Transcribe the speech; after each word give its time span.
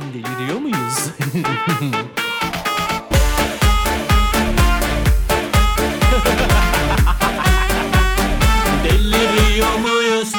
Deliriyor 0.00 0.58
muyuz? 0.58 0.98
Deliriyor 8.84 9.76
muyuz? 9.78 10.32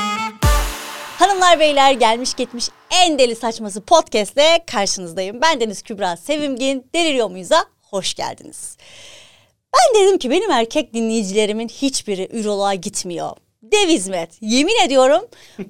Hanımlar 1.20 1.60
beyler 1.60 1.92
gelmiş 1.92 2.34
gitmiş 2.34 2.70
en 2.92 3.20
deli 3.20 3.36
saçması 3.36 3.82
podcastle 3.82 4.64
karşınızdayım. 4.72 5.42
Ben 5.42 5.60
Deniz 5.60 5.82
Kübra 5.82 6.18
Sevimgin. 6.18 6.88
Deliriyor 6.96 7.30
muyuz'a 7.30 7.66
hoş 7.82 8.14
geldiniz. 8.14 8.78
Ben 9.74 10.02
dedim 10.02 10.18
ki 10.18 10.30
benim 10.30 10.52
erkek 10.52 10.94
dinleyicilerimin 10.94 11.68
hiçbiri 11.68 12.30
üroloğa 12.32 12.74
gitmiyor. 12.74 13.32
Dev 13.64 13.88
hizmet. 13.90 14.30
Yemin 14.42 14.86
ediyorum 14.86 15.22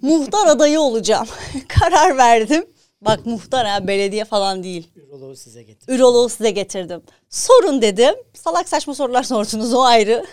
muhtar 0.01 0.47
adayı 0.47 0.79
olacağım. 0.79 1.27
Karar 1.67 2.17
verdim. 2.17 2.65
Bak 3.05 3.25
muhtar 3.25 3.67
ha 3.67 3.87
belediye 3.87 4.25
falan 4.25 4.63
değil. 4.63 4.87
Üroloğu 4.95 5.35
size 5.35 5.63
getir. 5.63 5.93
Üroloğu 5.95 6.29
size 6.29 6.51
getirdim. 6.51 7.01
Sorun 7.29 7.81
dedim. 7.81 8.15
Salak 8.33 8.69
saçma 8.69 8.95
sorular 8.95 9.23
sordunuz 9.23 9.73
o 9.73 9.81
ayrı. 9.81 10.25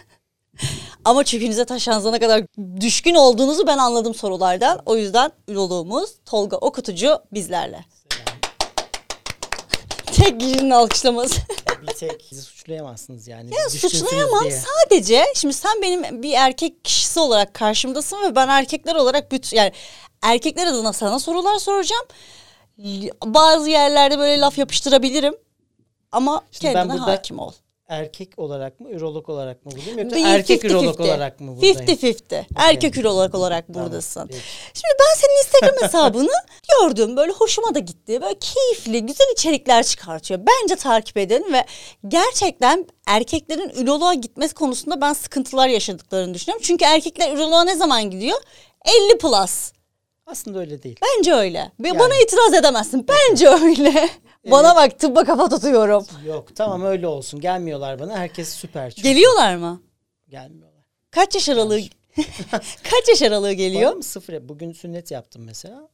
Ama 1.05 1.25
çükünüze 1.25 1.65
taşanıza 1.65 2.11
ne 2.11 2.19
kadar 2.19 2.43
düşkün 2.81 3.15
olduğunuzu 3.15 3.67
ben 3.67 3.79
anladım 3.79 4.15
sorulardan. 4.15 4.83
O 4.87 4.97
yüzden 4.97 5.33
üroloğumuz 5.49 6.11
Tolga 6.25 6.57
Okutucu 6.57 7.19
bizlerle. 7.33 7.85
Tek 10.07 10.41
kişinin 10.41 10.71
alkışlaması. 10.71 11.41
Bir 11.83 11.87
tek 11.87 12.27
sizi 12.29 12.43
suçlayamazsınız 12.43 13.29
yani. 13.29 13.51
Ya 13.55 13.71
suçlayamam 13.71 14.45
diye. 14.45 14.61
sadece 14.61 15.25
şimdi 15.35 15.55
sen 15.55 15.83
benim 15.83 16.23
bir 16.23 16.33
erkek 16.33 16.85
kişisi 16.85 17.21
olarak 17.21 17.55
karşımdasın 17.55 18.23
ve 18.23 18.35
ben 18.35 18.49
erkekler 18.49 18.95
olarak 18.95 19.33
bütün 19.33 19.57
yani 19.57 19.73
erkekler 20.23 20.67
adına 20.67 20.93
sana 20.93 21.19
sorular 21.19 21.59
soracağım. 21.59 22.07
Bazı 23.25 23.71
yerlerde 23.71 24.19
böyle 24.19 24.41
laf 24.41 24.59
yapıştırabilirim 24.59 25.37
ama 26.13 26.43
Şimdi 26.51 26.67
ben 26.67 26.73
kendine 26.73 26.99
burada- 27.01 27.13
hakim 27.13 27.39
ol. 27.39 27.53
Erkek 27.89 28.39
olarak 28.39 28.81
mı, 28.81 28.91
ürolog 28.91 29.29
olarak 29.29 29.67
mı 29.67 29.73
buradayım 29.73 29.99
yoksa 29.99 30.19
erkek 30.19 30.65
50-50. 30.65 30.67
ürolog 30.71 31.01
olarak 31.01 31.41
mı 31.41 31.53
buradayım? 31.57 31.77
50-50. 31.77 32.45
Erkek 32.57 32.97
ürolog 32.97 33.35
olarak 33.35 33.69
buradasın. 33.69 34.27
peki. 34.27 34.41
Şimdi 34.75 34.95
ben 35.01 35.21
senin 35.21 35.39
Instagram 35.39 35.83
hesabını 35.89 36.31
gördüm. 36.81 37.17
Böyle 37.17 37.33
hoşuma 37.33 37.75
da 37.75 37.79
gitti. 37.79 38.21
Böyle 38.23 38.39
keyifli, 38.39 39.07
güzel 39.07 39.27
içerikler 39.33 39.83
çıkartıyor. 39.83 40.41
Bence 40.47 40.77
takip 40.77 41.17
edin 41.17 41.53
ve 41.53 41.65
gerçekten 42.09 42.87
erkeklerin 43.07 43.69
üroloğa 43.71 44.15
gitmesi 44.15 44.55
konusunda 44.55 45.01
ben 45.01 45.13
sıkıntılar 45.13 45.69
yaşadıklarını 45.69 46.35
düşünüyorum. 46.35 46.63
Çünkü 46.67 46.85
erkekler 46.85 47.33
üroloğa 47.37 47.65
ne 47.65 47.77
zaman 47.77 48.11
gidiyor? 48.11 48.39
50 49.11 49.19
plus. 49.19 49.73
Aslında 50.31 50.59
öyle 50.59 50.83
değil. 50.83 50.97
Bence 51.03 51.33
öyle. 51.33 51.73
Yani. 51.85 51.99
Bana 51.99 52.15
itiraz 52.25 52.55
edemezsin. 52.55 53.07
Bence 53.09 53.49
öyle. 53.49 54.09
Bana 54.51 54.77
bak 54.77 54.99
tıbba 54.99 55.25
kafa 55.25 55.49
tutuyorum. 55.49 56.07
Yok 56.27 56.57
tamam 56.57 56.85
öyle 56.85 57.07
olsun. 57.07 57.41
Gelmiyorlar 57.41 57.99
bana. 57.99 58.19
Herkes 58.19 58.49
süper 58.49 58.91
çünkü. 58.91 59.09
Geliyorlar 59.09 59.57
mı? 59.57 59.83
Gelmiyorlar. 60.29 60.85
Kaç 61.11 61.35
yaş 61.35 61.49
aralığı 61.49 61.81
Kaç 62.91 63.09
yaş 63.09 63.23
aralığı 63.23 63.53
geliyor? 63.53 63.93
Bana 63.93 64.03
sıfır? 64.03 64.49
Bugün 64.49 64.73
sünnet 64.73 65.11
yaptım 65.11 65.43
mesela. 65.45 65.89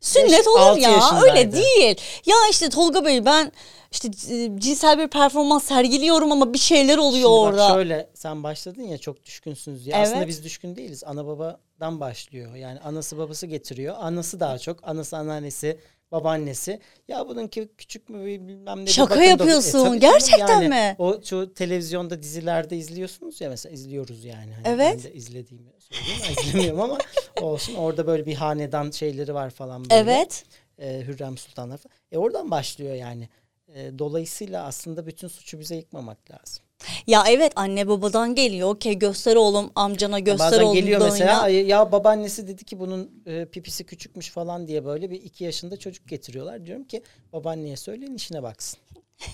Sünnet 0.00 0.46
olur 0.46 0.76
ya 0.76 1.20
öyle 1.22 1.52
değil. 1.52 1.96
Ya 2.26 2.36
işte 2.50 2.68
Tolga 2.68 3.04
Bey 3.04 3.24
ben 3.24 3.52
işte 3.92 4.08
e, 4.34 4.50
cinsel 4.60 4.98
bir 4.98 5.08
performans 5.08 5.64
sergiliyorum 5.64 6.32
ama 6.32 6.52
bir 6.54 6.58
şeyler 6.58 6.98
oluyor 6.98 7.12
Şimdi 7.12 7.26
orada. 7.26 7.68
bak 7.68 7.74
şöyle 7.74 8.10
sen 8.14 8.42
başladın 8.42 8.82
ya 8.82 8.98
çok 8.98 9.24
düşkünsünüz 9.24 9.84
diye. 9.84 9.96
Evet. 9.96 10.06
Aslında 10.08 10.28
biz 10.28 10.44
düşkün 10.44 10.76
değiliz. 10.76 11.04
Ana 11.06 11.26
babadan 11.26 12.00
başlıyor. 12.00 12.54
Yani 12.54 12.80
anası 12.80 13.18
babası 13.18 13.46
getiriyor. 13.46 13.94
Anası 13.98 14.40
daha 14.40 14.58
çok. 14.58 14.88
Anası 14.88 15.16
anneannesi 15.16 15.78
babaannesi. 16.12 16.80
Ya 17.08 17.28
bununki 17.28 17.68
küçük 17.78 18.08
mü 18.08 18.26
bilmem 18.26 18.82
ne. 18.84 18.86
Şaka 18.86 19.16
da- 19.16 19.24
yapıyorsun. 19.24 19.72
canım, 19.84 20.00
Gerçekten 20.00 20.68
mi? 20.68 20.96
O 20.98 21.20
şu 21.24 21.54
televizyonda 21.54 22.22
dizilerde 22.22 22.76
izliyorsunuz 22.76 23.40
ya 23.40 23.48
mesela 23.50 23.72
izliyoruz 23.72 24.24
yani. 24.24 24.52
Hani 24.54 24.62
Evet. 24.64 24.98
Ben 25.04 25.10
de 25.12 25.14
izlediğimi 25.14 25.68
söyleyeyim. 25.78 26.20
ama 26.24 26.40
izlemiyorum 26.42 26.80
ama 26.80 26.98
olsun. 27.40 27.74
Orada 27.74 28.06
böyle 28.06 28.26
bir 28.26 28.34
hanedan 28.34 28.90
şeyleri 28.90 29.34
var 29.34 29.50
falan 29.50 29.90
böyle. 29.90 29.94
Evet. 30.00 30.44
e, 30.78 31.00
Hürrem 31.06 31.38
Sultanlar 31.38 31.78
falan. 31.78 31.92
E 32.12 32.18
oradan 32.18 32.50
başlıyor 32.50 32.94
yani. 32.94 33.28
E, 33.76 33.98
dolayısıyla 33.98 34.64
aslında 34.64 35.06
bütün 35.06 35.28
suçu 35.28 35.60
bize 35.60 35.76
yıkmamak 35.76 36.30
lazım. 36.30 36.64
Ya 37.06 37.24
evet 37.28 37.52
anne 37.56 37.88
babadan 37.88 38.34
geliyor. 38.34 38.68
Okey 38.68 38.94
göster 38.98 39.36
oğlum 39.36 39.70
amcana 39.74 40.18
göster 40.18 40.52
Bazen 40.52 40.62
oğlum 40.62 40.74
geliyor 40.74 41.00
dayına. 41.00 41.12
mesela 41.12 41.40
"Ay, 41.42 41.54
ya 41.66 41.92
babaannesi 41.92 42.48
dedi 42.48 42.64
ki 42.64 42.78
bunun 42.80 43.22
e, 43.26 43.44
pipisi 43.44 43.84
küçükmüş 43.84 44.30
falan 44.30 44.68
diye 44.68 44.84
böyle 44.84 45.10
bir 45.10 45.22
iki 45.22 45.44
yaşında 45.44 45.76
çocuk 45.76 46.08
getiriyorlar. 46.08 46.66
Diyorum 46.66 46.84
ki 46.84 47.02
babaanneye 47.32 47.76
söyleyin 47.76 48.14
işine 48.14 48.42
baksın. 48.42 48.78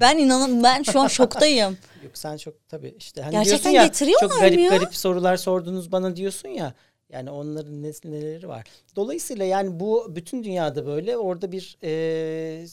Ben 0.00 0.18
inanın 0.18 0.62
ben 0.62 0.82
şu 0.82 1.00
an 1.00 1.06
şoktayım. 1.06 1.78
Yok 2.04 2.18
sen 2.18 2.36
çok 2.36 2.68
tabii 2.68 2.94
işte 2.98 3.22
hani 3.22 3.32
Gerçekten 3.32 3.70
ya 3.70 3.86
getiriyorlar 3.86 4.28
çok 4.28 4.40
garip 4.40 4.58
ya? 4.60 4.68
garip 4.70 4.96
sorular 4.96 5.36
sordunuz 5.36 5.92
bana 5.92 6.16
diyorsun 6.16 6.48
ya. 6.48 6.74
Yani 7.12 7.30
onların 7.30 7.82
ne, 7.82 7.90
neleri 8.04 8.48
var. 8.48 8.64
Dolayısıyla 8.96 9.44
yani 9.44 9.80
bu 9.80 10.16
bütün 10.16 10.44
dünyada 10.44 10.86
böyle 10.86 11.16
orada 11.16 11.52
bir 11.52 11.78
e, 11.82 12.66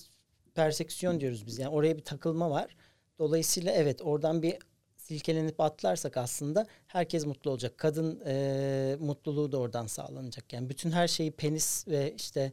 perseksiyon 0.55 1.19
diyoruz 1.19 1.47
biz. 1.47 1.59
Yani 1.59 1.69
oraya 1.69 1.97
bir 1.97 2.03
takılma 2.03 2.49
var. 2.51 2.75
Dolayısıyla 3.19 3.71
evet 3.71 4.01
oradan 4.01 4.41
bir 4.41 4.57
silkelenip 4.97 5.59
atlarsak 5.61 6.17
aslında 6.17 6.67
herkes 6.87 7.25
mutlu 7.25 7.51
olacak. 7.51 7.77
Kadın 7.77 8.21
e, 8.25 8.95
mutluluğu 8.99 9.51
da 9.51 9.57
oradan 9.57 9.87
sağlanacak. 9.87 10.53
Yani 10.53 10.69
bütün 10.69 10.91
her 10.91 11.07
şeyi 11.07 11.31
penis 11.31 11.87
ve 11.87 12.13
işte 12.17 12.51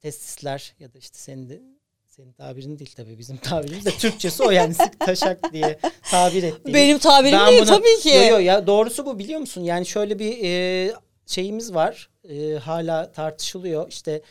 testisler 0.00 0.74
ya 0.78 0.92
da 0.94 0.98
işte 0.98 1.18
senin 1.18 1.48
de 1.48 1.62
senin 2.06 2.32
tabirin 2.32 2.78
değil 2.78 2.92
tabii 2.96 3.18
bizim 3.18 3.36
tabirimiz 3.36 3.86
de 3.86 3.90
Türkçesi 3.98 4.42
o 4.42 4.50
yani 4.50 4.74
sık 4.74 5.00
taşak 5.00 5.52
diye 5.52 5.78
tabir 6.10 6.42
ettiğimiz. 6.42 6.74
Benim 6.74 6.98
tabirim 6.98 7.38
Ben 7.38 7.50
değil 7.50 7.62
buna- 7.62 7.76
tabii 7.76 8.00
ki. 8.00 8.08
Yo, 8.08 8.22
yo, 8.24 8.38
ya 8.38 8.66
doğrusu 8.66 9.06
bu 9.06 9.18
biliyor 9.18 9.40
musun? 9.40 9.62
Yani 9.62 9.86
şöyle 9.86 10.18
bir 10.18 10.38
e, 10.44 10.92
şeyimiz 11.26 11.74
var. 11.74 12.10
E, 12.28 12.52
hala 12.54 13.12
tartışılıyor. 13.12 13.88
İşte 13.88 14.22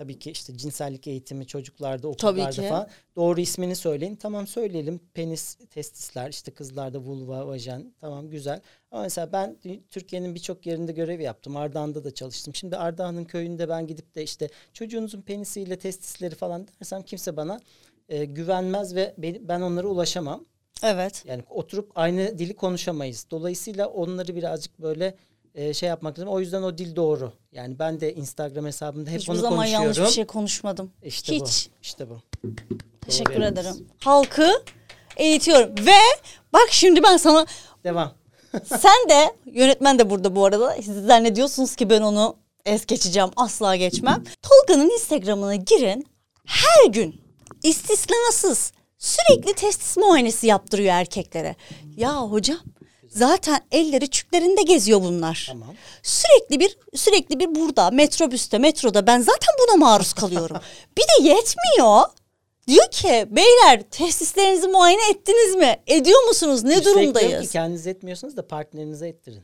tabii 0.00 0.18
ki 0.18 0.30
işte 0.30 0.56
cinsellik 0.56 1.06
eğitimi 1.06 1.46
çocuklarda, 1.46 2.08
okullarda 2.08 2.50
ki. 2.50 2.68
falan. 2.68 2.88
Doğru 3.16 3.40
ismini 3.40 3.76
söyleyin. 3.76 4.16
Tamam 4.16 4.46
söyleyelim. 4.46 5.00
Penis, 5.14 5.58
testisler, 5.70 6.30
işte 6.30 6.50
kızlarda 6.50 6.98
vulva, 6.98 7.46
vajen. 7.46 7.94
Tamam 8.00 8.30
güzel. 8.30 8.60
Ama 8.90 9.02
mesela 9.02 9.32
ben 9.32 9.56
Türkiye'nin 9.90 10.34
birçok 10.34 10.66
yerinde 10.66 10.92
görev 10.92 11.20
yaptım. 11.20 11.56
Ardahan'da 11.56 12.04
da 12.04 12.14
çalıştım. 12.14 12.54
Şimdi 12.54 12.76
Ardahan'ın 12.76 13.24
köyünde 13.24 13.68
ben 13.68 13.86
gidip 13.86 14.14
de 14.14 14.22
işte 14.22 14.48
çocuğunuzun 14.72 15.22
penisiyle 15.22 15.78
testisleri 15.78 16.34
falan 16.34 16.68
dersem 16.80 17.02
kimse 17.02 17.36
bana 17.36 17.60
e, 18.08 18.24
güvenmez 18.24 18.94
ve 18.94 19.14
ben 19.48 19.60
onlara 19.60 19.86
ulaşamam. 19.86 20.44
Evet. 20.82 21.24
Yani 21.26 21.42
oturup 21.50 21.92
aynı 21.94 22.38
dili 22.38 22.56
konuşamayız. 22.56 23.26
Dolayısıyla 23.30 23.88
onları 23.88 24.36
birazcık 24.36 24.78
böyle 24.78 25.14
e, 25.54 25.74
şey 25.74 25.88
yapmak 25.88 26.18
lazım. 26.18 26.28
O 26.32 26.40
yüzden 26.40 26.62
o 26.62 26.78
dil 26.78 26.96
doğru. 26.96 27.32
Yani 27.52 27.78
ben 27.78 28.00
de 28.00 28.14
Instagram 28.14 28.66
hesabımda 28.66 29.10
hep 29.10 29.20
Hiçbir 29.20 29.32
onu 29.32 29.40
zaman 29.40 29.56
konuşuyorum. 29.56 29.82
yanlış 29.84 29.98
bir 29.98 30.14
şey 30.14 30.26
konuşmadım. 30.26 30.92
İşte 31.02 31.34
Hiç. 31.34 31.42
bu. 31.70 31.74
İşte 31.82 32.10
bu. 32.10 32.20
Teşekkür 33.00 33.34
Doğru 33.34 33.44
ederim. 33.44 33.86
Halkı 34.00 34.50
eğitiyorum 35.16 35.86
ve 35.86 35.98
bak 36.52 36.68
şimdi 36.70 37.02
ben 37.02 37.16
sana 37.16 37.46
Devam. 37.84 38.12
Sen 38.64 39.08
de 39.08 39.34
yönetmen 39.46 39.98
de 39.98 40.10
burada 40.10 40.36
bu 40.36 40.44
arada. 40.44 40.74
Siz 40.82 41.06
zannediyorsunuz 41.06 41.76
ki 41.76 41.90
ben 41.90 42.00
onu 42.02 42.36
es 42.64 42.86
geçeceğim. 42.86 43.30
Asla 43.36 43.76
geçmem. 43.76 44.24
Tolga'nın 44.42 44.90
Instagram'ına 44.90 45.54
girin. 45.54 46.06
Her 46.46 46.90
gün 46.90 47.20
istisnasız 47.62 48.72
sürekli 48.98 49.54
testis 49.54 49.96
muayenesi 49.96 50.46
yaptırıyor 50.46 50.94
erkeklere. 50.94 51.56
Ya 51.96 52.20
hocam 52.22 52.58
zaten 53.10 53.60
elleri 53.70 54.08
çüklerinde 54.08 54.62
geziyor 54.62 55.02
bunlar. 55.02 55.46
Tamam. 55.50 55.74
Sürekli 56.02 56.60
bir 56.60 56.78
sürekli 56.94 57.40
bir 57.40 57.54
burada 57.54 57.90
metrobüste 57.90 58.58
metroda 58.58 59.06
ben 59.06 59.20
zaten 59.20 59.54
buna 59.66 59.76
maruz 59.76 60.12
kalıyorum. 60.12 60.56
bir 60.96 61.02
de 61.02 61.28
yetmiyor. 61.28 62.02
Diyor 62.68 62.90
ki 62.90 63.26
beyler 63.30 63.82
testislerinizi 63.90 64.68
muayene 64.68 65.10
ettiniz 65.10 65.54
mi? 65.54 65.80
Ediyor 65.86 66.28
musunuz? 66.28 66.62
Ne 66.62 66.78
Üstelik 66.78 66.96
durumdayız? 66.96 67.42
Ki 67.42 67.52
kendiniz 67.52 67.86
etmiyorsanız 67.86 68.36
da 68.36 68.46
partnerinize 68.46 69.08
ettirin. 69.08 69.42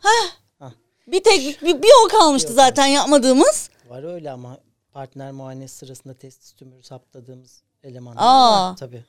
Bir 1.07 1.25
tek 1.25 1.63
bir, 1.63 1.83
bir 1.83 1.91
o 2.05 2.09
kalmıştı 2.09 2.53
zaten 2.53 2.87
yapmadığımız. 2.87 3.71
Var 3.89 4.15
öyle 4.15 4.31
ama 4.31 4.59
partner 4.93 5.33
muayenesi 5.33 5.77
sırasında 5.77 6.15
testis 6.15 6.53
tümörü 6.53 6.83
saptadığımız 6.83 7.63
elemanlar 7.83 8.23
Aa. 8.23 8.71
var 8.71 8.77
tabii. 8.77 9.05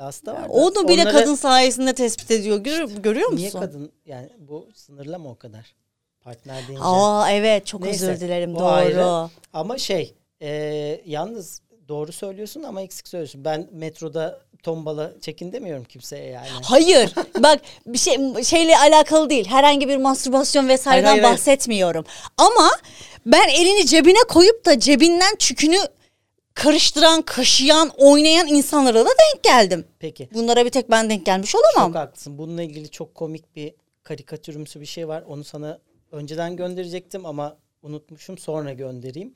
Dahası 0.00 0.26
da 0.26 0.34
var. 0.34 0.48
da 0.48 0.52
Onu 0.52 0.88
bile 0.88 1.02
onları- 1.02 1.12
kadın 1.16 1.34
sayesinde 1.34 1.92
tespit 1.92 2.30
ediyor. 2.30 2.58
Gör, 2.58 2.88
görüyor 2.88 3.28
musun? 3.28 3.36
Niye 3.36 3.50
kadın 3.50 3.92
yani 4.06 4.28
bu 4.38 4.68
sınırlı 4.74 5.18
mı 5.18 5.30
o 5.30 5.36
kadar? 5.38 5.74
Partner 6.20 6.68
deyince. 6.68 6.84
Aa 6.84 7.30
evet 7.30 7.66
çok 7.66 7.80
Neyse, 7.82 8.06
özür 8.10 8.20
dilerim 8.20 8.54
doğru. 8.54 8.64
ayrı. 8.64 9.28
Ama 9.52 9.78
şey 9.78 10.14
e, 10.42 10.50
yalnız 11.06 11.60
doğru 11.88 12.12
söylüyorsun 12.12 12.62
ama 12.62 12.82
eksik 12.82 13.08
söylüyorsun. 13.08 13.44
Ben 13.44 13.68
metroda 13.72 14.40
tombala 14.62 15.12
çekin 15.20 15.52
demiyorum 15.52 15.84
kimseye 15.84 16.26
yani. 16.26 16.48
Hayır. 16.62 17.14
Bak 17.38 17.60
bir 17.86 17.98
şey 17.98 18.44
şeyle 18.44 18.78
alakalı 18.78 19.30
değil. 19.30 19.46
Herhangi 19.46 19.88
bir 19.88 19.96
mastürbasyon 19.96 20.68
vesaireden 20.68 21.08
Hayır, 21.08 21.22
hayır, 21.22 21.22
hayır. 21.22 21.34
bahsetmiyorum. 21.38 22.04
Ama 22.36 22.70
ben 23.26 23.48
elini 23.48 23.86
cebine 23.86 24.22
koyup 24.28 24.66
da 24.66 24.80
cebinden 24.80 25.36
çükünü 25.38 25.78
karıştıran, 26.54 27.22
kaşıyan, 27.22 27.90
oynayan 27.96 28.46
insanlara 28.46 29.04
da 29.04 29.08
denk 29.08 29.44
geldim. 29.44 29.84
Peki. 29.98 30.28
Bunlara 30.34 30.64
bir 30.64 30.70
tek 30.70 30.90
ben 30.90 31.10
denk 31.10 31.26
gelmiş 31.26 31.54
olamam. 31.54 31.92
Çok 31.92 32.00
haklısın. 32.00 32.38
Bununla 32.38 32.62
ilgili 32.62 32.90
çok 32.90 33.14
komik 33.14 33.56
bir 33.56 33.74
karikatürümsü 34.02 34.80
bir 34.80 34.86
şey 34.86 35.08
var. 35.08 35.22
Onu 35.22 35.44
sana 35.44 35.78
önceden 36.12 36.56
gönderecektim 36.56 37.26
ama 37.26 37.56
unutmuşum. 37.82 38.38
Sonra 38.38 38.72
göndereyim. 38.72 39.32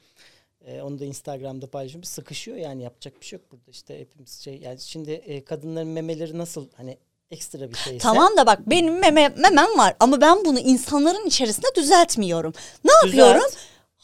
Ee, 0.67 0.83
onu 0.83 0.99
da 0.99 1.05
Instagram'da 1.05 1.67
paylaşıyorum. 1.67 2.05
Sıkışıyor 2.05 2.57
yani 2.57 2.83
yapacak 2.83 3.21
bir 3.21 3.27
şey 3.27 3.39
yok 3.39 3.53
burada. 3.53 3.71
İşte 3.71 4.01
hepimiz 4.01 4.41
şey 4.41 4.59
yani 4.59 4.81
şimdi 4.81 5.11
e, 5.11 5.45
kadınların 5.45 5.89
memeleri 5.89 6.39
nasıl 6.39 6.69
hani 6.77 6.99
ekstra 7.31 7.71
bir 7.71 7.77
şeyse. 7.77 7.99
Tamam 7.99 8.37
da 8.37 8.47
bak 8.47 8.61
benim 8.67 8.99
meme, 8.99 9.29
memem 9.29 9.79
var 9.79 9.97
ama 10.01 10.21
ben 10.21 10.45
bunu 10.45 10.59
insanların 10.59 11.27
içerisinde 11.27 11.67
düzeltmiyorum. 11.77 12.53
Ne 12.85 12.91
Düzelt. 13.05 13.19
yapıyorum? 13.19 13.51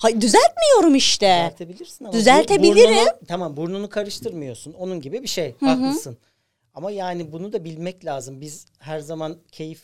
Hayır 0.01 0.21
düzeltmiyorum 0.21 0.95
işte. 0.95 1.27
Düzeltebilirsin 1.55 2.05
ama 2.05 2.13
Düzeltebilirim. 2.13 2.91
burnunu- 2.97 3.27
tamam 3.29 3.57
burnunu 3.57 3.89
karıştırmıyorsun. 3.89 4.73
Onun 4.73 5.01
gibi 5.01 5.23
bir 5.23 5.29
şey. 5.29 5.55
Haklısın. 5.61 6.17
Ama 6.75 6.91
yani 6.91 7.33
bunu 7.33 7.53
da 7.53 7.65
bilmek 7.65 8.05
lazım. 8.05 8.41
Biz 8.41 8.67
her 8.79 8.99
zaman 9.01 9.37
keyif 9.53 9.83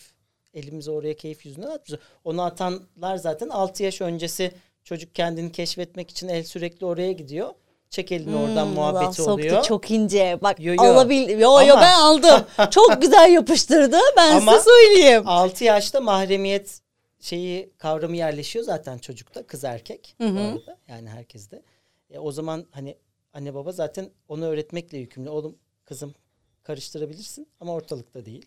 elimizi 0.55 0.91
oraya 0.91 1.15
keyif 1.17 1.47
yüzünden 1.47 1.67
atmıyoruz. 1.71 2.05
Onu 2.25 2.43
atanlar 2.43 3.17
zaten 3.17 3.49
6 3.49 3.83
yaş 3.83 4.01
öncesi 4.01 4.53
çocuk 4.85 5.15
kendini 5.15 5.53
keşfetmek 5.53 6.11
için 6.11 6.29
el 6.29 6.45
sürekli 6.45 6.87
oraya 6.87 7.13
gidiyor. 7.13 7.49
Çek 7.91 8.13
elini 8.13 8.37
oradan 8.37 8.67
Hmm, 8.67 8.73
muhabbeti 8.75 9.05
ulan 9.05 9.11
soktu 9.11 9.33
oluyor. 9.33 9.63
çok 9.63 9.91
ince. 9.91 10.39
Bak 10.43 10.61
Yo, 10.61 10.75
yo. 10.75 10.83
alabil 10.83 11.29
yo 11.29 11.61
yo 11.67 11.77
ben 11.81 11.93
aldım. 11.95 12.45
çok 12.71 13.03
güzel 13.03 13.31
yapıştırdı. 13.33 13.99
Ben 14.17 14.37
Ama- 14.37 14.53
size 14.59 14.65
söyleyeyim. 14.71 15.23
6 15.27 15.65
yaşta 15.65 16.01
mahremiyet 16.01 16.81
şeyi 17.27 17.71
kavramı 17.79 18.17
yerleşiyor 18.17 18.65
zaten 18.65 18.99
çocukta 18.99 19.47
kız 19.47 19.65
erkek 19.65 20.15
bu 20.21 20.25
arada 20.25 20.79
yani 20.89 21.09
herkeste. 21.09 21.63
E, 22.11 22.19
o 22.19 22.33
zaman 22.33 22.67
hani 22.71 22.97
anne 23.33 23.55
baba 23.55 23.73
zaten 23.73 24.11
onu 24.29 24.45
öğretmekle 24.45 24.99
yükümlü. 24.99 25.29
Oğlum 25.31 25.59
kızım 25.85 26.15
karıştırabilirsin 26.63 27.49
ama 27.61 27.73
ortalıkta 27.75 28.27
değil. 28.27 28.47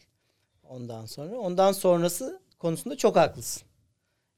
Ondan 0.70 1.06
sonra 1.06 1.38
ondan 1.38 1.72
sonrası 1.72 2.40
konusunda 2.60 2.98
çok 2.98 3.16
haklısın. 3.16 3.64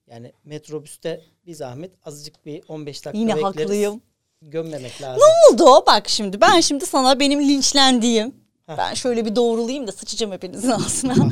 Yani 0.08 0.34
metrobüste 0.44 1.22
bir 1.46 1.54
zahmet 1.54 1.92
azıcık 2.06 2.46
bir 2.46 2.64
15 2.68 3.06
dakika 3.06 3.18
Yine 3.20 3.36
bekleriz. 3.36 3.56
haklıyım. 3.62 4.02
Gömmemek 4.42 5.02
lazım. 5.02 5.24
oldu? 5.52 5.84
Bak 5.88 6.10
şimdi 6.10 6.42
ben 6.42 6.60
şimdi 6.60 6.86
sana 6.86 7.20
benim 7.20 7.40
linçlendiğim 7.40 8.36
Heh. 8.66 8.78
ben 8.78 8.94
şöyle 8.94 9.26
bir 9.26 9.36
doğrulayayım 9.36 9.88
da 9.88 9.92
sıçacağım 9.92 10.34
hepinizin 10.34 10.70
ağzına. 10.70 11.16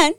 Ben 0.00 0.14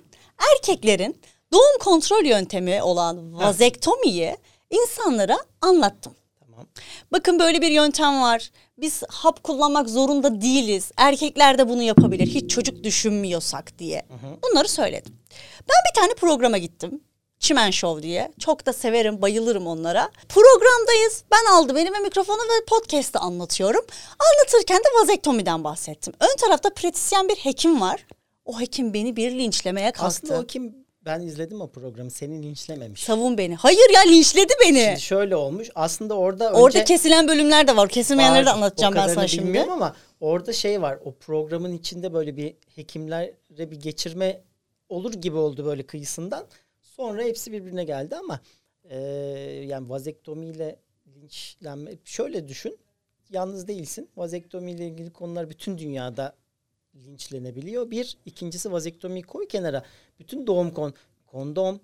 erkeklerin 0.55 1.21
doğum 1.53 1.79
kontrol 1.79 2.25
yöntemi 2.25 2.83
olan 2.83 3.39
vazektomiyi 3.39 4.37
insanlara 4.69 5.37
anlattım. 5.61 6.15
tamam. 6.39 6.65
Bakın 7.11 7.39
böyle 7.39 7.61
bir 7.61 7.71
yöntem 7.71 8.21
var. 8.21 8.51
Biz 8.77 9.03
hap 9.09 9.43
kullanmak 9.43 9.89
zorunda 9.89 10.41
değiliz. 10.41 10.91
Erkekler 10.97 11.57
de 11.57 11.69
bunu 11.69 11.81
yapabilir. 11.83 12.27
Hiç 12.27 12.51
çocuk 12.51 12.83
düşünmüyorsak 12.83 13.79
diye. 13.79 14.05
Bunları 14.43 14.67
söyledim. 14.67 15.15
Ben 15.59 15.77
bir 15.91 16.01
tane 16.01 16.13
programa 16.13 16.57
gittim. 16.57 17.01
Çimen 17.39 17.71
Show 17.71 18.03
diye. 18.03 18.31
Çok 18.39 18.65
da 18.65 18.73
severim, 18.73 19.21
bayılırım 19.21 19.67
onlara. 19.67 20.09
Programdayız. 20.29 21.23
Ben 21.31 21.51
aldım 21.51 21.77
elime 21.77 21.99
mikrofonu 21.99 22.37
ve 22.37 22.65
podcast'ı 22.69 23.19
anlatıyorum. 23.19 23.85
Anlatırken 24.19 24.77
de 24.77 25.01
vazektomiden 25.01 25.63
bahsettim. 25.63 26.13
Ön 26.19 26.37
tarafta 26.37 26.69
pratisyen 26.69 27.29
bir 27.29 27.35
hekim 27.35 27.81
var. 27.81 28.05
O 28.45 28.59
hekim 28.59 28.93
beni 28.93 29.15
bir 29.15 29.31
linçlemeye 29.31 29.91
kalktı. 29.91 30.05
Aslında 30.07 30.39
o 30.39 30.45
kim 30.45 30.75
ben 31.05 31.21
izledim 31.21 31.61
o 31.61 31.71
programı 31.71 32.11
seni 32.11 32.43
linçlememiş. 32.43 33.03
Savun 33.03 33.37
beni. 33.37 33.55
Hayır 33.55 33.89
ya 33.93 34.01
linçledi 34.01 34.53
beni. 34.65 34.83
Şimdi 34.83 35.01
şöyle 35.01 35.35
olmuş. 35.35 35.69
Aslında 35.75 36.13
orada 36.13 36.51
Orada 36.51 36.67
önce 36.79 36.83
kesilen 36.83 37.27
bölümler 37.27 37.67
de 37.67 37.77
var. 37.77 37.89
Kesilmeyenleri 37.89 38.45
de 38.45 38.49
Var, 38.49 38.55
anlatacağım 38.55 38.93
o 38.93 38.97
ben 38.97 39.07
sana 39.07 39.27
şimdi. 39.27 39.45
bilmiyorum 39.47 39.71
ama 39.71 39.95
orada 40.19 40.53
şey 40.53 40.81
var. 40.81 40.99
O 41.05 41.15
programın 41.15 41.73
içinde 41.73 42.13
böyle 42.13 42.37
bir 42.37 42.55
hekimlere 42.75 43.35
bir 43.49 43.79
geçirme 43.79 44.41
olur 44.89 45.13
gibi 45.13 45.37
oldu 45.37 45.65
böyle 45.65 45.83
kıyısından. 45.83 46.45
Sonra 46.81 47.23
hepsi 47.23 47.51
birbirine 47.51 47.83
geldi 47.83 48.15
ama 48.15 48.39
e, 48.89 48.97
yani 49.67 49.89
vazektomiyle 49.89 50.79
linçlenme 51.15 51.91
şöyle 52.05 52.47
düşün. 52.47 52.77
Yalnız 53.29 53.67
değilsin. 53.67 54.09
Vazektomiyle 54.17 54.87
ilgili 54.87 55.13
konular 55.13 55.49
bütün 55.49 55.77
dünyada 55.77 56.35
linçlenebiliyor. 57.05 57.91
Bir, 57.91 58.17
ikincisi 58.25 58.71
vazektomiyi 58.71 59.23
koy 59.23 59.47
kenara. 59.47 59.83
Bütün 60.19 60.47
doğum 60.47 60.73
kon 60.73 60.93
kondom 61.27 61.79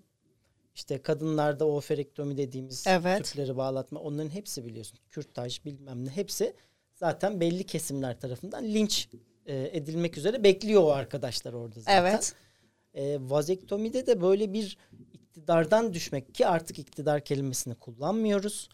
işte 0.75 1.01
kadınlarda 1.01 1.65
oferektomi 1.67 2.37
dediğimiz 2.37 2.87
Evet. 2.87 3.25
tüpleri 3.25 3.57
bağlatma 3.57 3.99
onların 3.99 4.29
hepsi 4.29 4.65
biliyorsun. 4.65 4.99
Kürtaj 5.09 5.65
bilmem 5.65 6.05
ne 6.05 6.09
hepsi 6.09 6.53
zaten 6.93 7.39
belli 7.39 7.63
kesimler 7.63 8.19
tarafından 8.19 8.63
linç 8.63 9.09
e, 9.45 9.69
edilmek 9.77 10.17
üzere 10.17 10.43
bekliyor 10.43 10.83
o 10.83 10.91
arkadaşlar 10.91 11.53
orada 11.53 11.79
zaten. 11.79 12.01
Evet. 12.01 12.33
E, 12.93 13.17
vazektomide 13.29 14.07
de 14.07 14.21
böyle 14.21 14.53
bir 14.53 14.77
iktidardan 15.13 15.93
düşmek 15.93 16.35
ki 16.35 16.47
artık 16.47 16.79
iktidar 16.79 17.23
kelimesini 17.23 17.75
kullanmıyoruz. 17.75 18.69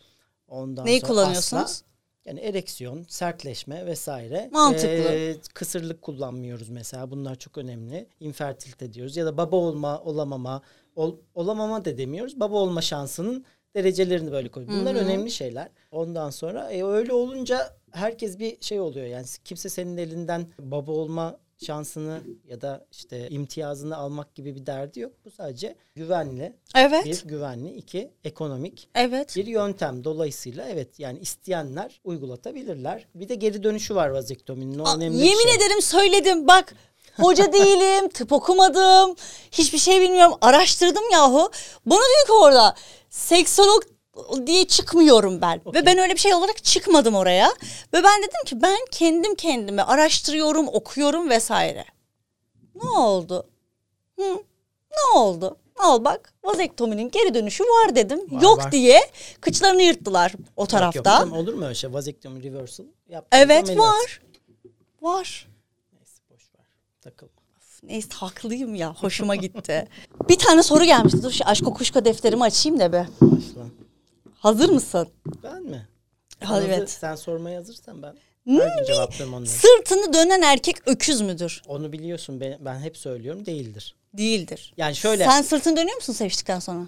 Ondan 0.47 0.85
Neyi 0.85 0.99
sonra 0.99 1.11
kullanıyorsunuz? 1.11 1.63
asla- 1.63 1.85
yani 2.25 2.39
ereksiyon, 2.39 3.05
sertleşme 3.09 3.85
vesaire. 3.85 4.49
Mantıklı. 4.51 4.87
Ee, 4.87 5.35
kısırlık 5.53 6.01
kullanmıyoruz 6.01 6.69
mesela. 6.69 7.11
Bunlar 7.11 7.35
çok 7.35 7.57
önemli. 7.57 8.07
İnfertilite 8.19 8.93
diyoruz. 8.93 9.17
Ya 9.17 9.25
da 9.25 9.37
baba 9.37 9.55
olma, 9.55 9.99
olamama, 10.01 10.61
ol- 10.95 11.15
olamama 11.35 11.85
da 11.85 11.97
demiyoruz. 11.97 12.39
Baba 12.39 12.55
olma 12.55 12.81
şansının 12.81 13.45
derecelerini 13.75 14.31
böyle 14.31 14.49
koyuyoruz. 14.49 14.79
Bunlar 14.81 14.95
önemli 14.95 15.31
şeyler. 15.31 15.69
Ondan 15.91 16.29
sonra 16.29 16.71
e, 16.71 16.83
öyle 16.83 17.13
olunca 17.13 17.77
herkes 17.91 18.39
bir 18.39 18.57
şey 18.61 18.79
oluyor. 18.79 19.05
Yani 19.05 19.25
kimse 19.45 19.69
senin 19.69 19.97
elinden 19.97 20.47
baba 20.59 20.91
olma 20.91 21.37
şansını 21.65 22.21
ya 22.47 22.61
da 22.61 22.85
işte 22.91 23.29
imtiyazını 23.29 23.97
almak 23.97 24.35
gibi 24.35 24.55
bir 24.55 24.65
derdi 24.65 24.99
yok. 24.99 25.13
Bu 25.25 25.31
sadece 25.31 25.75
güvenli. 25.95 26.53
Evet. 26.75 27.05
Bir 27.05 27.23
güvenli, 27.25 27.73
iki 27.73 28.11
ekonomik 28.23 28.89
Evet. 28.95 29.35
bir 29.35 29.47
yöntem. 29.47 30.03
Dolayısıyla 30.03 30.69
evet 30.69 30.99
yani 30.99 31.19
isteyenler 31.19 32.01
uygulatabilirler. 32.03 33.07
Bir 33.15 33.29
de 33.29 33.35
geri 33.35 33.63
dönüşü 33.63 33.95
var 33.95 34.09
vazektominin. 34.09 34.79
O 34.79 34.83
Aa, 34.83 34.95
önemli 34.95 35.17
yemin 35.17 35.43
şey. 35.43 35.55
ederim 35.55 35.81
söyledim 35.81 36.47
bak. 36.47 36.75
Hoca 37.17 37.53
değilim, 37.53 38.09
tıp 38.09 38.31
okumadım, 38.31 39.15
hiçbir 39.51 39.77
şey 39.77 40.01
bilmiyorum. 40.01 40.37
Araştırdım 40.41 41.03
yahu. 41.13 41.51
Bana 41.85 41.99
diyor 41.99 42.25
ki 42.27 42.31
orada 42.33 42.75
seksolog 43.09 43.83
diye 44.47 44.65
çıkmıyorum 44.67 45.41
ben. 45.41 45.61
Ve 45.65 45.85
ben 45.85 45.97
öyle 45.97 46.13
bir 46.13 46.19
şey 46.19 46.33
olarak 46.33 46.63
çıkmadım 46.63 47.15
oraya. 47.15 47.47
Ve 47.93 48.03
ben 48.03 48.19
dedim 48.21 48.43
ki 48.45 48.61
ben 48.61 48.77
kendim 48.91 49.35
kendime 49.35 49.81
araştırıyorum, 49.81 50.67
okuyorum 50.67 51.29
vesaire. 51.29 51.85
Ne 52.83 52.89
oldu? 52.89 53.47
Hı? 54.19 54.33
Ne 54.91 55.19
oldu? 55.19 55.57
Al 55.79 56.05
bak 56.05 56.33
vazektominin 56.43 57.11
geri 57.11 57.33
dönüşü 57.33 57.63
var 57.63 57.95
dedim. 57.95 58.19
Var, 58.31 58.41
Yok 58.41 58.57
var. 58.57 58.71
diye 58.71 58.99
kıçlarını 59.41 59.81
yırttılar 59.81 60.33
o 60.57 60.61
Yok, 60.61 60.69
tarafta. 60.69 60.97
yok, 60.97 61.05
canım, 61.05 61.33
olur 61.33 61.53
mu 61.53 61.65
öyle 61.65 61.75
şey? 61.75 61.93
Vazektomi 61.93 62.43
reversal 62.43 62.85
evet 63.31 63.63
ameliyat. 63.63 63.79
var. 63.79 64.21
Var. 65.01 65.47
Neyse 65.93 66.21
boş 66.29 66.49
ver. 66.57 66.65
Takılma. 67.01 67.31
Neyse 67.83 68.07
haklıyım 68.13 68.75
ya. 68.75 68.93
Hoşuma 68.93 69.35
gitti. 69.35 69.87
bir 70.29 70.37
tane 70.37 70.63
soru 70.63 70.83
gelmişti. 70.83 71.23
Dur 71.23 71.31
şu 71.31 71.45
aşk 71.45 71.65
kokuşka 71.65 72.05
defterimi 72.05 72.43
açayım 72.43 72.79
da 72.79 72.93
be. 72.93 73.07
Başla. 73.21 73.61
Hazır 74.41 74.69
mısın? 74.69 75.07
Ben 75.43 75.63
mi? 75.63 75.87
Ha, 76.43 76.61
evet. 76.65 76.89
Sen 76.89 77.15
sormaya 77.15 77.59
hazırsan 77.59 78.01
ben 78.01 78.15
her 78.47 78.77
gün 78.77 78.85
cevaplarım 78.85 79.33
onları. 79.33 79.49
Sırtını 79.49 80.13
dönen 80.13 80.41
erkek 80.41 80.87
öküz 80.87 81.21
müdür? 81.21 81.61
Onu 81.67 81.91
biliyorsun 81.91 82.39
ben, 82.39 82.57
ben 82.59 82.79
hep 82.79 82.97
söylüyorum 82.97 83.45
değildir. 83.45 83.95
Değildir. 84.13 84.73
Yani 84.77 84.95
şöyle 84.95 85.25
Sen 85.25 85.41
sırtını 85.41 85.77
dönüyor 85.77 85.95
musun 85.95 86.13
seviştikten 86.13 86.59
sonra? 86.59 86.87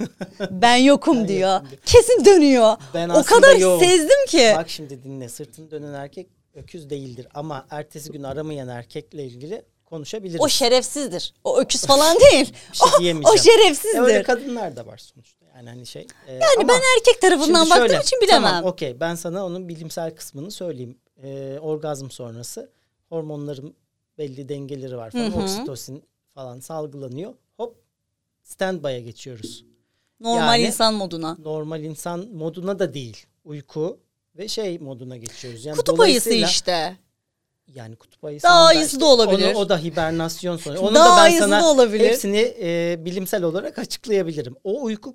ben 0.50 0.76
yokum 0.76 1.28
diyor. 1.28 1.60
Kesin 1.86 2.24
dönüyor. 2.24 2.76
Ben 2.94 3.08
o 3.08 3.22
kadar 3.22 3.56
yoğum. 3.56 3.80
sezdim 3.80 4.26
ki. 4.28 4.52
bak 4.56 4.70
şimdi 4.70 5.02
dinle 5.04 5.28
sırtını 5.28 5.70
dönen 5.70 5.92
erkek 5.92 6.26
öküz 6.54 6.90
değildir 6.90 7.26
ama 7.34 7.66
ertesi 7.70 8.12
gün 8.12 8.22
aramayan 8.22 8.68
erkekle 8.68 9.24
ilgili 9.24 9.62
konuşabiliriz. 9.90 10.40
O 10.40 10.48
şerefsizdir. 10.48 11.34
O 11.44 11.60
öküz 11.60 11.86
falan 11.86 12.16
değil. 12.32 12.54
Bir 12.72 12.76
şey 12.76 13.14
o, 13.14 13.30
o 13.32 13.36
şerefsizdir. 13.36 13.98
E 13.98 14.00
öyle 14.00 14.22
kadınlar 14.22 14.76
da 14.76 14.86
var 14.86 14.98
sonuçta. 14.98 15.46
Yani 15.56 15.68
hani 15.68 15.86
şey. 15.86 16.06
e, 16.26 16.32
yani 16.32 16.42
ama- 16.58 16.68
ben 16.68 16.80
erkek 16.96 17.20
tarafından 17.20 17.64
Şimdi 17.64 17.70
baktığım 17.70 17.88
şöyle, 17.88 18.02
için 18.02 18.20
bilemem. 18.20 18.42
Tamam 18.50 18.64
okey 18.64 19.00
ben 19.00 19.14
sana 19.14 19.46
onun 19.46 19.68
bilimsel 19.68 20.14
kısmını 20.14 20.50
söyleyeyim. 20.50 20.98
Ee, 21.22 21.58
orgazm 21.60 22.10
sonrası 22.10 22.70
hormonların 23.08 23.74
belli 24.18 24.48
dengeleri 24.48 24.96
var 24.96 25.10
falan. 25.10 25.24
Hı 25.24 25.36
hı. 25.36 25.42
Oksitosin 25.42 26.04
falan 26.34 26.60
salgılanıyor. 26.60 27.34
Hop 27.56 27.76
standby'a 28.42 29.00
geçiyoruz. 29.00 29.64
Normal 30.20 30.58
yani- 30.60 30.66
insan 30.66 30.94
moduna. 30.94 31.36
Normal 31.44 31.82
insan 31.82 32.28
moduna 32.32 32.78
da 32.78 32.94
değil. 32.94 33.26
Uyku 33.44 34.00
ve 34.36 34.48
şey 34.48 34.78
moduna 34.78 35.16
geçiyoruz. 35.16 35.64
Yani 35.64 35.76
Kutup 35.76 36.00
ayısı 36.00 36.30
işte. 36.30 36.96
Yani 37.74 37.96
kutup 37.96 38.24
ayısı. 38.24 38.44
Daha 38.44 38.64
da 38.64 38.66
ayısı 38.68 39.00
da 39.00 39.06
olabilir. 39.06 39.54
Onu, 39.54 39.58
o 39.58 39.68
da 39.68 39.78
hibernasyon 39.78 40.56
sonu. 40.56 40.78
Onu 40.80 40.94
Daha 40.94 41.20
da 41.20 41.30
ben 41.30 41.38
sana 41.38 41.60
da 41.60 41.66
olabilir. 41.66 42.08
hepsini 42.08 42.54
e, 42.60 42.96
bilimsel 43.04 43.42
olarak 43.42 43.78
açıklayabilirim. 43.78 44.56
O 44.64 44.82
uyku 44.82 45.14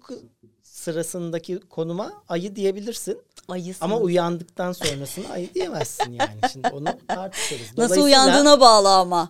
sırasındaki 0.63 1.59
konuma 1.59 2.13
ayı 2.29 2.55
diyebilirsin. 2.55 3.21
Ayısın. 3.47 3.85
Ama 3.85 3.97
uyandıktan 3.97 4.71
sonrasını 4.71 5.29
ayı 5.29 5.53
diyemezsin 5.53 6.11
yani. 6.11 6.39
Şimdi 6.53 6.67
onu 6.67 6.85
tartışırız. 7.07 7.77
Nasıl 7.77 8.01
uyandığına 8.01 8.59
bağlı 8.59 8.89
ama. 8.89 9.29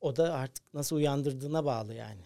O 0.00 0.16
da 0.16 0.32
artık 0.32 0.74
nasıl 0.74 0.96
uyandırdığına 0.96 1.64
bağlı 1.64 1.94
yani. 1.94 2.20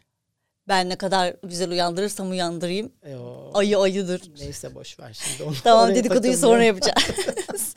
Ben 0.69 0.88
ne 0.88 0.97
kadar 0.97 1.37
güzel 1.43 1.71
uyandırırsam 1.71 2.31
uyandırayım. 2.31 2.93
E 3.03 3.17
o, 3.17 3.50
Ayı 3.55 3.79
ayıdır. 3.79 4.23
Neyse 4.41 4.75
boş 4.75 5.00
ver 5.00 5.19
şimdi. 5.23 5.49
Onu 5.49 5.55
Tamam 5.65 5.95
dedikoduyu 5.95 6.37
sonra 6.37 6.65
yapacağız. 6.65 7.77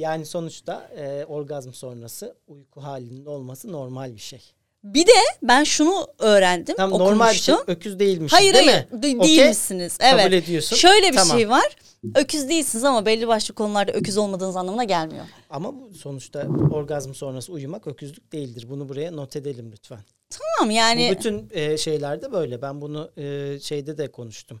Yani 0.00 0.26
sonuçta 0.26 0.90
e, 0.96 1.24
orgazm 1.24 1.72
sonrası 1.72 2.36
uyku 2.46 2.80
halinde 2.80 3.30
olması 3.30 3.72
normal 3.72 4.14
bir 4.14 4.20
şey. 4.20 4.40
bir 4.84 5.06
de 5.06 5.12
ben 5.42 5.64
şunu 5.64 6.06
öğrendim. 6.18 6.76
Tam 6.76 6.90
normal 6.90 7.32
bir 7.32 7.38
şey 7.38 7.54
okumuştum. 7.54 7.74
öküz 7.76 7.98
değilmiş 7.98 8.32
Hayır 8.32 8.54
değil 8.54 8.66
hayır 8.68 8.84
mi? 8.92 9.02
de- 9.02 9.16
Okey? 9.18 9.36
değilmişsiniz. 9.38 9.98
Evet. 10.00 10.22
Kabul 10.24 10.32
ediyorsun. 10.32 10.76
Şöyle 10.76 11.10
bir 11.12 11.16
Tamam. 11.16 11.36
şey 11.38 11.48
var. 11.48 11.76
Öküz 12.14 12.48
değilsiniz 12.48 12.84
ama 12.84 13.06
belli 13.06 13.28
başlı 13.28 13.54
konularda 13.54 13.92
öküz 13.92 14.16
olmadığınız 14.18 14.56
anlamına 14.56 14.84
gelmiyor. 14.84 15.24
Ama 15.50 15.74
sonuçta 15.96 16.46
orgazm 16.72 17.14
sonrası 17.14 17.52
uyumak 17.52 17.86
öküzlük 17.86 18.32
değildir. 18.32 18.66
Bunu 18.70 18.88
buraya 18.88 19.10
not 19.12 19.36
edelim 19.36 19.72
lütfen. 19.72 20.00
Tamam 20.30 20.70
yani 20.70 21.08
Bu 21.14 21.18
bütün 21.18 21.48
e, 21.50 21.76
şeylerde 21.76 22.32
böyle. 22.32 22.62
Ben 22.62 22.80
bunu 22.80 23.10
e, 23.16 23.58
şeyde 23.60 23.98
de 23.98 24.12
konuştum. 24.12 24.60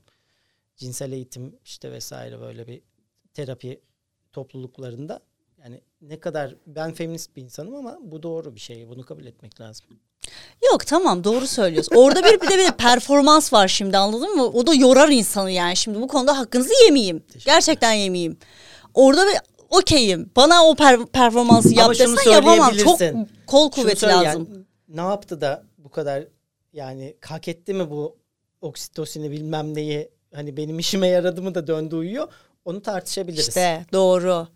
Cinsel 0.76 1.12
eğitim 1.12 1.58
işte 1.64 1.92
vesaire 1.92 2.40
böyle 2.40 2.66
bir 2.66 2.82
terapi 3.34 3.80
topluluklarında. 4.32 5.20
Yani 5.64 5.80
ne 6.02 6.20
kadar 6.20 6.54
ben 6.66 6.92
feminist 6.92 7.36
bir 7.36 7.42
insanım 7.42 7.74
ama 7.74 7.98
bu 8.02 8.22
doğru 8.22 8.54
bir 8.54 8.60
şey. 8.60 8.88
Bunu 8.88 9.04
kabul 9.04 9.26
etmek 9.26 9.60
lazım. 9.60 9.86
yok 10.72 10.86
tamam 10.86 11.24
doğru 11.24 11.46
söylüyorsun. 11.46 11.96
Orada 11.96 12.24
bir, 12.24 12.40
bir 12.40 12.48
de 12.48 12.58
bir 12.58 12.64
de 12.64 12.76
performans 12.76 13.52
var 13.52 13.68
şimdi 13.68 13.96
anladın 13.96 14.36
mı? 14.36 14.44
O 14.44 14.66
da 14.66 14.74
yorar 14.74 15.08
insanı 15.08 15.50
yani. 15.50 15.76
Şimdi 15.76 16.00
bu 16.00 16.08
konuda 16.08 16.38
hakkınızı 16.38 16.72
yemeyeyim. 16.84 17.22
Gerçekten 17.44 17.92
yemeyeyim. 17.92 18.38
Orada 18.94 19.26
bir 19.26 19.36
okeyim. 19.70 20.30
Bana 20.36 20.64
o 20.64 20.72
per- 20.72 21.06
performansı 21.06 21.74
yap 21.74 21.90
desen 21.90 22.30
yapamam. 22.30 22.76
Çok 22.76 23.00
kol 23.46 23.70
kuvveti 23.70 24.00
söyle 24.00 24.12
yani, 24.12 24.24
lazım. 24.24 24.66
ne 24.88 25.00
yaptı 25.00 25.40
da 25.40 25.64
bu 25.78 25.90
kadar 25.90 26.24
yani 26.72 27.16
hak 27.24 27.48
etti 27.48 27.74
mi 27.74 27.90
bu 27.90 28.16
oksitosini 28.60 29.30
bilmem 29.30 29.74
neyi 29.74 30.10
hani 30.34 30.56
benim 30.56 30.78
işime 30.78 31.08
yaradı 31.08 31.42
mı 31.42 31.54
da 31.54 31.66
döndü 31.66 31.96
uyuyor. 31.96 32.28
Onu 32.64 32.82
tartışabiliriz. 32.82 33.48
İşte 33.48 33.86
doğru. 33.92 34.48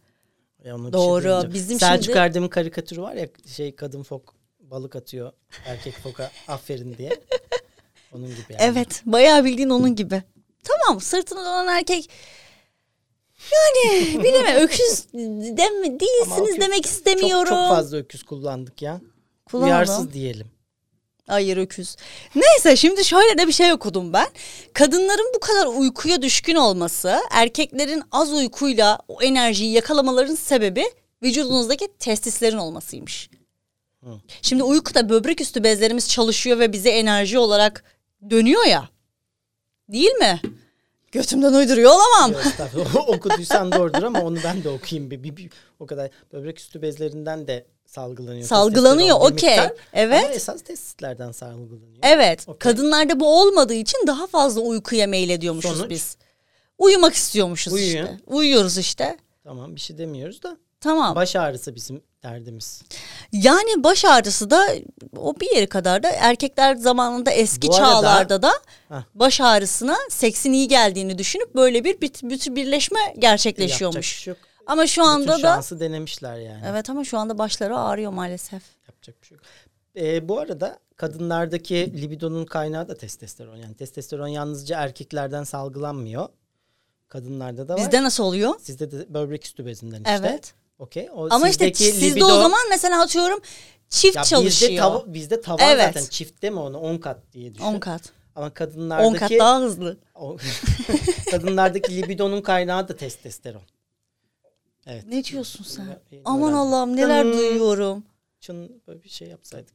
Bir 0.65 0.93
Doğru. 0.93 1.23
şey 1.23 1.31
demeyeceğim. 1.31 1.55
Bizim 1.55 1.79
Selçuk 1.79 2.05
şimdi- 2.05 2.19
Erdem'in 2.19 2.49
karikatürü 2.49 3.03
var 3.03 3.15
ya 3.15 3.29
şey 3.47 3.77
kadın 3.77 4.03
fok 4.03 4.35
balık 4.61 4.97
atıyor 4.97 5.33
erkek 5.67 5.95
foka 6.03 6.31
aferin 6.49 6.95
diye. 6.99 7.11
Onun 8.15 8.27
gibi 8.29 8.41
yani. 8.51 8.61
Evet 8.63 9.03
bayağı 9.07 9.45
bildiğin 9.45 9.71
onun 9.71 9.97
gibi. 9.97 10.23
Tamam 10.65 11.01
sırtını 11.01 11.41
dönen 11.41 11.67
erkek 11.79 12.11
yani 13.53 14.23
bilemem 14.25 14.57
öküz 14.63 15.07
Ama 15.15 16.01
değilsiniz 16.01 16.49
öküz- 16.49 16.61
demek 16.61 16.83
Çok, 16.85 16.87
istemiyorum. 16.93 17.49
çok 17.49 17.69
fazla 17.69 17.97
öküz 17.97 18.23
kullandık 18.23 18.83
ya. 18.83 19.01
Kullanalım. 19.47 19.73
Uyarsız 19.75 20.13
diyelim. 20.13 20.47
Hayır 21.27 21.57
öküz. 21.57 21.97
Neyse 22.35 22.77
şimdi 22.77 23.05
şöyle 23.05 23.39
de 23.39 23.47
bir 23.47 23.53
şey 23.53 23.73
okudum 23.73 24.13
ben. 24.13 24.27
Kadınların 24.73 25.33
bu 25.35 25.41
kadar 25.41 25.67
uykuya 25.67 26.23
düşkün 26.23 26.55
olması, 26.55 27.21
erkeklerin 27.31 28.03
az 28.13 28.33
uykuyla 28.33 28.99
o 29.09 29.23
enerjiyi 29.23 29.73
yakalamaların 29.73 30.35
sebebi 30.35 30.85
vücudunuzdaki 31.23 31.89
testislerin 31.99 32.57
olmasıymış. 32.57 33.31
Hı. 34.05 34.11
Şimdi 34.43 34.63
uykuda 34.63 35.09
böbrek 35.09 35.41
üstü 35.41 35.65
bezlerimiz 35.65 36.09
çalışıyor 36.09 36.59
ve 36.59 36.73
bize 36.73 36.91
enerji 36.91 37.39
olarak 37.39 37.85
dönüyor 38.31 38.65
ya. 38.65 38.89
Değil 39.89 40.11
mi? 40.13 40.41
Götümden 41.13 41.53
uyduruyor 41.53 41.91
olamam. 41.91 42.33
Okuduysan 43.07 43.73
doğrudur 43.73 44.03
ama 44.03 44.21
onu 44.23 44.39
ben 44.45 44.65
de 44.65 44.69
okuyayım. 44.69 45.11
Bir, 45.11 45.23
bir, 45.23 45.37
bir- 45.37 45.51
o 45.81 45.87
kadar 45.87 46.11
böbrek 46.33 46.59
üstü 46.61 46.83
bezlerinden 46.83 47.47
de 47.47 47.67
salgılanıyor. 47.95 48.47
Salgılanıyor, 48.47 49.17
okey. 49.21 49.59
Evet. 49.93 50.25
Ama 50.25 50.33
esas 50.35 50.63
testislerden 50.63 51.33
salgılanıyor. 51.33 51.99
Evet. 52.03 52.45
Okey. 52.49 52.59
Kadınlarda 52.59 53.21
bu 53.21 53.41
olmadığı 53.41 53.75
için 53.75 54.07
daha 54.07 54.27
fazla 54.27 54.61
uykuya 54.61 55.07
meylediyormuşuz 55.07 55.77
Sonuç? 55.79 55.91
biz. 55.91 56.17
Uyumak 56.79 57.15
istiyormuşuz 57.15 57.73
Uyuyun. 57.73 58.05
işte. 58.05 58.19
Uyuyoruz 58.27 58.79
işte. 58.79 59.17
Tamam 59.45 59.75
bir 59.75 59.81
şey 59.81 59.99
demiyoruz 59.99 60.43
da. 60.43 60.57
Tamam. 60.81 61.15
Baş 61.15 61.37
ağrısı 61.37 61.75
bizim 61.75 62.03
derdimiz. 62.23 62.83
Yani 63.33 63.85
baş 63.85 64.05
ağrısı 64.05 64.51
da 64.51 64.67
o 65.17 65.41
bir 65.41 65.55
yeri 65.57 65.67
kadar 65.67 66.03
da 66.03 66.09
erkekler 66.11 66.75
zamanında 66.75 67.31
eski 67.31 67.69
Bu 67.69 67.75
arada- 67.77 67.87
çağlarda 67.87 68.43
da 68.43 68.53
Hah. 68.89 69.03
baş 69.15 69.41
ağrısına 69.41 69.97
seksin 70.11 70.53
iyi 70.53 70.69
geldiğini 70.69 71.19
düşünüp 71.19 71.55
böyle 71.55 71.85
bir 71.85 72.01
bir, 72.01 72.11
bir 72.23 72.57
birleşme 72.57 73.01
Yapacak 73.01 73.21
gerçekleşiyormuş. 73.23 73.97
bir 73.99 74.03
şey 74.23 74.31
yok. 74.31 74.39
Ama 74.67 74.87
şu 74.87 75.01
Bütün 75.01 75.11
anda 75.11 75.33
da 75.33 75.39
şansı 75.39 75.81
denemişler 75.81 76.37
yani. 76.39 76.63
evet 76.67 76.91
ama 76.91 77.05
şu 77.05 77.19
anda 77.19 77.39
başları 77.39 77.79
ağrıyor 77.79 78.13
maalesef. 78.13 78.63
Yapacak 78.89 79.23
bir 79.23 79.27
şey 79.27 79.37
yok. 79.37 79.45
Ee, 79.97 80.29
bu 80.29 80.39
arada 80.41 80.79
kadınlardaki 80.97 82.03
libidonun 82.03 82.45
kaynağı 82.45 82.89
da 82.89 82.97
testosteron. 82.97 83.57
Yani 83.57 83.75
testosteron 83.75 84.27
yalnızca 84.27 84.81
erkeklerden 84.81 85.45
salgılanmıyor. 85.45 86.29
Kadınlarda 87.09 87.69
da 87.69 87.73
var. 87.75 87.81
Bizde 87.81 88.03
nasıl 88.03 88.25
oluyor? 88.25 88.55
Sizde 88.61 88.91
de 88.91 89.15
böbrek 89.15 89.45
üstü 89.45 89.67
bezinden 89.67 89.97
işte. 89.99 90.11
Evet. 90.21 90.55
Okey. 90.79 91.09
Ama 91.31 91.49
işte 91.49 91.75
sizde 91.75 92.07
libido- 92.21 92.25
o 92.25 92.39
zaman 92.43 92.61
mesela 92.71 93.03
atıyorum 93.03 93.41
çift 93.89 94.17
ya 94.17 94.25
çalışıyor. 94.25 94.71
Bizde, 94.73 94.81
tav- 94.83 95.13
bizde 95.15 95.41
tavan 95.41 95.59
Evet. 95.63 95.85
zaten 95.95 96.07
çiftte 96.11 96.51
mi 96.51 96.59
onu 96.61 96.79
10 96.79 96.99
kat 96.99 97.19
diye 97.33 97.55
düşün. 97.55 97.65
10 97.65 97.79
kat. 97.81 98.03
Ama 98.37 98.47
10 98.47 98.51
kadınlardaki 98.51 99.19
kat 99.19 99.31
daha 99.31 99.61
hızlı. 99.61 99.97
kadınlardaki 101.31 101.97
libidonun 102.03 102.43
kaynağı 102.43 102.89
da 102.89 102.97
testosteron. 102.97 103.63
Evet. 104.87 105.05
Ne 105.09 105.25
diyorsun 105.25 105.65
sen? 105.65 106.01
Yeni 106.11 106.23
Aman. 106.25 106.53
Allah'ım 106.53 106.97
neler 106.97 107.23
Tın. 107.23 107.33
duyuyorum. 107.33 108.05
Çın 108.41 108.83
böyle 108.89 109.03
bir 109.05 109.09
şey 109.09 109.29
yapsaydık. 109.29 109.75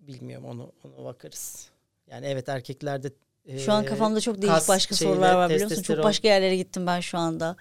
Bilmiyorum 0.00 0.44
onu 0.44 0.72
onu 0.84 1.04
bakarız. 1.04 1.70
Yani 2.10 2.26
evet 2.26 2.48
erkeklerde 2.48 3.12
Şu 3.58 3.72
an 3.72 3.82
e, 3.84 3.86
kafamda 3.86 4.20
çok 4.20 4.42
değişik 4.42 4.68
başka 4.68 4.94
şeyle 4.94 5.12
sorular 5.12 5.34
var 5.34 5.50
biliyor 5.50 5.70
musun? 5.70 5.82
Çok 5.82 6.04
başka 6.04 6.28
yerlere 6.28 6.56
gittim 6.56 6.86
ben 6.86 7.00
şu 7.00 7.18
anda. 7.18 7.56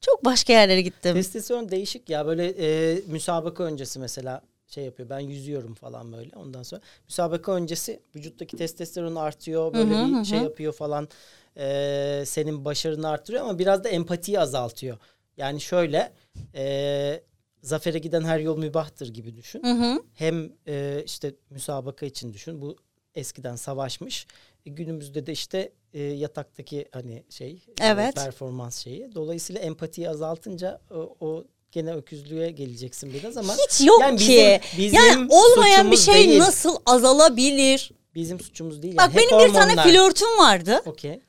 Çok 0.00 0.24
başka 0.24 0.52
yerlere 0.52 0.82
gittim. 0.82 1.14
Testosteron 1.14 1.70
değişik 1.70 2.10
ya 2.10 2.26
böyle 2.26 2.48
e, 2.48 3.00
müsabaka 3.06 3.64
öncesi 3.64 3.98
mesela 3.98 4.42
şey 4.68 4.84
yapıyor 4.84 5.08
ben 5.08 5.18
yüzüyorum 5.18 5.74
falan 5.74 6.12
böyle 6.12 6.36
ondan 6.36 6.62
sonra 6.62 6.80
müsabaka 7.08 7.52
öncesi 7.52 8.00
vücuttaki 8.16 8.56
testosteron 8.56 9.16
artıyor 9.16 9.74
böyle 9.74 9.94
Hı 9.94 10.04
hı, 10.04 10.08
bir 10.08 10.20
hı 10.20 10.24
şey 10.24 10.40
yapıyor 10.40 10.72
falan 10.72 11.08
E, 11.56 12.22
senin 12.26 12.64
başarını 12.64 13.08
artırıyor 13.08 13.42
ama 13.42 13.58
biraz 13.58 13.84
da 13.84 13.88
empatiyi 13.88 14.40
azaltıyor. 14.40 14.98
Yani 15.36 15.60
şöyle 15.60 16.12
e, 16.54 17.22
zafere 17.62 17.98
giden 17.98 18.22
her 18.24 18.38
yol 18.38 18.58
mübahtır 18.58 19.08
gibi 19.08 19.36
düşün. 19.36 19.62
Hı 19.62 19.70
hı. 19.70 20.02
Hem 20.14 20.52
e, 20.68 21.02
işte 21.06 21.34
müsabaka 21.50 22.06
için 22.06 22.32
düşün. 22.32 22.62
Bu 22.62 22.76
eskiden 23.14 23.56
savaşmış. 23.56 24.26
E, 24.66 24.70
günümüzde 24.70 25.26
de 25.26 25.32
işte 25.32 25.72
e, 25.92 26.02
yataktaki 26.02 26.88
hani 26.92 27.24
şey 27.30 27.50
e, 27.80 27.86
Evet. 27.86 28.14
performans 28.14 28.78
şeyi. 28.84 29.14
Dolayısıyla 29.14 29.60
empatiyi 29.62 30.10
azaltınca 30.10 30.80
o, 30.90 31.16
o 31.20 31.44
gene 31.72 31.94
öküzlüğe 31.94 32.50
geleceksin 32.50 33.12
biraz 33.14 33.36
ama 33.36 33.54
Hiç 33.68 33.86
yok 33.86 34.00
Yani 34.00 34.18
ki. 34.18 34.60
bizim- 34.72 34.84
bizim 34.84 34.94
yani 35.04 35.28
olmayan 35.32 35.90
bir 35.90 35.96
şey 35.96 36.28
değil. 36.28 36.38
nasıl 36.38 36.76
azalabilir? 36.86 37.90
bizim 38.14 38.40
suçumuz 38.40 38.82
değil. 38.82 38.96
Bak 38.96 39.14
yani. 39.14 39.22
Hep 39.24 39.30
benim 39.32 39.48
bir 39.48 39.54
tane 39.54 39.72
hormonlar. 39.72 39.88
flörtüm 39.92 40.38
vardı. 40.38 40.82
Okey. 40.86 41.20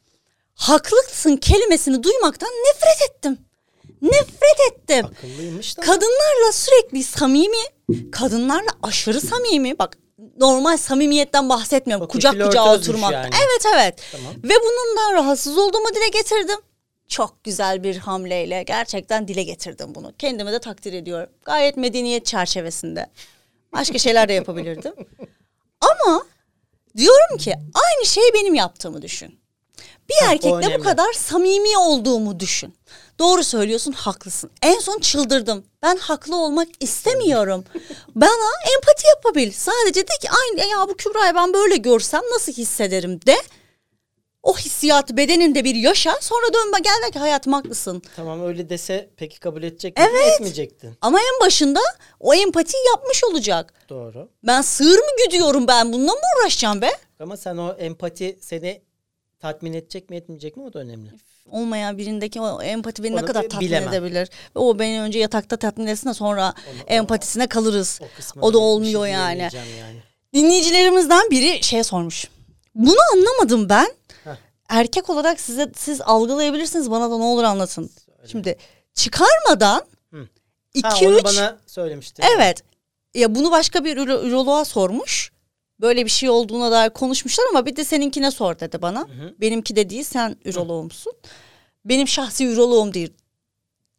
Haklısın 0.55 1.37
kelimesini 1.37 2.03
duymaktan 2.03 2.49
nefret 2.49 3.09
ettim. 3.09 3.37
Nefret 4.01 4.59
ettim. 4.71 5.05
Akıllıymış 5.05 5.77
da. 5.77 5.81
Kadınlarla 5.81 6.51
sürekli 6.51 7.03
samimi, 7.03 7.57
kadınlarla 8.11 8.69
aşırı 8.83 9.21
samimi. 9.21 9.79
Bak 9.79 9.97
normal 10.37 10.77
samimiyetten 10.77 11.49
bahsetmiyorum. 11.49 12.05
Okey, 12.05 12.13
Kucak 12.13 12.33
kucağa 12.45 12.73
oturmak. 12.75 13.13
yani. 13.13 13.29
Evet 13.35 13.65
evet. 13.75 14.01
Tamam. 14.11 14.33
Ve 14.43 14.53
bundan 14.63 15.13
rahatsız 15.13 15.57
olduğumu 15.57 15.89
dile 15.95 16.07
getirdim. 16.09 16.59
Çok 17.07 17.43
güzel 17.43 17.83
bir 17.83 17.97
hamleyle 17.97 18.63
gerçekten 18.63 19.27
dile 19.27 19.43
getirdim 19.43 19.95
bunu. 19.95 20.13
Kendimi 20.19 20.51
de 20.51 20.59
takdir 20.59 20.93
ediyorum. 20.93 21.29
Gayet 21.45 21.77
medeniyet 21.77 22.25
çerçevesinde. 22.25 23.09
Başka 23.73 23.97
şeyler 23.97 24.29
de 24.29 24.33
yapabilirdim. 24.33 24.93
Ama 25.81 26.25
diyorum 26.97 27.37
ki 27.37 27.53
aynı 27.73 28.05
şeyi 28.05 28.33
benim 28.33 28.55
yaptığımı 28.55 29.01
düşün. 29.01 29.39
Bir 30.09 30.25
Ha, 30.25 30.31
erkekle 30.31 30.79
bu 30.79 30.83
kadar 30.83 31.13
samimi 31.13 31.77
olduğumu 31.77 32.39
düşün. 32.39 32.75
Doğru 33.19 33.43
söylüyorsun, 33.43 33.91
haklısın. 33.91 34.51
En 34.61 34.79
son 34.79 34.99
çıldırdım. 34.99 35.65
Ben 35.83 35.97
haklı 35.97 36.35
olmak 36.35 36.67
istemiyorum. 36.79 37.63
Bana 38.15 38.51
empati 38.75 39.07
yapabil. 39.07 39.51
Sadece 39.51 40.01
de 40.01 40.11
ki 40.21 40.29
aynı 40.29 40.69
ya 40.71 40.87
bu 40.89 40.97
Kübra'yı 40.97 41.35
ben 41.35 41.53
böyle 41.53 41.77
görsem 41.77 42.21
nasıl 42.33 42.51
hissederim 42.51 43.19
de. 43.25 43.35
O 44.43 44.57
hissiyatı 44.57 45.17
bedeninde 45.17 45.63
bir 45.63 45.75
yaşa. 45.75 46.17
Sonra 46.21 46.53
dönme 46.53 46.77
gel 46.83 47.07
de 47.07 47.11
ki 47.11 47.19
hayatım 47.19 47.53
haklısın. 47.53 48.01
Tamam 48.15 48.45
öyle 48.47 48.69
dese 48.69 49.09
peki 49.17 49.39
kabul 49.39 49.63
edecek 49.63 49.97
miydin? 49.97 50.11
Evet. 50.13 50.33
Etmeyecektin. 50.33 50.97
Ama 51.01 51.19
en 51.19 51.45
başında 51.45 51.79
o 52.19 52.33
empatiyi 52.33 52.83
yapmış 52.87 53.23
olacak. 53.23 53.73
Doğru. 53.89 54.29
Ben 54.43 54.61
sığır 54.61 54.97
mı 54.99 55.09
güdüyorum 55.25 55.67
ben 55.67 55.93
bununla 55.93 56.11
mı 56.13 56.19
uğraşacağım 56.41 56.81
be? 56.81 56.91
Ama 57.19 57.37
sen 57.37 57.57
o 57.57 57.73
empati 57.73 58.39
seni 58.41 58.81
tatmin 59.39 59.73
edecek 59.73 60.09
mi 60.09 60.15
etmeyecek 60.15 60.57
mi 60.57 60.63
o 60.63 60.73
da 60.73 60.79
önemli. 60.79 61.09
Olmayan 61.51 61.97
birindeki 61.97 62.41
o 62.41 62.61
empati 62.61 63.03
beni 63.03 63.13
Onu 63.13 63.21
ne 63.21 63.25
kadar 63.25 63.41
tatmin 63.41 63.59
bilemem. 63.61 63.89
edebilir. 63.89 64.29
O 64.55 64.79
beni 64.79 65.01
önce 65.01 65.19
yatakta 65.19 65.57
tatmin 65.57 65.87
etsin 65.87 66.09
de 66.09 66.13
sonra 66.13 66.53
Onu- 66.71 66.83
empatisine 66.87 67.47
kalırız. 67.47 67.99
O, 68.41 68.47
O 68.47 68.53
da 68.53 68.57
bir 68.57 68.59
şey 68.59 68.65
olmuyor 68.67 69.05
yani. 69.07 69.39
yani. 69.41 70.01
Dinleyicilerimizden 70.33 71.29
biri 71.31 71.63
şey 71.63 71.83
sormuş. 71.83 72.27
Bunu 72.75 72.95
anlamadım 73.13 73.69
ben. 73.69 73.87
Heh. 74.23 74.31
Erkek 74.69 75.09
olarak 75.09 75.39
size 75.39 75.71
siz 75.75 76.01
algılayabilirsiniz 76.01 76.91
bana 76.91 77.11
da 77.11 77.17
ne 77.17 77.23
olur 77.23 77.43
anlatın. 77.43 77.89
Şimdi 78.31 78.57
çıkarmadan 78.93 79.81
Hı. 80.13 80.27
2 80.73 80.87
Ha, 80.87 80.95
onu 81.11 81.17
3 81.17 81.23
bana 81.25 81.57
söylemişti. 81.67 82.23
Evet. 82.35 82.63
Ya 83.13 83.35
bunu 83.35 83.51
başka 83.51 83.83
bir 83.83 83.97
üro- 83.97 84.27
üroloğa 84.27 84.65
sormuş. 84.65 85.31
Böyle 85.81 86.05
bir 86.05 86.09
şey 86.09 86.29
olduğuna 86.29 86.71
dair 86.71 86.89
konuşmuşlar 86.89 87.45
ama 87.49 87.65
bir 87.65 87.75
de 87.75 87.83
seninkine 87.83 88.31
sor 88.31 88.59
dedi 88.59 88.81
bana. 88.81 88.99
hı. 89.01 89.35
Benimki 89.41 89.75
de 89.75 89.89
değil 89.89 90.03
sen 90.03 90.35
üroloğumsun. 90.45 91.13
Benim 91.85 92.07
şahsi 92.07 92.45
üroloğum 92.45 92.93
değil. 92.93 93.13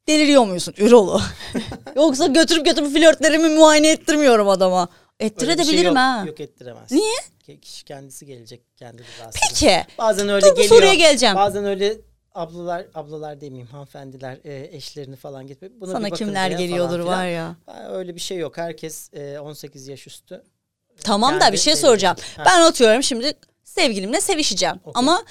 Deliriyor 0.09 0.45
musun 0.47 0.75
üroloğu? 0.78 1.21
Yoksa 1.97 2.26
götürüp 2.26 2.64
götürüp 2.64 2.92
flörtlerimi 2.92 3.49
muayene 3.49 3.90
ettirmiyorum 3.90 4.49
adama. 4.49 4.88
Bir 5.21 5.25
şey 5.25 5.26
Ettirebilirim 5.26 5.85
yok, 5.85 5.97
ha. 5.97 6.25
Yok 6.26 6.40
ettiremez. 6.40 6.92
Niye? 6.92 7.14
Ki- 7.42 7.61
Kişi 7.61 7.85
kendisi 7.85 8.26
gelecek 8.26 8.76
kendi 8.76 9.02
rızası. 9.04 9.38
Peki. 9.49 9.83
Bazen 9.99 10.28
öyle 10.28 10.47
Dur 10.47 10.50
geliyor. 10.56 10.68
soruya 10.68 10.95
geleceğim. 10.95 11.35
Bazen 11.37 11.64
öyle 11.64 11.97
ablalar 12.35 12.87
ablalar 12.95 13.40
demeyeyim 13.40 13.66
hanımefendiler 13.66 14.38
e, 14.45 14.68
eşlerini 14.76 15.16
falan 15.16 15.47
getirip 15.47 15.80
buna 15.80 15.88
bir 15.88 15.92
Sana 15.95 16.04
bakın 16.04 16.16
kimler 16.16 16.50
geliyordur 16.50 16.99
var 17.00 17.26
ya. 17.26 17.56
Öyle 17.90 18.14
bir 18.14 18.21
şey 18.21 18.38
yok. 18.38 18.56
Herkes 18.59 19.11
e, 19.14 19.38
18 19.40 19.88
yaş 19.88 20.06
üstü. 20.06 20.42
Tamam 21.05 21.35
da 21.35 21.38
Kendi 21.38 21.53
bir 21.53 21.59
şey 21.59 21.76
soracağım. 21.76 22.17
Ha. 22.37 22.43
Ben 22.47 22.61
atıyorum 22.61 23.03
şimdi 23.03 23.33
sevgilimle 23.65 24.21
sevişeceğim. 24.21 24.76
Okey. 24.85 24.93
Ama 24.95 25.25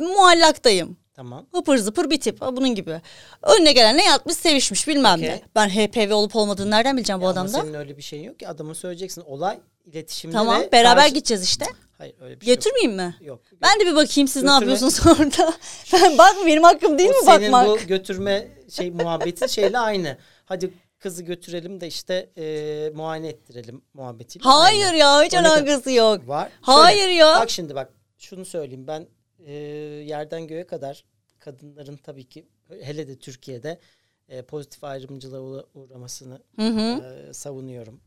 muallaktayım. 0.00 0.96
Tamam. 1.14 1.46
Hıpır 1.52 1.76
zıpır 1.78 2.10
bir 2.10 2.20
tip. 2.20 2.40
Bunun 2.40 2.74
gibi. 2.74 3.00
Önüne 3.42 3.72
gelenle 3.72 4.02
yatmış 4.02 4.36
sevişmiş 4.36 4.88
bilmem 4.88 5.14
Okey. 5.18 5.28
ne. 5.28 5.42
Ben 5.54 5.68
HPV 5.68 6.12
olup 6.14 6.36
olmadığını 6.36 6.70
nereden 6.70 6.96
bileceğim 6.96 7.20
bu 7.20 7.24
Ya 7.24 7.30
ama 7.30 7.40
adamda? 7.40 7.60
senin 7.60 7.74
öyle 7.74 7.96
bir 7.96 8.02
şeyin 8.02 8.24
yok 8.24 8.38
ki. 8.38 8.48
Adama 8.48 8.74
söyleyeceksin. 8.74 9.20
Olay 9.22 9.58
iletişimde 9.86 10.36
Tamam 10.36 10.60
ve 10.60 10.72
beraber 10.72 10.96
karşı- 11.02 11.14
gideceğiz 11.14 11.44
işte. 11.44 11.64
Hayır 11.98 12.14
öyle 12.20 12.40
bir 12.40 12.46
şey 12.46 12.54
Götürmeyeyim 12.54 12.96
mi? 12.96 13.16
yok. 13.20 13.40
Yok. 13.52 13.60
Ben 13.62 13.80
de 13.80 13.86
bir 13.86 13.94
bakayım 13.96 14.28
siz 14.28 14.42
ne 14.42 14.50
Götürme. 14.50 14.72
yapıyorsunuz 14.72 15.06
orada. 15.20 15.54
ben 15.92 16.18
bak 16.18 16.36
benim 16.46 16.62
hakkım 16.62 16.98
değil 16.98 17.10
O 17.10 17.12
mi 17.12 17.32
senin 17.32 17.52
bakmak? 17.52 17.68
bu 17.82 17.86
götürme 17.86 18.48
şey 18.70 18.90
muhabbeti 18.90 19.48
şeyle 19.52 19.78
aynı. 19.78 20.18
Hadi 20.44 20.74
kızı 21.02 21.22
götürelim 21.22 21.80
de 21.80 21.86
işte 21.86 22.30
e, 22.36 22.90
muayene 22.94 23.28
ettirelim 23.28 23.82
muhabbetiyle. 23.94 24.42
Hayır 24.44 24.86
aynı. 24.86 24.96
ya 24.96 25.22
hiç 25.22 25.34
alakası 25.34 25.90
yok. 25.90 26.28
Var. 26.28 26.52
Hayır 26.60 26.98
Şöyle, 26.98 27.14
ya. 27.14 27.40
Bak 27.40 27.50
şimdi 27.50 27.74
bak 27.74 27.92
şunu 28.18 28.44
söyleyeyim 28.44 28.86
ben 28.86 29.06
e, 29.46 29.52
yerden 30.06 30.46
göğe 30.46 30.66
kadar 30.66 31.04
kadınların 31.38 31.96
tabii 31.96 32.24
ki 32.24 32.48
hele 32.80 33.08
de 33.08 33.18
Türkiye'de 33.18 33.78
e, 34.28 34.42
pozitif 34.42 34.84
ayrımcılığa 34.84 35.40
uğra- 35.40 35.66
uğramasını 35.74 36.42
Hı 36.56 36.66
hı. 36.66 37.04
e, 37.04 37.32
savunuyorum. 37.32 38.00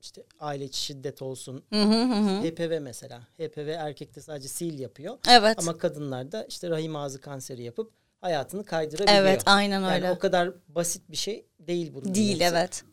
İşte 0.00 0.22
aile 0.40 0.64
içi 0.64 0.80
şiddet 0.80 1.22
olsun. 1.22 1.64
Hı 1.72 1.82
hı 1.82 2.02
hı. 2.02 2.42
HPV 2.42 2.80
mesela. 2.80 3.20
HPV 3.38 3.68
erkekte 3.68 4.20
sadece 4.20 4.48
sil 4.56 4.76
yapıyor. 4.78 5.18
Evet. 5.28 5.58
Ama 5.58 5.78
kadınlarda 5.78 6.44
işte 6.44 6.70
rahim 6.70 6.96
ağzı 6.96 7.20
kanseri 7.20 7.62
yapıp 7.62 7.92
hayatını 8.20 8.64
kaydırabiliyor. 8.64 9.18
Evet 9.22 9.42
aynen 9.46 9.80
Yani 9.80 9.94
öyle. 9.94 10.10
o 10.10 10.18
kadar 10.18 10.50
basit 10.68 11.10
bir 11.10 11.16
şey 11.16 11.46
değil 11.58 11.94
bunun. 11.94 12.14
Değil 12.14 12.40
hepsi. 12.40 12.44
evet. 12.44 12.84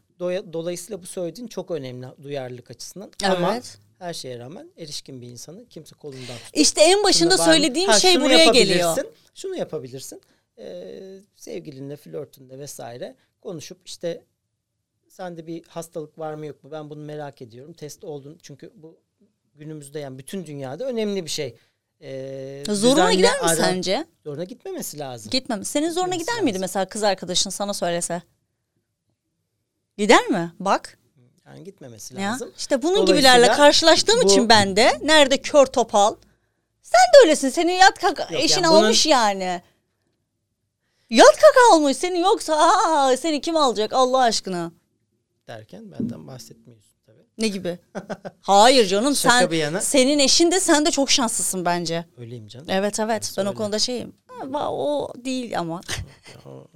Dolayısıyla 0.53 1.01
bu 1.01 1.05
söylediğin 1.05 1.47
çok 1.47 1.71
önemli 1.71 2.07
duyarlılık 2.23 2.71
açısından. 2.71 3.11
Ama 3.25 3.53
Evet. 3.53 3.77
her 3.99 4.13
şeye 4.13 4.39
rağmen 4.39 4.71
erişkin 4.77 5.21
bir 5.21 5.27
insanı 5.27 5.65
kimse 5.69 5.95
kolundan 5.95 6.37
tutup 6.37 6.57
İşte 6.57 6.81
en 6.81 7.03
başında 7.03 7.37
söylediğim 7.37 7.89
Ha, 7.89 7.99
şey 7.99 8.21
buraya 8.21 8.45
geliyor. 8.45 8.97
Şunu 9.35 9.55
yapabilirsin. 9.55 10.21
Ee, 10.59 11.19
sevgilinle, 11.35 11.95
flörtünle 11.95 12.59
vesaire 12.59 13.15
konuşup 13.41 13.77
işte 13.87 14.23
sende 15.09 15.47
bir 15.47 15.63
hastalık 15.67 16.19
var 16.19 16.33
mı 16.33 16.45
yok 16.45 16.63
mu 16.63 16.71
ben 16.71 16.89
bunu 16.89 16.99
merak 16.99 17.41
ediyorum. 17.41 17.73
Test 17.73 18.03
oldun 18.03 18.37
çünkü 18.41 18.71
bu 18.75 18.99
günümüzde 19.55 19.99
yani 19.99 20.17
bütün 20.17 20.45
dünyada 20.45 20.85
önemli 20.87 21.25
bir 21.25 21.29
şey. 21.29 21.55
Ee, 22.01 22.63
Zoruna 22.69 23.13
gider 23.13 23.41
mi 23.41 23.49
sence? 23.57 24.05
Zoruna 24.23 24.43
gitmemesi 24.43 24.99
lazım. 24.99 25.29
Gitmem. 25.31 25.65
Senin 25.65 25.89
zoruna 25.89 26.15
Gitmesi 26.15 26.31
gider 26.31 26.43
miydi 26.43 26.53
lazım. 26.55 26.61
mesela 26.61 26.85
kız 26.89 27.03
arkadaşın 27.03 27.49
sana 27.49 27.73
söylese? 27.73 28.21
Gider 29.97 30.27
mi? 30.27 30.51
Bak. 30.59 30.97
Yani 31.45 31.63
gitmemesi 31.63 32.15
Ya. 32.15 32.31
lazım. 32.31 32.53
İşte 32.57 32.81
bunun 32.81 33.05
gibilerle 33.05 33.47
karşılaştığım 33.47 34.19
bu- 34.23 34.25
için 34.27 34.49
ben 34.49 34.75
de 34.75 34.99
nerede 35.03 35.41
kör 35.41 35.65
topal. 35.65 36.15
Sen 36.81 36.99
de 37.13 37.17
öylesin. 37.25 37.49
Senin 37.49 37.73
yat 37.73 37.99
kaka 37.99 38.23
Yok, 38.23 38.43
eşin 38.43 38.61
yani 38.63 38.71
bunun- 38.71 38.83
almış 38.83 39.05
yani. 39.05 39.61
Yat 41.09 41.35
kaka 41.35 41.75
almış. 41.75 41.97
Senin 41.97 42.19
yoksa 42.19 42.53
aa, 42.57 43.17
seni 43.17 43.41
kim 43.41 43.57
alacak 43.57 43.93
Allah 43.93 44.19
aşkına? 44.21 44.71
Derken 45.47 45.91
benden 45.91 46.27
bahsetmiyorsun. 46.27 46.96
Ne 47.37 47.47
gibi? 47.47 47.79
Hayır 48.41 48.87
canım 48.87 49.15
Şaka 49.15 49.39
sen 49.39 49.51
bir 49.51 49.57
yana. 49.57 49.81
senin 49.81 50.19
eşin 50.19 50.51
de 50.51 50.59
sen 50.59 50.85
de 50.85 50.91
çok 50.91 51.11
şanslısın 51.11 51.65
bence. 51.65 52.05
Öyleyim 52.17 52.47
canım. 52.47 52.65
Evet 52.69 52.99
evet 52.99 53.33
ben 53.37 53.45
o 53.45 53.47
öyle. 53.47 53.57
konuda 53.57 53.79
şeyim. 53.79 54.15
Ama 54.41 54.71
o 54.71 55.13
değil 55.25 55.59
ama. 55.59 55.81
O- 56.45 56.67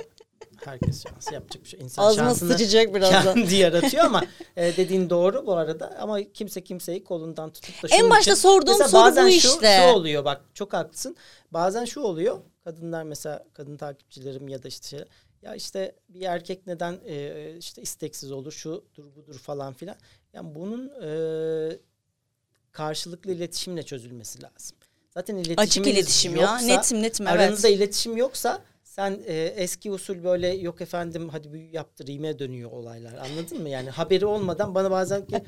herkes 0.66 1.04
şansı 1.04 1.34
yapacak 1.34 1.64
bir 1.64 1.70
şey. 1.70 1.80
İnsan 1.80 2.04
Ağzıma 2.04 2.26
şansını 2.28 2.54
sıçacak 2.54 2.96
birazdan. 2.96 3.34
kendi 3.34 3.56
yaratıyor 3.56 4.04
ama 4.06 4.24
e, 4.58 4.78
dediğin 4.78 5.10
doğru 5.10 5.46
bu 5.46 5.54
arada 5.54 5.98
ama 6.00 6.24
kimse 6.34 6.64
kimseyi 6.64 7.04
kolundan 7.04 7.54
tutup 7.54 7.84
da 7.84 7.88
En 7.96 8.10
başta 8.10 8.32
için- 8.32 8.42
sorduğum 8.42 8.74
Mesela 8.74 8.88
soru 8.90 9.02
bazen 9.02 9.28
bu 9.28 9.32
şu, 9.32 9.36
işte. 9.48 9.78
Şu 9.82 9.96
oluyor 9.96 10.26
bak 10.26 10.42
çok 10.54 10.74
haklısın. 10.74 11.16
Bazen 11.52 11.86
şu 11.86 12.02
oluyor. 12.02 12.38
Kadınlar 12.64 13.04
mesela 13.04 13.46
kadın 13.54 13.78
takipçilerim 13.78 14.48
ya 14.48 14.64
da 14.64 14.68
işte 14.68 14.88
şey, 14.88 15.06
ya 15.42 15.56
işte 15.56 15.96
bir 16.10 16.22
erkek 16.22 16.68
neden 16.68 17.00
e, 17.06 17.34
işte 17.60 17.82
isteksiz 17.82 18.32
olur 18.32 18.52
şudur 18.52 19.16
budur 19.16 19.38
falan 19.40 19.74
filan. 19.74 19.96
Yani 20.34 20.56
bunun 20.56 20.92
e, 21.04 21.10
karşılıklı 22.72 23.32
iletişimle 23.32 23.84
çözülmesi 23.84 24.44
lazım. 24.44 24.78
Zaten 25.14 25.36
Açık 25.38 25.48
iletişiminiz 25.48 25.94
iletişim 25.98 26.36
ya. 26.36 26.42
yoksa- 26.42 26.66
Netim 26.68 27.02
netim 27.02 27.28
evet. 27.28 27.40
Aranızda 27.40 27.68
iletişim 27.70 28.18
yoksa 28.18 28.62
sen 28.84 29.20
e, 29.26 29.34
eski 29.44 29.92
usul 29.92 30.24
böyle 30.24 30.48
yok 30.48 30.82
efendim 30.82 31.30
hadi 31.30 31.54
büyü 31.54 31.72
yaptırayım'a 31.72 32.40
dönüyor 32.40 32.72
olaylar. 32.72 33.14
Anladın 33.14 33.62
mı? 33.62 33.70
Yani 33.70 33.90
haberi 33.90 34.26
olmadan 34.26 34.76
bana 34.76 34.92
bazen 34.92 35.26
ki 35.26 35.44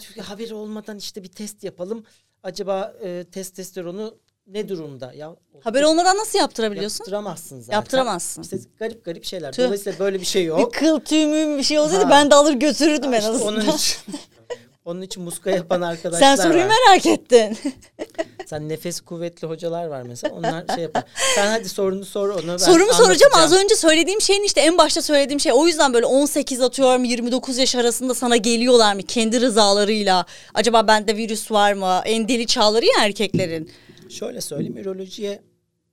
"Çünkü 0.00 0.20
haberi 0.30 0.54
olmadan 0.54 0.98
işte 0.98 1.22
bir 1.22 1.28
test 1.28 1.64
yapalım. 1.64 2.04
Acaba 2.42 2.94
e, 3.02 3.24
testosteronu 3.32 4.18
ne 4.48 4.68
durumda? 4.68 5.12
Ya 5.16 5.36
test 5.64 5.84
olmadan 5.84 6.16
nasıl 6.16 6.38
yaptırabiliyorsun? 6.38 6.98
Yaptıramazsın 7.04 7.60
zaten. 7.60 7.72
Yaptıramazsın. 7.76 8.42
İşte 8.42 8.56
garip 8.78 9.04
garip 9.04 9.24
şeyler. 9.24 9.52
Tüh. 9.52 9.64
Dolayısıyla 9.64 9.98
böyle 9.98 10.20
bir 10.20 10.26
şey 10.26 10.42
Bir 10.42 10.46
yok. 10.48 10.74
kıl 10.74 11.00
tüy 11.00 11.26
müyüm 11.26 11.58
bir 11.58 11.62
şey 11.62 11.78
olsaydı 11.78 12.04
Ha. 12.04 12.10
ben 12.10 12.30
de 12.30 12.34
alır 12.34 12.52
götürürdüm 12.52 13.14
en 13.14 13.18
İşte 13.18 13.30
azından. 13.30 13.54
onun 13.54 13.60
için 13.60 13.96
onun 14.84 15.02
için 15.02 15.22
muska 15.22 15.50
yapan 15.50 15.80
arkadaşlar 15.80 16.36
Sen 16.36 16.44
soruyu 16.44 16.62
var. 16.64 16.68
merak 16.86 17.06
ettin. 17.06 17.58
Sen 18.46 18.68
nefes 18.68 19.00
kuvvetli 19.00 19.48
hocalar 19.48 19.86
var 19.86 20.02
mesela. 20.02 20.34
Onlar 20.34 20.64
şey 20.74 20.82
yapar. 20.82 21.04
Sen 21.34 21.46
hadi 21.46 21.68
sorunu 21.68 22.04
sor 22.04 22.28
onu 22.28 22.48
ben 22.48 22.56
Sorumu 22.56 22.92
soracağım 22.92 23.32
az 23.36 23.52
önce 23.52 23.74
söylediğim 23.76 24.20
şeyin 24.20 24.42
işte 24.44 24.60
en 24.60 24.78
başta 24.78 25.02
söylediğim 25.02 25.40
şey. 25.40 25.52
O 25.54 25.66
yüzden 25.66 25.94
böyle 25.94 26.06
18 26.06 26.60
atıyorum 26.60 27.04
29 27.04 27.58
yaş 27.58 27.74
arasında 27.76 28.14
sana 28.14 28.36
geliyorlar 28.36 28.94
mı 28.94 29.02
kendi 29.02 29.40
rızalarıyla? 29.40 30.26
Acaba 30.54 30.86
bende 30.88 31.16
virüs 31.16 31.50
var 31.50 31.72
mı? 31.72 32.00
En 32.04 32.28
deli 32.28 32.46
çağları 32.46 32.84
ya 32.86 32.92
erkeklerin. 33.00 33.70
Şöyle 34.10 34.40
söyleyeyim 34.40 34.78
ürolojiye 34.78 35.42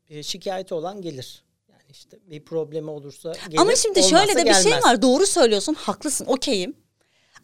e, 0.09 0.23
şikayeti 0.23 0.73
olan 0.73 1.01
gelir. 1.01 1.43
Yani 1.69 1.83
işte 1.89 2.17
bir 2.29 2.45
problemi 2.45 2.89
olursa 2.89 3.33
gelir. 3.47 3.57
Ama 3.57 3.75
şimdi 3.75 4.03
şöyle 4.03 4.35
de 4.35 4.45
bir 4.45 4.53
şey 4.53 4.63
gelmez. 4.63 4.83
var. 4.83 5.01
Doğru 5.01 5.25
söylüyorsun. 5.25 5.73
Haklısın. 5.73 6.25
Okeyim. 6.25 6.73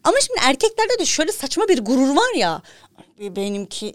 Ama 0.04 0.16
şimdi 0.20 0.40
erkeklerde 0.42 0.98
de 0.98 1.04
şöyle 1.04 1.32
saçma 1.32 1.68
bir 1.68 1.84
gurur 1.84 2.16
var 2.16 2.34
ya. 2.34 2.62
Benimki 3.18 3.94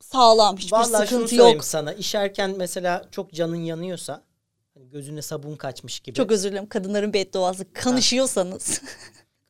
sağlam. 0.00 0.56
Hiçbir 0.56 0.72
Vallahi 0.72 0.88
şunu 0.88 1.06
sıkıntı 1.06 1.28
söyleyeyim 1.28 1.56
yok. 1.56 1.64
sana. 1.64 1.92
İşerken 1.92 2.54
mesela 2.56 3.04
çok 3.10 3.32
canın 3.32 3.56
yanıyorsa 3.56 4.22
hani 4.74 4.90
gözüne 4.90 5.22
sabun 5.22 5.56
kaçmış 5.56 6.00
gibi. 6.00 6.16
Çok 6.16 6.32
özür 6.32 6.50
dilerim. 6.50 6.68
Kadınların 6.68 7.12
bedduası. 7.12 7.72
Kanışıyorsanız. 7.72 8.82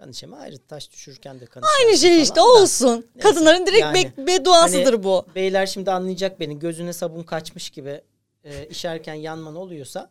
kan 0.07 0.13
işeme 0.13 0.37
ayrı 0.37 0.59
taş 0.59 0.93
düşürken 0.93 1.41
de 1.41 1.47
kan 1.47 1.63
Aynı 1.81 1.99
şey 1.99 2.23
işte 2.23 2.35
falan 2.35 2.63
olsun. 2.63 2.89
Neyse, 3.15 3.29
Kadınların 3.29 3.67
direkt 3.67 3.81
yani 3.81 4.13
be- 4.17 4.27
bedduasıdır 4.27 4.93
hani 4.93 5.03
bu. 5.05 5.27
Beyler 5.35 5.67
şimdi 5.67 5.91
anlayacak 5.91 6.41
beni. 6.41 6.59
Gözüne 6.59 6.93
sabun 6.93 7.23
kaçmış 7.23 7.71
gibi 7.71 8.01
e, 8.45 8.67
işerken 8.67 9.15
yanman 9.15 9.57
oluyorsa 9.57 10.11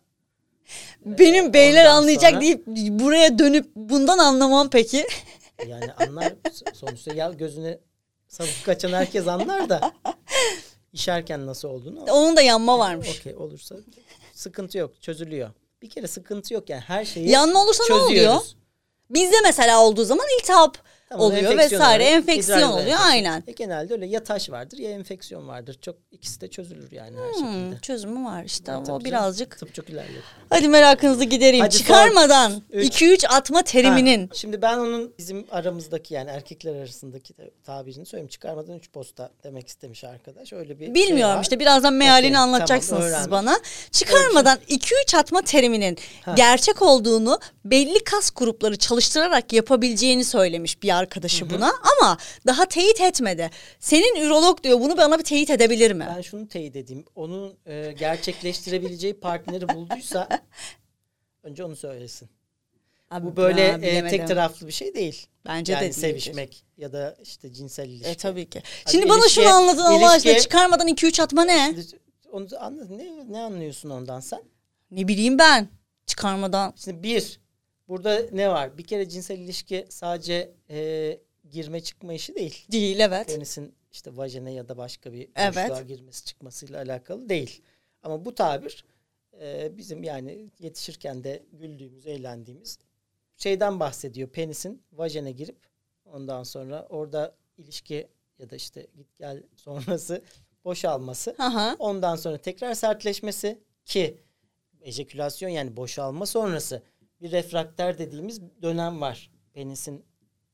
Benim 1.06 1.54
beyler 1.54 1.86
ondan 1.86 1.96
anlayacak 1.96 2.30
sonra- 2.32 2.42
deyip 2.42 2.68
buraya 3.00 3.40
dönüp 3.40 3.66
bundan 3.76 4.18
anlamam 4.18 4.70
peki. 4.70 5.08
yani 5.68 5.94
anlar 5.94 6.34
sonuçta 6.74 7.14
ya 7.14 7.30
gözüne 7.30 7.80
sabun 8.28 8.50
kaçan 8.66 8.90
herkes 8.90 9.28
anlar 9.28 9.70
da 9.70 9.92
işerken 10.94 11.46
nasıl 11.46 11.68
olduğunu 11.70 12.04
Onun 12.04 12.36
da 12.36 12.42
yanma 12.42 12.80
varmış. 12.80 13.20
Okey 13.20 13.36
olursa 13.36 13.76
sıkıntı 14.34 14.78
yok 14.78 15.02
çözülüyor. 15.02 15.50
Bir 15.82 15.90
kere 15.90 16.08
sıkıntı 16.08 16.54
yok 16.54 16.70
yani 16.70 16.82
her 16.82 17.06
şeyi 17.06 17.30
Yanma 17.30 17.64
olursa 17.64 17.84
ne 17.90 17.94
oluyor? 17.94 18.42
Bizde 19.10 19.36
mesela 19.44 19.82
olduğu 19.82 20.04
zaman 20.04 20.26
iltihap. 20.39 20.78
Oluyor 21.19 21.51
enfeksiyon 21.51 21.82
vesaire. 21.82 22.04
Enfeksiyon 22.04 22.69
oluyor 22.71 22.97
aynen. 23.06 23.43
E, 23.47 23.51
genelde 23.51 23.93
öyle 23.93 24.06
ya 24.06 24.23
taş 24.23 24.49
vardır 24.49 24.78
ya 24.78 24.91
enfeksiyon 24.91 25.47
vardır. 25.47 25.78
Çok 25.82 25.95
ikisi 26.12 26.41
de 26.41 26.47
çözülür 26.47 26.91
yani 26.91 27.17
her 27.17 27.41
Hmm, 27.41 27.62
şekilde. 27.63 27.80
çözümü 27.82 28.25
var 28.25 28.43
işte 28.43 28.63
Tabii 28.65 28.91
o 28.91 29.04
birazcık. 29.04 29.58
Tıp 29.60 29.73
çok 29.75 29.89
ilerliyor. 29.89 30.23
Hadi 30.49 30.67
merakınızı 30.67 31.23
gidereyim. 31.23 31.65
Hadi. 31.65 31.75
Çıkarmadan 31.78 32.62
Üç. 32.71 33.01
2-3 33.01 33.28
atma 33.28 33.62
teriminin. 33.62 34.28
Ha, 34.28 34.34
şimdi 34.36 34.62
ben 34.62 34.78
onun 34.78 35.13
bizim 35.17 35.45
aramızdaki 35.51 36.13
yani 36.13 36.30
erkekler 36.30 36.75
arasındaki 36.75 37.34
tabirini 37.63 38.06
söyleyeyim. 38.06 38.28
Çıkarmadan 38.30 38.78
üç 38.78 38.91
posta 38.91 39.30
demek 39.43 39.67
istemiş 39.67 40.04
arkadaş. 40.04 40.54
Öyle 40.54 40.80
bir 40.80 40.86
şey 40.86 40.95
Bilmiyorum 40.95 41.36
var. 41.38 41.43
işte 41.43 41.60
birazdan 41.60 41.93
mealini 41.93 42.28
Okey, 42.30 42.38
anlatacaksınız 42.43 43.01
tamam, 43.06 43.19
siz 43.21 43.32
bana. 43.32 43.60
Çıkarmadan 43.91 44.58
2-3 44.69 45.17
atma 45.17 45.41
teriminin 45.41 45.97
Ha. 46.25 46.34
gerçek 46.38 46.82
olduğunu 46.82 47.39
belli 47.65 48.04
kas 48.04 48.32
grupları 48.36 48.78
çalıştırarak 48.78 49.54
yapabileceğini 49.54 50.23
söylemiş 50.25 50.84
bir 50.84 50.97
arkadaşı 51.10 51.50
buna 51.50 51.74
ama 51.98 52.18
daha 52.48 52.65
teyit 52.65 53.02
etmedi. 53.02 53.50
Senin 53.80 54.22
ürolog 54.22 54.63
diyor 54.63 54.80
bunu 54.80 54.98
bana 54.98 55.20
bir 55.20 55.24
teyit 55.24 55.50
edebilir 55.50 55.91
mi? 55.91 56.08
Ben 56.15 56.22
şunu 56.22 56.48
teyit 56.48 56.76
edeyim. 56.76 57.06
Onun 57.15 57.58
e, 57.65 57.91
gerçekleştirebileceği 58.00 59.20
partneri 59.20 59.70
bulduysa 59.70 60.30
önce 61.44 61.63
onu 61.63 61.76
söylesin. 61.76 62.30
Abi, 63.12 63.26
Bu 63.26 63.36
böyle 63.36 63.82
ben 63.82 64.06
e, 64.06 64.08
tek 64.10 64.28
taraflı 64.28 64.68
bir 64.68 64.72
şey 64.72 64.96
değil. 64.96 65.28
Bence 65.46 65.74
yani 65.74 65.82
de 65.82 65.86
değildir. 65.86 66.02
sevişmek 66.02 66.65
ya 66.78 66.94
da 66.94 67.18
işte 67.24 67.54
cinsel 67.54 67.89
ilişki. 67.89 68.10
E 68.10 68.15
tabii 68.15 68.50
ki. 68.50 68.62
Şimdi 68.91 69.10
bana 69.10 69.18
ilişki- 69.20 69.34
şunu 69.34 69.48
anlatın 69.48 69.82
Allah 69.82 70.10
aşkına 70.12 70.39
çıkarmadan 70.39 70.88
2-3 70.88 71.22
atma 71.22 71.46
ne? 71.46 71.76
Onu 72.32 72.48
anladın 72.60 72.98
ne, 72.98 73.34
ne 73.34 73.39
anlıyorsun 73.39 73.89
ondan 73.89 74.20
sen? 74.20 74.41
Ne 74.91 75.08
bileyim 75.08 75.39
ben 75.39 75.68
çıkarmadan. 76.06 76.74
Şimdi 76.84 77.04
bir 77.04 77.39
burada 77.88 78.21
ne 78.32 78.50
var? 78.50 78.78
Bir 78.78 78.84
kere 78.84 79.10
cinsel 79.10 79.39
ilişki 79.39 79.86
sadece 79.89 80.52
e, 80.69 81.19
girme 81.50 81.80
çıkma 81.82 82.13
işi 82.13 82.36
değil. 82.36 82.65
Değil 82.71 83.00
evet. 83.00 83.28
Penisin 83.28 83.76
işte 83.91 84.17
vajene 84.17 84.54
ya 84.54 84.69
da 84.69 84.78
başka 84.78 85.13
bir 85.13 85.30
Evet. 85.36 85.56
boşluğa 85.56 85.82
girmesi 85.82 86.26
çıkmasıyla 86.26 86.82
alakalı 86.82 87.30
değil. 87.30 87.62
Ama 88.04 88.26
bu 88.26 88.36
tabir 88.36 88.86
e, 89.41 89.78
bizim 89.78 90.04
yani 90.04 90.50
yetişirken 90.60 91.24
de 91.24 91.43
güldüğümüz, 91.54 92.08
eğlendiğimiz 92.08 92.80
şeyden 93.38 93.80
bahsediyor. 93.80 94.30
Penisin 94.30 94.84
vajene 94.93 95.32
girip 95.32 95.58
ondan 96.06 96.43
sonra 96.43 96.88
orada 96.89 97.36
ilişki 97.58 98.08
ya 98.39 98.50
da 98.50 98.56
işte 98.56 98.88
git 98.95 99.15
gel 99.17 99.43
sonrası 99.56 100.21
boşalması. 100.65 101.36
Aha. 101.39 101.76
Ondan 101.80 102.15
sonra 102.15 102.38
tekrar 102.38 102.74
sertleşmesi 102.74 103.60
ki 103.86 104.17
ejekülasyon 104.82 105.50
yani 105.50 105.78
boşalma 105.78 106.26
sonrası 106.26 106.84
bir 107.21 107.32
refrakter 107.32 107.97
dediğimiz 107.97 108.41
dönem 108.62 109.01
var. 109.01 109.32
Penisin 109.54 110.06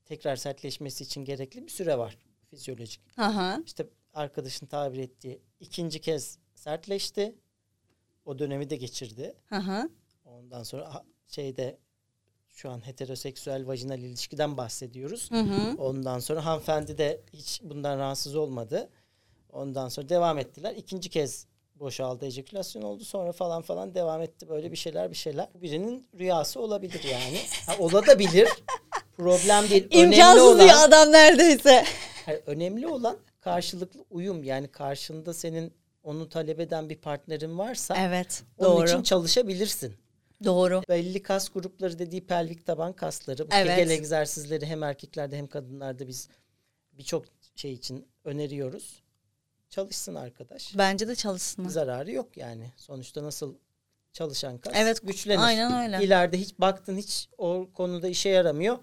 tekrar 0.06 0.36
sertleşmesi 0.36 1.04
için 1.04 1.26
gerekli 1.26 1.64
bir 1.66 1.72
süre 1.72 1.98
var 1.98 2.18
fizyolojik. 2.50 3.02
Aha. 3.18 3.62
İşte 3.66 3.88
arkadaşın 4.14 4.66
tabir 4.66 5.00
ettiği 5.00 5.42
ikinci 5.60 6.02
kez 6.02 6.40
sertleşti. 6.56 7.36
O 8.26 8.40
dönemi 8.40 8.70
de 8.70 8.76
geçirdi. 8.76 9.36
Aha. 9.52 9.90
Ondan 10.26 10.64
sonra 10.64 11.04
şeyde 11.28 11.80
şu 12.50 12.70
an 12.70 12.88
heteroseksüel 12.88 13.68
vajinal 13.68 14.00
ilişkiden 14.00 14.58
bahsediyoruz. 14.58 15.32
Hı 15.32 15.40
hı. 15.40 15.76
Ondan 15.78 16.20
sonra 16.20 16.46
hanımefendi 16.46 16.98
de 16.98 17.22
hiç 17.34 17.62
bundan 17.64 17.98
rahatsız 17.98 18.36
olmadı. 18.36 18.90
Ondan 19.50 19.90
sonra 19.90 20.10
devam 20.10 20.38
ettiler. 20.38 20.76
İkinci 20.76 21.10
kez 21.10 21.48
boşaldı, 21.82 22.26
ejekülasyon 22.26 22.82
oldu. 22.82 23.06
Sonra 23.06 23.32
falan 23.32 23.62
falan 23.62 23.96
devam 23.96 24.22
etti 24.22 24.50
böyle 24.50 24.72
bir 24.72 24.78
şeyler 24.78 25.12
bir 25.12 25.16
şeyler. 25.16 25.48
Birinin 25.62 26.08
rüyası 26.20 26.60
olabilir 26.60 27.04
yani. 27.04 27.38
Ha, 27.68 27.76
olabilir. 27.80 28.50
Problem 29.18 29.70
değil. 29.70 29.88
önemli 29.92 30.16
İmkansız 30.16 30.44
olan, 30.44 30.60
diyor 30.60 30.76
adam 30.82 31.12
neredeyse. 31.12 31.86
Hayır, 32.26 32.42
önemli 32.46 32.88
olan 32.88 33.18
karşılıklı 33.40 34.06
uyum. 34.10 34.44
Yani 34.44 34.68
karşında 34.68 35.34
senin 35.34 35.74
onu 36.04 36.30
talep 36.30 36.60
eden 36.60 36.90
bir 36.90 36.98
partnerin 36.98 37.58
varsa 37.58 37.96
Evet. 38.00 38.44
onun 38.58 38.78
Doğru. 38.78 38.88
için 38.88 39.04
çalışabilirsin. 39.04 39.94
Doğru. 40.44 40.82
Belli 40.90 41.24
kas 41.24 41.50
grupları 41.50 42.00
dediği 42.00 42.26
pelvik 42.26 42.66
taban 42.66 42.94
kasları. 42.94 43.40
Bu 43.40 43.56
Evet. 43.56 43.76
Kegel 43.76 43.90
egzersizleri 43.90 44.66
hem 44.66 44.84
erkeklerde 44.84 45.38
hem 45.38 45.48
kadınlarda 45.48 46.08
biz 46.08 46.30
birçok 46.94 47.26
şey 47.56 47.74
için 47.74 48.08
öneriyoruz. 48.24 49.01
Çalışsın 49.72 50.16
arkadaş. 50.16 50.78
Bence 50.78 51.08
de 51.08 51.16
çalışsın. 51.16 51.68
Zararı 51.68 52.12
yok 52.12 52.38
yani. 52.38 52.72
Sonuçta 52.78 53.24
nasıl 53.24 53.56
çalışan 54.14 54.58
kas 54.58 54.74
Evet, 54.76 55.00
güçlenir. 55.08 55.40
aynen 55.44 55.84
öyle. 55.84 56.06
İleride 56.06 56.38
hiç 56.38 56.60
baktın 56.60 56.98
hiç 56.98 57.30
o 57.38 57.70
konuda 57.74 58.08
işe 58.08 58.30
yaramıyor. 58.30 58.78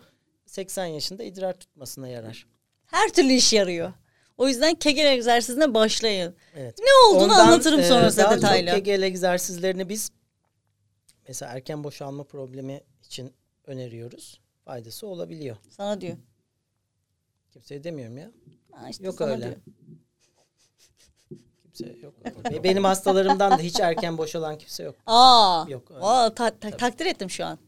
80 0.46 0.87
yaşında 0.87 1.22
idrar 1.22 1.53
tutmasına 1.61 2.09
yarar. 2.09 2.46
Her 2.87 3.09
türlü 3.12 3.33
iş 3.33 3.53
yarıyor. 3.53 3.92
O 4.38 4.48
yüzden 4.48 4.74
kegel 4.74 5.07
egzersizine 5.07 5.74
başlayın. 5.74 6.35
Evet. 6.55 6.79
Ne 6.79 7.09
olduğunu 7.09 7.33
Ondan, 7.33 7.46
anlatırım 7.46 7.81
e, 7.81 7.85
sonra 7.85 8.11
size 8.11 8.22
daha 8.22 8.37
detaylı. 8.37 8.66
Çok 8.66 8.77
Kegel 8.77 9.03
egzersizlerini 9.03 9.88
biz 9.88 10.11
mesela 11.29 11.53
erken 11.53 11.85
boşalma 11.85 12.24
problemi 12.24 12.81
için 13.05 13.35
öneriyoruz. 13.66 14.40
Faydası 14.64 15.07
olabiliyor. 15.07 15.57
Sana 15.70 16.01
diyor. 16.01 16.16
Kimseye 17.51 17.85
demiyorum 17.85 18.18
ya. 18.18 18.31
Ha 18.72 18.88
işte 18.88 19.05
Yok 19.07 19.20
öyle. 19.20 19.42
diyor. 19.42 19.57
Kimse 21.84 21.98
yok. 22.02 22.14
Ve 22.52 22.64
Benim 22.64 22.84
hastalarımdan 22.84 23.50
da 23.52 23.58
hiç 23.58 23.80
erken 23.80 24.18
boşalan 24.18 24.58
kimse 24.58 24.82
yok. 24.82 24.94
Aa. 25.06 25.64
Yok, 25.68 25.90
öyle. 25.90 26.00
Aa, 26.04 26.34
ta- 26.34 26.58
ta- 26.60 26.70
takdir 26.70 27.06
ettim 27.06 27.30
şu 27.30 27.44
an. 27.46 27.58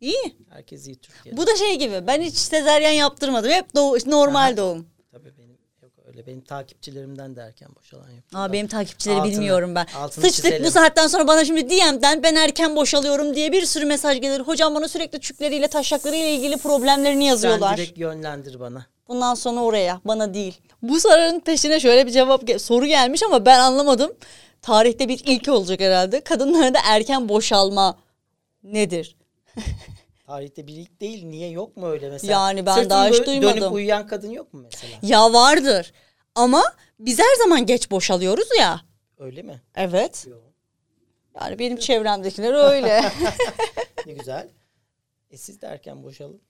İyi. 0.00 0.36
Herkes 0.50 0.86
iyi 0.86 0.96
Türkiye'de. 0.96 1.36
Bu 1.36 1.46
da 1.46 1.56
şey 1.56 1.78
gibi. 1.78 2.06
Ben 2.06 2.20
hiç 2.22 2.34
sezeryen 2.34 2.92
yaptırmadım. 2.92 3.50
Hep 3.50 3.74
doğu, 3.74 3.96
normal 4.06 4.48
Aha. 4.48 4.56
doğum. 4.56 4.86
Tabii 5.12 5.32
benim 5.38 5.58
yok 5.82 5.92
öyle. 6.06 6.26
Benim 6.26 6.40
takipçilerimden 6.40 7.36
de 7.36 7.40
erken 7.40 7.68
boşalan 7.76 8.10
yok. 8.10 8.24
Aa, 8.34 8.52
benim 8.52 8.66
takipçileri 8.68 9.18
Altını- 9.18 9.30
bilmiyorum 9.32 9.74
ben. 9.74 9.86
altını 9.96 10.24
Sıçtık 10.24 10.44
çizelim. 10.44 10.64
bu 10.66 10.70
saatten 10.70 11.06
sonra 11.06 11.26
bana 11.26 11.44
şimdi 11.44 11.70
DM'den 11.70 12.22
ben 12.22 12.34
erken 12.34 12.76
boşalıyorum 12.76 13.34
diye 13.34 13.52
bir 13.52 13.66
sürü 13.66 13.84
mesaj 13.84 14.20
gelir. 14.20 14.40
Hocam 14.40 14.74
bana 14.74 14.88
sürekli 14.88 15.20
çükleriyle 15.20 15.68
taşaklarıyla 15.68 16.26
ilgili 16.26 16.56
problemlerini 16.56 17.24
yazıyorlar. 17.26 17.68
Sen 17.68 17.76
direkt 17.76 17.98
yönlendir 17.98 18.60
bana. 18.60 18.86
Bundan 19.08 19.34
sonra 19.34 19.60
oraya 19.60 20.00
bana 20.04 20.34
değil. 20.34 20.60
Bu 20.82 21.00
sorunun 21.00 21.40
peşine 21.40 21.80
şöyle 21.80 22.06
bir 22.06 22.12
cevap 22.12 22.42
soru 22.60 22.86
gelmiş 22.86 23.22
ama 23.22 23.46
ben 23.46 23.58
anlamadım. 23.58 24.12
Tarihte 24.62 25.08
bir 25.08 25.22
ilk 25.26 25.48
olacak 25.48 25.80
herhalde. 25.80 26.20
Kadınlarda 26.20 26.78
erken 26.84 27.28
boşalma 27.28 27.98
nedir? 28.62 29.16
Tarihte 30.26 30.66
bir 30.66 30.72
ilk 30.76 31.00
değil. 31.00 31.24
Niye 31.24 31.50
yok 31.50 31.76
mu 31.76 31.86
öyle 31.88 32.10
mesela? 32.10 32.32
Yani 32.32 32.66
ben 32.66 32.74
Sırtını 32.74 32.90
daha 32.90 33.08
hiç 33.08 33.26
duymadım. 33.26 33.60
Dönüp 33.60 33.72
uyuyan 33.72 34.06
kadın 34.06 34.30
yok 34.30 34.54
mu 34.54 34.60
mesela? 34.64 34.92
Ya 35.02 35.32
vardır. 35.32 35.92
Ama 36.34 36.62
biz 36.98 37.18
her 37.18 37.34
zaman 37.38 37.66
geç 37.66 37.90
boşalıyoruz 37.90 38.48
ya. 38.58 38.80
Öyle 39.18 39.42
mi? 39.42 39.60
Evet. 39.74 40.26
Yok. 40.30 40.42
Yani 41.40 41.58
benim 41.58 41.76
çevremdekiler 41.76 42.72
öyle. 42.72 43.04
Ne 44.06 44.12
güzel. 44.12 44.48
E 45.30 45.36
siz 45.36 45.62
de 45.62 45.66
erken 45.66 46.02
boşalın. 46.02 46.40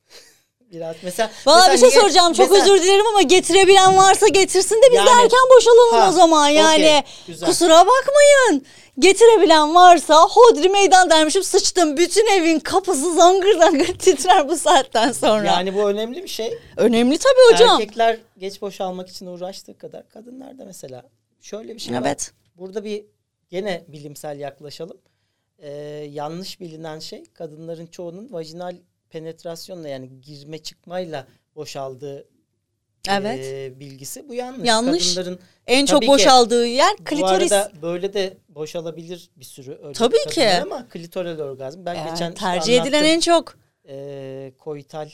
Biraz 0.72 0.96
mesela. 1.02 1.30
Valla 1.46 1.72
bir 1.72 1.78
şey 1.78 1.88
niye- 1.88 2.00
soracağım 2.00 2.32
çok 2.32 2.50
mesela- 2.50 2.74
özür 2.74 2.82
dilerim 2.84 3.06
ama 3.06 3.22
getirebilen 3.22 3.96
varsa 3.96 4.28
getirsin 4.28 4.76
de 4.76 4.86
biz 4.90 4.96
Yani- 4.96 5.06
de 5.06 5.10
erken 5.10 5.40
boşalalım 5.56 6.00
Ha, 6.00 6.08
o 6.08 6.12
zaman 6.12 6.48
yani. 6.48 7.04
güzel. 7.26 7.46
Kusura 7.48 7.78
bakmayın. 7.86 8.66
Getirebilen 8.98 9.74
varsa 9.74 10.14
hodri 10.22 10.68
meydan 10.68 11.10
dermişim 11.10 11.42
sıçtım. 11.42 11.96
Bütün 11.96 12.26
evin 12.26 12.58
kapısı 12.58 13.14
zangır 13.14 13.58
zangır 13.58 13.86
titrer 13.98 14.48
bu 14.48 14.56
saatten 14.56 15.12
sonra. 15.12 15.46
Yani 15.46 15.74
bu 15.74 15.88
önemli 15.90 16.22
bir 16.22 16.28
şey. 16.28 16.58
Önemli 16.76 17.18
tabii 17.18 17.52
hocam. 17.54 17.80
Erkekler 17.80 18.18
geç 18.38 18.62
boşalmak 18.62 19.08
için 19.08 19.26
uğraştığı 19.26 19.78
kadar 19.78 20.08
kadınlar 20.08 20.58
da 20.58 20.64
mesela 20.64 21.02
şöyle 21.40 21.74
bir 21.74 21.80
şey 21.80 21.94
var. 21.94 22.00
Evet. 22.06 22.32
Burada 22.56 22.84
bir 22.84 23.04
gene 23.50 23.84
bilimsel 23.88 24.38
yaklaşalım. 24.38 24.96
Ee, 25.58 25.70
yanlış 26.10 26.60
bilinen 26.60 26.98
şey 26.98 27.24
kadınların 27.34 27.86
çoğunun 27.86 28.32
vajinal 28.32 28.76
penetrasyonla 29.12 29.88
yani 29.88 30.20
girme 30.20 30.58
çıkmayla 30.58 31.26
boşaldığı 31.56 32.28
Evet. 33.08 33.44
e, 33.46 33.80
bilgisi. 33.80 34.28
Bu 34.28 34.34
yanlış. 34.34 34.68
Yanlış. 34.68 35.14
Kadınların 35.14 35.40
En 35.66 35.86
çok 35.86 36.06
boşaldığı 36.06 36.66
yer 36.66 36.92
bu 37.00 37.04
klitoris. 37.04 37.52
arada 37.52 37.72
böyle 37.82 38.12
de 38.14 38.36
boşalabilir 38.48 39.30
bir 39.36 39.44
sürü 39.44 39.78
öyle 39.82 39.92
Tabii 39.92 40.26
ki. 40.30 40.48
ama 40.62 40.88
klitoral 40.88 41.38
orgazm. 41.38 41.84
Ben 41.86 41.94
Yani 41.94 42.10
geçen 42.10 42.34
tercih 42.34 42.82
edilen 42.82 43.04
en 43.04 43.20
çok. 43.20 43.54
e, 43.88 44.52
koital 44.58 45.08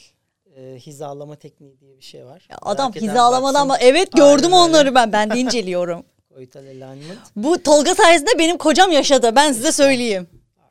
e, 0.57 0.75
hizalama 0.79 1.37
tekniği 1.37 1.81
diye 1.81 1.97
bir 1.99 2.03
şey 2.05 2.25
var. 2.27 2.47
Ya 2.51 2.59
adam 2.63 2.93
Merak 2.95 3.03
hizalamadan 3.11 3.61
ama 3.61 3.79
evet 3.79 4.09
Aynen 4.15 4.29
gördüm 4.31 4.47
öyle. 4.53 4.55
onları 4.57 4.95
ben. 4.95 5.13
Ben 5.13 5.31
de 5.31 5.39
inceliyorum. 5.39 6.05
Koital 6.35 6.61
alignment. 6.67 7.19
Bu 7.37 7.63
Tolga 7.63 7.95
sayesinde 7.95 8.31
benim 8.39 8.59
kocam 8.59 8.93
yaşadı. 8.93 9.37
Ben 9.37 9.53
size 9.53 9.73
söyleyeyim. 9.73 10.29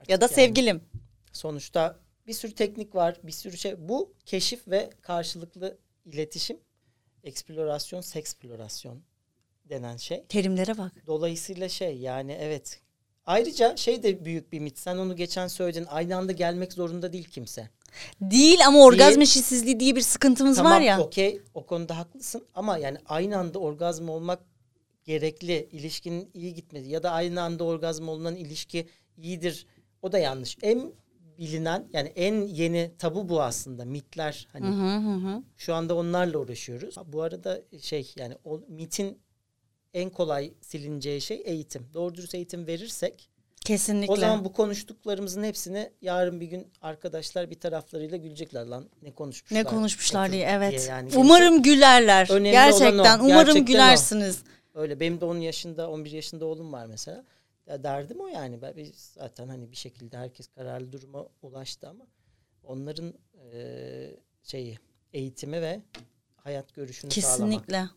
Ya 0.08 0.22
da 0.22 0.26
Yani 0.26 0.34
sevgilim. 0.34 0.82
Sonuçta 1.34 1.96
bir 2.28 2.34
sürü 2.34 2.52
teknik 2.56 2.96
var, 2.96 3.20
bir 3.24 3.32
sürü 3.32 3.58
şey. 3.58 3.90
Bu 3.90 4.14
keşif 4.26 4.68
ve 4.68 4.90
karşılıklı 5.02 5.78
iletişim, 6.06 6.58
eksplorasyon, 7.24 8.02
seksplorasyon 8.02 9.02
denen 9.70 9.98
şey. 9.98 10.26
Terimlere 10.30 10.78
bak. 10.78 10.92
Dolayısıyla 11.08 11.70
şey 11.70 11.98
yani 11.98 12.38
evet 12.40 12.82
Ayrıca 13.28 13.78
şey 13.78 14.04
de 14.04 14.26
büyük 14.26 14.52
bir 14.52 14.60
mit. 14.60 14.80
Sen 14.80 14.98
onu 14.98 15.16
geçen 15.16 15.48
söyledin. 15.48 15.86
Aynı 15.90 16.18
anda 16.18 16.32
gelmek 16.32 16.74
zorunda 16.74 17.14
değil 17.14 17.26
kimse. 17.26 17.70
Değil 18.22 18.68
ama 18.68 18.84
orgazm 18.84 19.22
eşitsizliği 19.22 19.80
diye 19.80 19.96
bir 19.96 20.02
sıkıntımız 20.02 20.58
tamam 20.58 20.72
var 20.72 20.82
ya. 20.82 21.02
okey 21.02 21.42
o 21.54 21.66
konuda 21.66 21.98
haklısın 21.98 22.46
ama 22.56 22.78
yani 22.78 22.98
aynı 23.06 23.38
anda 23.38 23.60
orgazm 23.60 24.10
olmak 24.10 24.40
gerekli. 25.04 25.70
ilişkinin 25.72 26.30
iyi 26.34 26.54
gitmesi 26.54 26.90
ya 26.90 27.04
da 27.04 27.12
aynı 27.12 27.42
anda 27.42 27.64
orgazm 27.64 28.08
olunan 28.08 28.36
ilişki 28.36 28.88
iyidir. 29.18 29.66
O 30.02 30.12
da 30.12 30.18
yanlış. 30.18 30.58
En 30.62 30.92
bilinen 31.38 31.88
yani 31.94 32.08
en 32.16 32.42
yeni 32.42 32.92
tabu 33.00 33.30
bu 33.30 33.42
aslında 33.42 33.86
mitler 33.86 34.48
hani 34.54 34.68
Hı 34.68 34.98
hı 34.98 35.14
hı. 35.14 35.44
şu 35.58 35.74
anda 35.74 35.96
onlarla 35.96 36.38
uğraşıyoruz. 36.38 36.96
Bu 37.06 37.22
arada 37.22 37.62
şey 37.82 38.14
yani 38.16 38.36
o 38.46 38.62
mitin 38.68 39.20
en 39.94 40.10
kolay 40.10 40.54
silineceği 40.62 41.22
şey 41.22 41.42
eğitim. 41.46 41.88
Doğru 41.94 42.16
dürüst 42.16 42.36
eğitim 42.36 42.68
verirsek 42.68 43.30
Kesinlikle. 43.68 44.14
o 44.14 44.16
zaman 44.16 44.46
bu 44.46 44.54
konuştuklarımızın 44.54 45.44
hepsini 45.44 45.92
yarın 46.02 46.42
bir 46.42 46.46
gün 46.46 46.68
arkadaşlar 46.82 47.50
bir 47.50 47.60
taraflarıyla 47.60 48.18
gülecekler 48.18 48.66
lan 48.66 48.90
ne 49.02 49.12
konuşmuşlar. 49.12 49.58
ne 49.58 49.64
konuşmuşlar 49.64 50.32
diye 50.32 50.48
evet. 50.52 50.88
yani 50.90 51.10
umarım 51.16 51.62
gülerler. 51.64 52.28
Önemli 52.32 52.52
Gerçekten 52.52 53.20
o. 53.20 53.24
umarım 53.24 53.28
Gerçekten 53.28 53.62
o. 53.62 53.66
gülersiniz. 53.66 54.44
Öyle 54.76 55.00
benim 55.00 55.22
de 55.22 55.26
10 55.26 55.38
yaşında 55.38 55.90
11 55.90 56.12
yaşında 56.12 56.46
oğlum 56.46 56.74
var 56.74 56.86
mesela. 56.86 57.24
Derdim 57.68 58.20
o 58.20 58.28
yani. 58.28 58.62
Ben 58.62 58.76
biz 58.76 58.96
zaten 58.96 59.48
hani 59.48 59.72
bir 59.72 59.76
şekilde 59.78 60.18
herkes 60.18 60.48
kararlı 60.48 60.92
duruma 60.92 61.28
ulaştı 61.42 61.90
ama 61.90 62.08
onların 62.64 63.14
eee, 63.54 64.20
şeyi 64.44 64.80
eğitimi 65.14 65.62
ve 65.62 65.82
hayat 66.36 66.74
görüşünü 66.74 67.12
sağlamak. 67.12 67.38
Kesinlikle. 67.38 67.90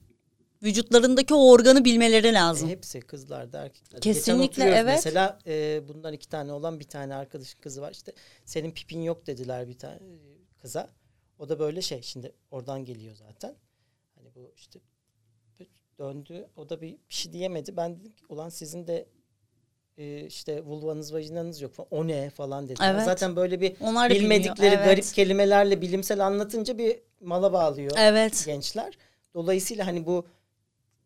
Vücutlarındaki 0.63 1.35
o 1.35 1.51
organı 1.51 1.85
bilmeleri 1.85 2.27
E, 2.27 2.33
lazım. 2.33 2.69
hepsi 2.69 3.01
kızlarda 3.01 3.59
erkeklerde. 3.65 4.01
Kesinlikle, 4.01 4.65
evet. 4.65 4.85
Mesela 4.87 5.39
e, 5.47 5.83
bundan 5.89 6.13
iki 6.13 6.29
tane 6.29 6.53
olan 6.53 6.81
bir 6.81 6.89
tane 6.89 7.15
arkadaşın 7.15 7.61
kızı 7.61 7.81
var. 7.83 7.93
İşte 7.93 8.13
senin 8.45 8.71
pipin 8.71 9.03
yok 9.03 9.27
dediler 9.27 9.69
bir 9.69 9.79
tane 9.79 9.95
e, 9.97 10.19
kıza. 10.59 10.91
O 11.39 11.49
da 11.49 11.59
böyle 11.59 11.83
şey 11.83 12.03
şimdi 12.03 12.33
oradan 12.51 12.85
geliyor 12.85 13.15
zaten. 13.15 13.55
Hani 14.15 14.35
bu 14.35 14.53
işte 14.57 14.81
döndü. 15.99 16.49
O 16.57 16.69
da 16.69 16.81
bir, 16.81 16.93
bir 16.93 17.15
şey 17.15 17.33
diyemedi. 17.33 17.77
Ben 17.77 18.01
dedim 18.01 18.13
ki 18.13 18.25
ulan 18.29 18.49
sizin 18.49 18.87
de 18.87 19.09
e, 20.01 20.27
işte 20.27 20.65
vulvanız 20.65 21.15
vajinanız 21.15 21.61
yok 21.61 21.73
falan. 21.73 21.89
O 21.91 22.09
ne 22.09 22.31
falan 22.31 22.69
dediler. 22.69 22.95
Evet. 22.95 23.05
Zaten 23.05 23.37
böyle 23.37 23.61
bir 23.61 23.77
Onlar 23.81 24.11
bilmedikleri 24.11 24.57
bilmiyor. 24.57 24.73
Evet. 24.73 24.85
garip 24.85 25.15
kelimelerle 25.15 25.81
bilimsel 25.81 26.27
anlatınca 26.27 26.79
bir 26.79 27.01
mala 27.21 27.53
bağlıyor 27.53 27.91
Evet. 27.99 28.43
gençler. 28.47 28.99
Dolayısıyla 29.35 29.87
hani 29.87 30.07
bu 30.07 30.27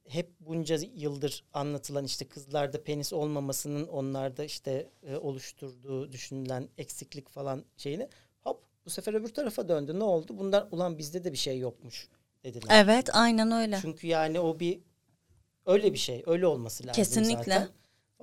hep 0.09 0.30
bunca 0.40 0.78
yıldır 0.94 1.44
anlatılan 1.52 2.04
işte 2.04 2.28
kızlarda 2.28 2.83
penis 2.85 3.12
olmamasının 3.12 3.87
onlarda 3.88 4.44
işte 4.44 4.90
e, 5.02 5.16
oluşturduğu 5.16 6.12
düşünülen 6.12 6.68
eksiklik 6.78 7.28
falan 7.28 7.64
şeyini 7.76 8.09
hop 8.40 8.62
bu 8.87 8.90
sefer 8.90 9.14
öbür 9.14 9.28
tarafa 9.35 9.68
döndü. 9.68 9.98
Ne 9.98 10.04
oldu? 10.04 10.38
Bunlar 10.38 10.66
ulan 10.70 10.98
bizde 10.98 11.24
de 11.24 11.33
bir 11.33 11.38
şey 11.38 11.59
yokmuş 11.59 12.09
dediler. 12.44 12.83
Evet 12.85 13.09
aynen 13.12 13.52
öyle. 13.52 13.78
Çünkü 13.83 14.07
yani 14.07 14.40
o 14.40 14.61
bir 14.61 14.80
öyle 15.66 15.92
bir 15.92 15.98
şey. 15.98 16.22
Öyle 16.26 16.46
olması 16.46 16.83
lazım 16.87 16.94
Kesinlikle. 17.02 17.37
zaten. 17.37 17.68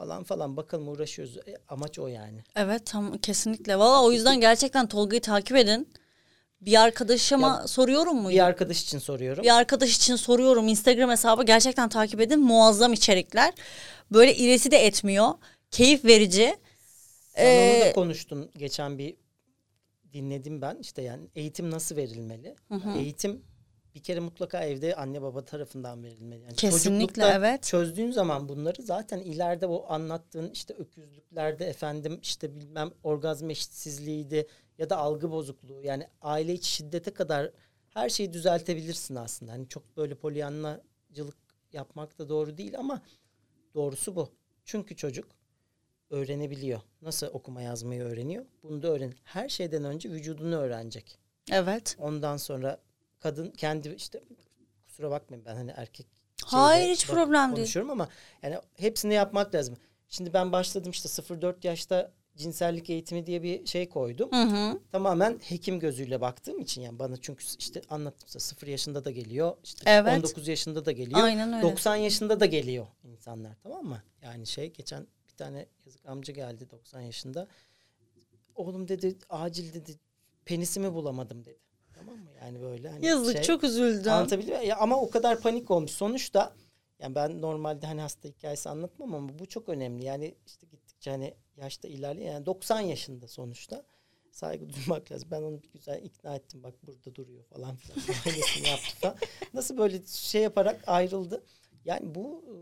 Falan 0.01 0.23
falan 0.23 0.57
bakalım 0.57 0.87
uğraşıyoruz. 0.87 1.37
E, 1.37 1.57
amaç 1.69 1.99
o 1.99 2.07
yani. 2.07 2.43
Evet 2.55 2.85
tam 2.85 3.17
kesinlikle. 3.17 3.79
Valla 3.79 4.03
o 4.03 4.11
yüzden 4.11 4.39
gerçekten 4.39 4.87
Tolga'yı 4.87 5.21
takip 5.21 5.57
edin. 5.57 5.93
Bir 6.61 6.81
arkadaşıma 6.81 7.47
Ya, 7.61 7.67
soruyorum 7.67 8.15
mu? 8.21 8.29
Bir 8.29 8.45
arkadaş 8.45 8.81
için 8.83 8.99
soruyorum. 8.99 9.43
Bir 9.43 9.55
arkadaş 9.55 9.95
için 9.97 10.15
soruyorum. 10.15 10.67
Instagram 10.67 11.09
hesabı 11.09 11.43
gerçekten 11.43 11.89
takip 11.89 12.21
edin. 12.21 12.39
Muazzam 12.39 12.93
içerikler. 12.93 13.53
Böyle 14.11 14.35
iresi 14.35 14.71
de 14.71 14.77
etmiyor. 14.85 15.29
Keyif 15.71 16.05
verici. 16.05 16.55
Sen 17.35 17.73
onu 17.73 17.81
da 17.81 17.85
Ee, 17.85 17.93
konuştun 17.93 18.51
geçen 18.57 18.97
bir 18.97 19.15
dinledim 20.13 20.61
ben 20.61 20.77
işte 20.81 21.01
yani 21.01 21.27
eğitim 21.35 21.71
nasıl 21.71 21.95
verilmeli? 21.95 22.55
Eğitim 22.97 23.41
bir 23.95 24.03
kere 24.03 24.19
mutlaka 24.19 24.63
evde 24.63 24.95
anne 24.95 25.21
baba 25.21 25.45
tarafından 25.45 26.03
verilmeli. 26.03 26.41
Yani 26.41 26.55
Kesinlikle, 26.55 26.99
çocuklukta 26.99 27.33
evet. 27.33 27.63
Çözdüğün 27.63 28.11
zaman 28.11 28.49
bunları 28.49 28.81
zaten 28.81 29.19
ileride 29.19 29.67
o 29.67 29.85
anlattığın 29.93 30.49
işte 30.49 30.73
öküzlüklerde 30.73 31.65
efendim 31.65 32.19
işte 32.21 32.55
bilmem 32.55 32.91
orgazm 33.03 33.49
eşitsizliğiydi 33.49 34.47
ya 34.77 34.89
da 34.89 34.97
algı 34.97 35.31
bozukluğu 35.31 35.81
yani 35.81 36.07
aile 36.21 36.53
içi 36.53 36.71
şiddete 36.71 37.13
kadar 37.13 37.51
her 37.89 38.09
şeyi 38.09 38.33
düzeltebilirsin 38.33 39.15
aslında. 39.15 39.51
Hani 39.51 39.67
çok 39.67 39.97
böyle 39.97 40.15
polyanlacılık 40.15 41.37
yapmak 41.73 42.19
da 42.19 42.29
doğru 42.29 42.57
değil 42.57 42.79
ama 42.79 43.01
doğrusu 43.75 44.15
bu. 44.15 44.29
Çünkü 44.65 44.95
çocuk 44.95 45.27
öğrenebiliyor. 46.09 46.81
Nasıl 47.01 47.27
okuma 47.27 47.61
yazmayı 47.61 48.01
öğreniyor? 48.01 48.45
Bunu 48.63 48.83
da 48.83 48.87
öğren. 48.87 49.13
Her 49.23 49.49
şeyden 49.49 49.83
önce 49.83 50.09
vücudunu 50.09 50.55
öğrenecek. 50.55 51.17
evet. 51.51 51.95
Ondan 51.99 52.37
sonra 52.37 52.77
kadın 53.21 53.51
kendi 53.51 53.89
işte 53.89 54.23
kusura 54.87 55.11
bakmayın 55.11 55.45
ben 55.45 55.55
hani 55.55 55.71
erkek 55.77 56.07
Hayır, 56.45 56.89
hiç 56.89 57.09
bak- 57.09 57.15
problem 57.15 57.47
değil. 57.49 57.55
konuşuyorum 57.55 57.91
ama 57.91 58.07
yani 58.43 58.57
hepsini 58.77 59.13
yapmak 59.13 59.55
lazım. 59.55 59.77
Şimdi 60.09 60.33
ben 60.33 60.51
başladım 60.51 60.91
işte 60.91 61.09
0-4 61.09 61.67
yaşta 61.67 62.11
cinsellik 62.37 62.89
eğitimi 62.89 63.25
diye 63.25 63.43
bir 63.43 63.65
şey 63.65 63.89
koydum. 63.89 64.31
Hı 64.31 64.41
hı. 64.43 64.79
Tamamen 64.91 65.39
hekim 65.43 65.79
gözüyle 65.79 66.21
baktığım 66.21 66.59
için 66.59 66.81
yani 66.81 66.99
bana 66.99 67.17
çünkü 67.17 67.45
işte 67.59 67.81
anlattım 67.89 68.27
size 68.27 68.39
0 68.39 68.67
yaşında 68.67 69.05
da 69.05 69.11
geliyor. 69.11 69.57
işte 69.63 69.83
Evet. 69.85 70.17
19 70.17 70.47
yaşında 70.47 70.85
da 70.85 70.91
geliyor. 70.91 71.23
Aynen 71.23 71.53
öyle. 71.53 71.61
90 71.61 71.95
yaşında 71.95 72.39
da 72.39 72.45
geliyor 72.45 72.87
insanlar 73.03 73.55
tamam 73.63 73.85
mı? 73.85 74.03
Yani 74.21 74.47
şey 74.47 74.73
geçen 74.73 75.07
bir 75.29 75.33
tane 75.37 75.65
yazık 75.85 76.05
amca 76.05 76.33
geldi 76.33 76.69
90 76.71 77.01
yaşında. 77.01 77.47
Oğlum 78.55 78.87
dedi 78.87 79.15
acil 79.29 79.73
dedi 79.73 79.99
penisimi 80.45 80.93
bulamadım 80.93 81.45
dedi. 81.45 81.59
Tamam 82.05 82.19
mı? 82.19 82.29
Yani 82.41 82.61
böyle 82.61 82.89
hani 82.89 83.05
Yazık 83.05 83.33
şey- 83.33 83.43
çok 83.43 83.63
üzüldüm. 83.63 84.11
Anlatabiliyor? 84.11 84.59
Ya 84.61 84.77
ama 84.77 85.01
o 85.01 85.09
kadar 85.09 85.39
panik 85.39 85.71
olmuş. 85.71 85.91
Sonuçta 85.91 86.53
yani 86.99 87.15
ben 87.15 87.41
normalde 87.41 87.85
hani 87.87 88.01
hasta 88.01 88.29
hikayesi 88.29 88.69
anlatmam 88.69 89.15
ama 89.15 89.39
bu 89.39 89.45
çok 89.45 89.69
önemli. 89.69 90.03
Yani 90.05 90.35
işte 90.45 90.67
gittikçe 90.71 91.11
hani 91.11 91.33
yaşta 91.57 91.87
ilerliyor. 91.87 92.33
Yani 92.33 92.45
90 92.45 92.79
yaşında 92.79 93.27
sonuçta. 93.27 93.83
Saygı 94.31 94.65
duymak 94.73 95.11
lazım. 95.11 95.27
Ben 95.31 95.41
onu 95.41 95.63
bir 95.63 95.69
güzel 95.73 96.03
ikna 96.03 96.35
ettim. 96.35 96.63
Bak 96.63 96.73
burada 96.87 97.15
duruyor 97.15 97.43
falan 97.43 97.75
filan. 97.75 97.97
Yaptı 98.69 98.95
falan. 99.01 99.15
Nasıl 99.53 99.77
böyle 99.77 100.05
şey 100.05 100.41
yaparak 100.41 100.83
ayrıldı. 100.87 101.43
Yani 101.85 102.15
bu 102.15 102.43
e, 102.47 102.53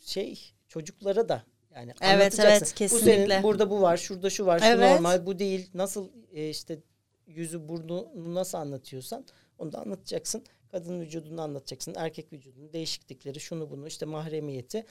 şey 0.00 0.52
çocuklara 0.68 1.28
da 1.28 1.44
yani 1.74 1.92
Evet, 2.00 2.38
evet, 2.40 2.70
Bu 2.72 2.78
kesinlikle. 2.78 3.26
senin 3.26 3.42
burada 3.42 3.70
bu 3.70 3.82
var, 3.82 3.96
şurada 3.96 4.30
şu 4.30 4.46
var, 4.46 4.58
şu 4.58 4.64
Evet. 4.64 4.90
normal, 4.90 5.26
bu 5.26 5.38
değil. 5.38 5.70
Nasıl 5.74 6.08
e, 6.32 6.48
işte 6.50 6.78
yüzü 7.26 7.68
burnu 7.68 8.08
nasıl 8.34 8.58
anlatıyorsan 8.58 9.24
onu 9.58 9.72
da 9.72 9.78
anlatacaksın. 9.78 10.44
Kadın 10.70 11.00
vücudunu 11.00 11.42
anlatacaksın. 11.42 11.94
Erkek 11.96 12.32
vücudunun 12.32 12.72
değişiklikleri, 12.72 13.40
şunu 13.40 13.70
bunu 13.70 13.86
işte 13.86 14.06
mahremiyeti. 14.06 14.86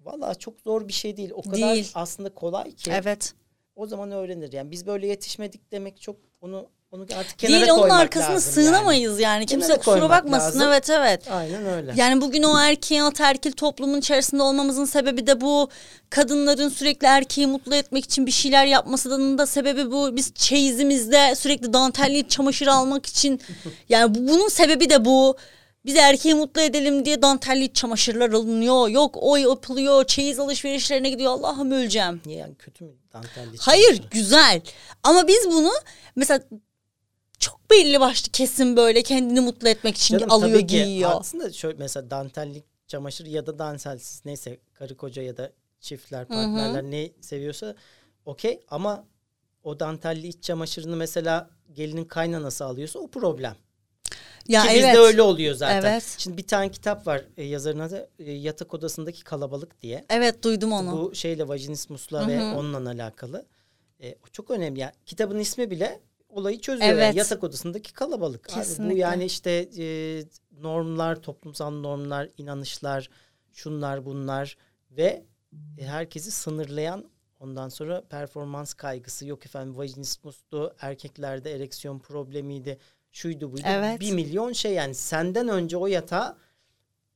Vallahi 0.00 0.38
çok 0.38 0.60
zor 0.60 0.88
bir 0.88 0.92
şey 0.92 1.16
değil. 1.16 1.30
O 1.34 1.42
kadar 1.42 1.74
Değil. 1.74 1.90
aslında 1.94 2.34
kolay 2.34 2.72
ki 2.72 2.90
Evet. 2.94 3.34
o 3.76 3.86
zaman 3.86 4.10
öğrenir. 4.10 4.52
Yani 4.52 4.70
biz 4.70 4.86
böyle 4.86 5.06
yetişmedik 5.06 5.72
demek 5.72 6.00
çok 6.00 6.16
onu 6.40 6.70
onu 6.94 7.06
artık 7.18 7.38
kenara 7.38 7.60
Değil 7.60 7.70
onun 7.72 7.88
arkasına 7.90 8.34
lazım 8.34 8.52
yani. 8.56 8.66
sığınamayız 8.66 9.20
yani. 9.20 9.46
Kimse 9.46 9.66
Kenara 9.66 9.78
kusura 9.82 10.10
bakmasın. 10.10 10.46
lazım. 10.46 10.62
Evet 10.62 10.90
evet. 10.90 11.30
Aynen 11.30 11.66
öyle. 11.66 11.92
Yani 11.96 12.20
bugün 12.20 12.42
o 12.42 12.58
erkeğin 12.58 13.02
ataerkil 13.02 13.52
toplumun 13.52 13.98
içerisinde 13.98 14.42
olmamızın 14.42 14.84
sebebi 14.84 15.26
de 15.26 15.40
bu. 15.40 15.68
Kadınların 16.10 16.68
sürekli 16.68 17.06
erkeği 17.06 17.46
mutlu 17.46 17.74
etmek 17.74 18.04
için 18.04 18.26
bir 18.26 18.30
şeyler 18.30 18.66
yapmasının 18.66 19.38
da 19.38 19.46
sebebi 19.46 19.90
bu. 19.90 20.16
Biz 20.16 20.34
çeyizimizde 20.34 21.34
sürekli 21.34 21.72
dantelli 21.72 22.28
çamaşır 22.28 22.66
almak 22.66 23.06
için. 23.06 23.40
Yani 23.88 24.14
bu, 24.14 24.28
bunun 24.28 24.48
sebebi 24.48 24.90
de 24.90 25.04
bu. 25.04 25.36
Biz 25.86 25.96
erkeği 25.96 26.34
mutlu 26.34 26.60
edelim 26.60 27.04
diye 27.04 27.22
dantelli 27.22 27.72
çamaşırlar 27.72 28.30
alınıyor. 28.30 28.88
Yok 28.88 29.16
o 29.20 29.36
yapılıyor. 29.36 30.04
Çeyiz 30.04 30.38
alışverişlerine 30.40 31.10
gidiyor. 31.10 31.32
Allah'ım 31.32 31.70
öleceğim. 31.72 32.20
Niye 32.26 32.38
yani 32.38 32.54
kötü 32.54 32.84
mü 32.84 32.92
dantelli? 33.12 33.56
Hayır 33.60 33.86
çamaşır? 33.96 34.10
güzel. 34.10 34.60
Ama 35.02 35.28
biz 35.28 35.46
bunu 35.50 35.70
mesela 36.16 36.40
çok 37.38 37.70
belli 37.70 38.00
başlı 38.00 38.32
kesim 38.32 38.76
böyle 38.76 39.02
kendini 39.02 39.40
mutlu 39.40 39.68
etmek 39.68 39.96
için 39.96 40.18
Canım, 40.18 40.32
alıyor 40.32 40.58
tabii 40.58 40.66
ki 40.66 40.84
giyiyor. 40.84 41.10
Aslında 41.14 41.52
şöyle 41.52 41.78
mesela 41.78 42.10
dantellik 42.10 42.64
çamaşır 42.88 43.26
ya 43.26 43.46
da 43.46 43.58
dantelsiz 43.58 44.22
neyse 44.24 44.58
karı 44.74 44.96
koca 44.96 45.22
ya 45.22 45.36
da 45.36 45.52
çiftler 45.80 46.28
partnerler 46.28 46.82
ne 46.82 47.10
seviyorsa 47.20 47.74
okey 48.24 48.60
ama 48.68 49.04
o 49.62 49.80
dantelli 49.80 50.26
iç 50.28 50.42
çamaşırını 50.42 50.96
mesela 50.96 51.50
gelinin 51.72 52.04
kaynanası 52.04 52.64
alıyorsa 52.64 52.98
o 52.98 53.10
problem. 53.10 53.56
Ya 54.48 54.62
Ki 54.62 54.68
evet. 54.72 54.84
bizde 54.84 54.98
öyle 54.98 55.22
oluyor 55.22 55.54
zaten. 55.54 55.92
Evet. 55.92 56.16
Şimdi 56.18 56.36
bir 56.36 56.46
tane 56.46 56.70
kitap 56.70 57.06
var 57.06 57.24
e, 57.36 57.44
yazarın 57.44 57.78
adı 57.78 58.10
e, 58.18 58.32
Yatak 58.32 58.74
Odasındaki 58.74 59.24
Kalabalık 59.24 59.82
diye. 59.82 60.04
Evet 60.10 60.42
duydum 60.42 60.72
onu. 60.72 60.92
Bu 60.92 61.14
şeyle 61.14 61.48
vajinismusla 61.48 62.28
ve 62.28 62.42
onunla 62.42 62.90
alakalı. 62.90 63.46
E, 64.00 64.12
o 64.12 64.26
çok 64.32 64.50
önemli. 64.50 64.80
Yani 64.80 64.92
kitabın 65.06 65.38
ismi 65.38 65.70
bile 65.70 66.00
olayı 66.34 66.60
çözüyor. 66.60 66.88
Yani 66.90 67.00
Evet. 67.00 67.14
yatak 67.14 67.44
odasındaki 67.44 67.92
kalabalık. 67.92 68.56
Abi 68.56 68.64
bu 68.78 68.96
yani 68.96 69.24
işte 69.24 69.50
e, 69.78 69.86
normlar, 70.60 71.16
toplumsal 71.22 71.70
normlar, 71.70 72.28
inanışlar, 72.38 73.10
şunlar 73.52 74.04
bunlar 74.04 74.56
ve 74.90 75.24
herkesi 75.80 76.30
sınırlayan 76.30 77.04
ondan 77.40 77.68
sonra 77.68 78.02
performans 78.10 78.74
kaygısı 78.74 79.26
yok 79.26 79.46
efendim 79.46 79.76
vajinismustu 79.76 80.74
erkeklerde 80.80 81.52
ereksiyon 81.52 81.98
problemiydi 81.98 82.78
şuydu 83.12 83.52
buydu 83.52 83.62
Evet. 83.66 84.00
bir 84.00 84.12
milyon 84.12 84.52
şey 84.52 84.72
yani 84.72 84.94
senden 84.94 85.48
önce 85.48 85.76
o 85.76 85.86
yatağa 85.86 86.36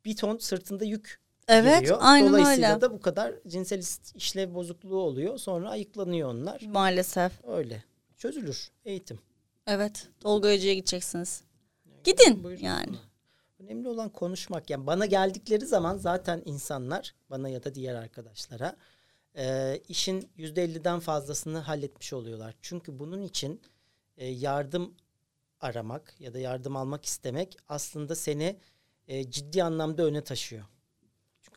bir 0.04 0.16
ton 0.16 0.38
sırtında 0.38 0.84
yük 0.84 1.20
Evet 1.48 1.80
giriyor. 1.80 1.98
aynen 2.00 2.28
Dolayısıyla 2.28 2.70
öyle. 2.70 2.80
da 2.80 2.92
bu 2.92 3.00
kadar 3.00 3.34
cinsel 3.46 3.82
işlev 4.14 4.54
bozukluğu 4.54 5.00
oluyor 5.00 5.38
sonra 5.38 5.70
ayıklanıyor 5.70 6.28
onlar 6.34 6.62
Maalesef. 6.66 7.32
öyle 7.48 7.84
çözülür 8.18 8.70
eğitim. 8.84 9.18
Evet. 9.66 10.08
Tolga 10.20 10.52
Hoca'ya 10.52 10.74
gideceksiniz. 10.74 11.42
Gidin 12.04 12.44
Buyurun. 12.44 12.62
yani. 12.62 12.96
Önemli 13.58 13.88
olan 13.88 14.08
konuşmak. 14.08 14.70
Yani 14.70 14.86
bana 14.86 15.06
geldikleri 15.06 15.66
zaman 15.66 15.96
zaten 15.96 16.42
insanlar 16.44 17.14
bana 17.30 17.48
ya 17.48 17.64
da 17.64 17.74
diğer 17.74 17.94
arkadaşlara 17.94 18.76
e, 19.36 19.76
işin 19.88 20.30
yüzde 20.36 20.62
elliden 20.64 21.00
fazlasını 21.00 21.58
halletmiş 21.58 22.12
oluyorlar. 22.12 22.54
Çünkü 22.62 22.98
bunun 22.98 23.22
için 23.22 23.60
e, 24.16 24.26
yardım 24.26 24.94
aramak 25.60 26.14
ya 26.20 26.34
da 26.34 26.38
yardım 26.38 26.76
almak 26.76 27.04
istemek 27.04 27.56
aslında 27.68 28.14
seni 28.14 28.56
e, 29.08 29.30
ciddi 29.30 29.64
anlamda 29.64 30.02
öne 30.02 30.24
taşıyor. 30.24 30.64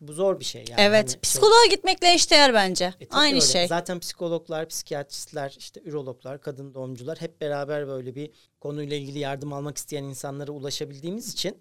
Bu 0.01 0.13
zor 0.13 0.39
bir 0.39 0.45
şey. 0.45 0.65
Yani 0.69 0.81
evet. 0.81 0.99
Hani 1.03 1.11
şey- 1.11 1.19
Psikoloğa 1.21 1.65
gitmekle 1.69 2.13
eşdeğer 2.13 2.53
bence. 2.53 2.85
e, 2.85 3.07
Aynı 3.11 3.35
öyle. 3.35 3.45
şey. 3.45 3.67
Zaten 3.67 3.99
psikologlar, 3.99 4.67
psikiyatristler, 4.67 5.55
işte 5.57 5.81
ürologlar, 5.85 6.41
kadın 6.41 6.73
doğumcular 6.73 7.21
hep 7.21 7.41
beraber 7.41 7.87
böyle 7.87 8.15
bir 8.15 8.29
konuyla 8.59 8.97
ilgili 8.97 9.19
yardım 9.19 9.53
almak 9.53 9.77
isteyen 9.77 10.03
insanlara 10.03 10.51
ulaşabildiğimiz 10.51 11.33
için 11.33 11.57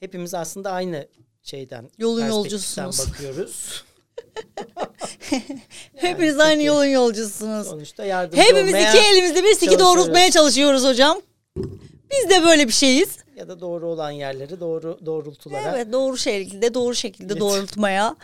hepimiz 0.00 0.34
aslında 0.34 0.70
aynı 0.70 1.08
şeyden 1.42 1.90
Yolun 1.98 2.26
yolcusunuz. 2.26 2.98
bakıyoruz. 3.08 3.84
Hepiniz 5.96 6.40
aynı 6.40 6.62
yolun 6.62 6.84
yolcusunuz. 6.84 7.66
Sonuçta 7.66 8.04
yardımcı 8.04 8.42
Hepimiz 8.42 8.74
iki 8.74 8.98
elimizde 8.98 9.42
bir 9.44 9.54
siki 9.54 9.78
doğrultmaya 9.78 10.30
çalışıyoruz 10.30 10.84
hocam. 10.84 11.20
Biz 12.10 12.30
de 12.30 12.42
böyle 12.42 12.68
bir 12.68 12.72
şeyiz. 12.72 13.23
Ya 13.36 13.48
da 13.48 13.60
doğru 13.60 13.86
olan 13.88 14.10
yerleri 14.10 14.60
doğru 14.60 14.98
doğrultulara 15.06 15.76
Evet 15.76 15.92
doğru 15.92 16.16
şekilde 16.16 16.74
doğru 16.74 16.94
şekilde 16.94 17.32
Evet. 17.32 17.40
doğrultmaya. 17.40 18.16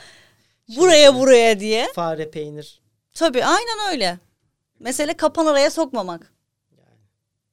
Buraya 0.77 1.19
buraya 1.19 1.61
diye. 1.61 1.89
fare 1.95 2.31
peynir 2.31 2.81
Tabii 3.15 3.45
aynen 3.45 3.91
öyle. 3.93 4.19
Mesele 4.79 5.15
kapan 5.17 5.47
araya 5.47 5.71
sokmamak. 5.71 6.33
yani 6.79 6.99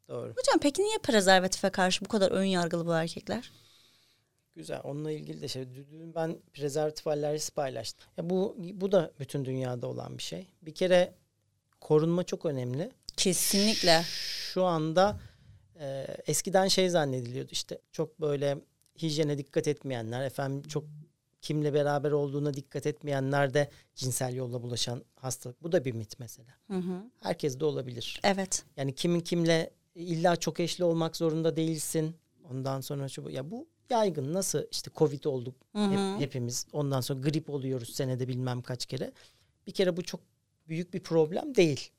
doğru. 0.09 0.29
Hocam 0.29 0.59
peki 0.61 0.81
niye 0.83 0.97
prezervatife 0.97 1.69
karşı 1.69 2.05
bu 2.05 2.09
kadar 2.09 2.31
ön 2.31 2.43
yargılı 2.43 2.85
bu 2.85 2.93
erkekler? 2.93 3.51
Güzel. 4.55 4.79
Onunla 4.83 5.11
ilgili 5.11 5.41
de 5.41 5.47
şey. 5.47 5.63
Dün 5.75 6.15
ben 6.15 6.37
prezervatif 6.53 7.07
alerjisi 7.07 7.51
paylaştım. 7.51 8.07
Ya 8.17 8.29
bu 8.29 8.55
bu 8.57 8.91
da 8.91 9.11
bütün 9.19 9.45
dünyada 9.45 9.87
olan 9.87 10.17
bir 10.17 10.23
şey. 10.23 10.47
Bir 10.61 10.73
kere 10.75 11.13
korunma 11.81 12.23
çok 12.23 12.45
önemli. 12.45 12.91
Kesinlikle. 13.17 14.03
Şu 14.53 14.63
anda 14.63 15.19
e, 15.79 16.07
eskiden 16.27 16.67
şey 16.67 16.89
zannediliyordu 16.89 17.51
işte 17.51 17.79
çok 17.91 18.21
böyle 18.21 18.57
hijyene 19.01 19.37
dikkat 19.37 19.67
etmeyenler, 19.67 20.25
efendim 20.25 20.63
çok 20.69 20.83
kimle 21.41 21.73
beraber 21.73 22.11
olduğuna 22.11 22.53
dikkat 22.53 22.87
etmeyenler 22.87 23.53
de 23.53 23.69
cinsel 23.95 24.35
yolla 24.35 24.63
bulaşan 24.63 25.03
hastalık. 25.15 25.63
Bu 25.63 25.71
da 25.71 25.85
bir 25.85 25.91
mit 25.93 26.19
mesela. 26.19 26.49
Hı 26.67 26.77
hı. 26.77 27.03
Herkes 27.21 27.59
de 27.59 27.65
olabilir. 27.65 28.19
Evet. 28.23 28.63
Yani 28.77 28.95
kimin 28.95 29.19
kimle 29.19 29.69
illa 29.95 30.35
çok 30.35 30.59
eşli 30.59 30.83
olmak 30.83 31.15
zorunda 31.17 31.55
değilsin. 31.55 32.15
Ondan 32.51 32.81
sonra 32.81 33.09
şu. 33.09 33.29
Ya 33.29 33.51
bu 33.51 33.67
yaygın. 33.89 34.33
Nasıl 34.33 34.63
işte 34.71 34.91
Covid 34.95 35.23
olduk 35.23 35.55
Hı 35.75 35.85
hı. 35.85 35.91
hep- 35.91 36.19
hepimiz. 36.21 36.65
Ondan 36.73 37.01
sonra 37.01 37.19
grip 37.19 37.49
oluyoruz 37.49 37.95
senede 37.95 38.27
bilmem 38.27 38.61
kaç 38.61 38.85
kere. 38.85 39.11
Bir 39.67 39.71
kere 39.71 39.97
bu 39.97 40.03
çok 40.03 40.19
büyük 40.67 40.93
bir 40.93 40.99
problem 40.99 41.55
değil. 41.55 41.89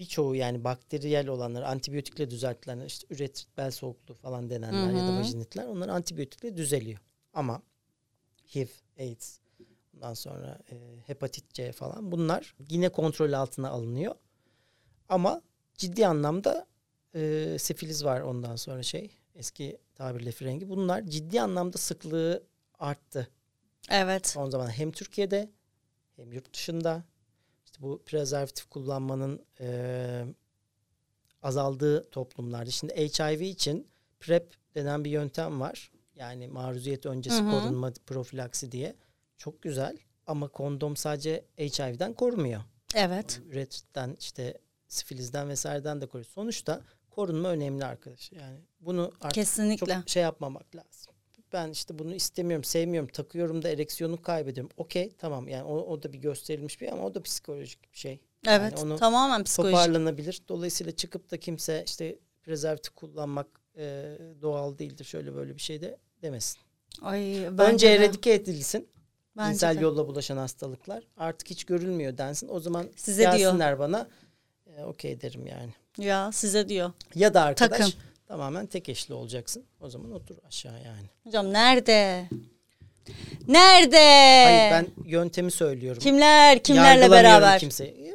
Birçoğu 0.00 0.34
yani 0.34 0.64
bakteriyel 0.64 1.28
olanlar, 1.28 1.62
antibiyotikle 1.62 2.30
düzeltilenler, 2.30 2.86
işte 2.86 3.06
üretrit, 3.10 3.56
bel 3.56 3.70
soğukluğu 3.70 4.14
falan 4.14 4.50
denenler 4.50 4.90
ya 4.90 5.04
Hı 5.04 5.12
da 5.12 5.16
vajinitler 5.16 5.66
onlar 5.66 5.88
antibiyotikle 5.88 6.56
düzeliyor. 6.56 6.98
Ama 7.34 7.62
HIV, 8.54 8.68
AIDS, 8.98 9.38
ondan 9.94 10.14
sonra 10.14 10.58
e, 10.70 10.76
hepatit 11.06 11.54
C 11.54 11.72
falan 11.72 12.12
bunlar 12.12 12.54
yine 12.68 12.88
kontrol 12.88 13.32
altına 13.32 13.70
alınıyor. 13.70 14.14
Ama 15.08 15.42
ciddi 15.74 16.06
anlamda 16.06 16.66
e, 17.14 17.56
sifiliz 17.58 18.04
var 18.04 18.20
ondan 18.20 18.56
sonra 18.56 18.82
şey 18.82 19.10
eski 19.34 19.78
tabirle 19.94 20.32
frengi. 20.32 20.68
Bunlar 20.68 21.02
ciddi 21.02 21.40
anlamda 21.40 21.78
sıklığı 21.78 22.42
arttı 22.78 23.28
Evet. 23.90 24.28
son 24.28 24.50
zamanlarda 24.50 24.78
hem 24.78 24.92
Türkiye'de 24.92 25.50
hem 26.16 26.32
yurt 26.32 26.54
dışında 26.54 27.04
işte 27.80 27.88
bu 27.88 28.02
prezervatif 28.06 28.70
kullanmanın 28.70 29.42
e, 29.60 30.24
azaldığı 31.42 32.10
toplumlarda. 32.10 32.70
Şimdi 32.70 32.94
HIV 32.94 33.40
için 33.40 33.86
PrEP 34.20 34.54
denen 34.74 35.04
bir 35.04 35.10
yöntem 35.10 35.60
var. 35.60 35.90
Yani 36.16 36.48
maruziyet 36.48 37.06
öncesi 37.06 37.42
Hı 37.42 37.46
hı. 37.46 37.50
korunma 37.50 37.92
profilaksi 38.06 38.72
diye. 38.72 38.94
Çok 39.38 39.62
güzel 39.62 39.96
ama 40.26 40.48
kondom 40.48 40.96
sadece 40.96 41.44
HIV'den 41.58 42.12
korumuyor. 42.14 42.62
Evet. 42.94 43.40
Üretritten 43.50 44.16
işte 44.18 44.58
sifilizden 44.88 45.48
vesaireden 45.48 46.00
de 46.00 46.06
koruyor. 46.06 46.26
Sonuçta 46.26 46.80
korunma 47.10 47.48
önemli 47.48 47.84
arkadaş. 47.84 48.32
Yani 48.32 48.60
bunu 48.80 49.12
artık 49.20 49.34
Kesinlikle. 49.34 49.94
çok 49.94 50.08
şey 50.08 50.22
yapmamak 50.22 50.76
lazım. 50.76 51.09
Ben 51.52 51.70
işte 51.70 51.98
bunu 51.98 52.14
istemiyorum, 52.14 52.64
sevmiyorum, 52.64 53.08
takıyorum 53.08 53.62
da 53.62 53.68
ereksiyonu 53.68 54.22
kaybediyorum. 54.22 54.70
Okey 54.76 55.12
tamam 55.18 55.48
yani 55.48 55.64
o, 55.64 55.76
o 55.76 56.02
da 56.02 56.12
bir 56.12 56.18
gösterilmiş 56.18 56.80
bir 56.80 56.92
ama 56.92 57.04
o 57.04 57.14
da 57.14 57.22
psikolojik 57.22 57.92
bir 57.92 57.98
şey. 57.98 58.20
Evet. 58.46 58.72
Yani 58.76 58.80
onu 58.80 58.96
tamamen 58.96 59.44
psikolojik. 59.44 59.76
toparlanabilir. 59.76 60.42
Dolayısıyla 60.48 60.92
çıkıp 60.96 61.30
da 61.30 61.36
kimse 61.36 61.84
işte 61.86 62.18
prezervatif 62.42 62.94
kullanmak 62.94 63.46
e, 63.76 64.16
doğal 64.42 64.78
değildir 64.78 65.04
şöyle 65.04 65.34
böyle 65.34 65.54
bir 65.56 65.60
şey 65.60 65.80
de 65.82 65.98
demesin. 66.22 66.60
Ay, 67.02 67.44
Önce 67.58 67.88
de. 67.88 67.94
eradike 67.94 68.32
edilsin. 68.32 68.88
Bence 69.36 69.50
cinsel 69.52 69.78
de. 69.78 69.82
yolla 69.82 70.08
bulaşan 70.08 70.36
hastalıklar. 70.36 71.04
Artık 71.16 71.50
hiç 71.50 71.64
görülmüyor 71.64 72.18
densin. 72.18 72.48
O 72.48 72.60
zaman 72.60 72.88
Size 72.96 73.22
diyor. 73.22 73.32
gelsinler 73.32 73.78
bana. 73.78 74.08
E, 74.76 74.84
Okey 74.84 75.20
derim 75.20 75.46
yani. 75.46 75.74
Ya 75.98 76.32
size 76.32 76.68
diyor. 76.68 76.92
Ya 77.14 77.34
da 77.34 77.42
arkadaş 77.42 77.78
Takım. 77.78 77.92
Tamamen 78.30 78.66
tek 78.66 78.88
eşli 78.88 79.14
olacaksın. 79.14 79.64
O 79.80 79.90
zaman 79.90 80.12
otur 80.12 80.36
aşağı 80.48 80.72
yani. 80.72 81.10
Hocam 81.24 81.52
nerede? 81.52 82.28
Nerede? 83.48 84.44
Hayır 84.44 84.70
ben 84.70 84.86
yöntemi 85.10 85.50
söylüyorum. 85.50 86.02
Kimler 86.02 86.62
kimlerle 86.62 87.10
beraber? 87.10 87.58
kimseyi. 87.58 88.14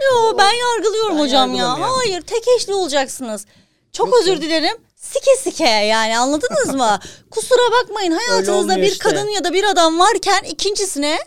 Yo 0.00 0.38
ben 0.38 0.52
yargılıyorum 0.52 1.16
Ben 1.16 1.20
hocam 1.22 1.54
ya. 1.54 1.56
yargılamıyorum. 1.56 1.94
Hayır 1.96 2.20
tek 2.20 2.44
eşli 2.56 2.74
olacaksınız. 2.74 3.46
Çok 3.92 4.06
Yok 4.06 4.16
özür 4.20 4.40
dilerim. 4.42 4.76
Sike 4.96 5.36
sike 5.38 5.64
yani 5.68 6.18
anladınız 6.18 6.74
mı? 6.74 6.98
Kusura 7.30 7.72
bakmayın 7.82 8.12
hayatınızda 8.12 8.76
bir 8.76 8.82
işte. 8.82 8.98
kadın 8.98 9.28
ya 9.28 9.44
da 9.44 9.52
bir 9.52 9.64
adam 9.64 9.98
varken 9.98 10.42
ikincisine 10.44 11.18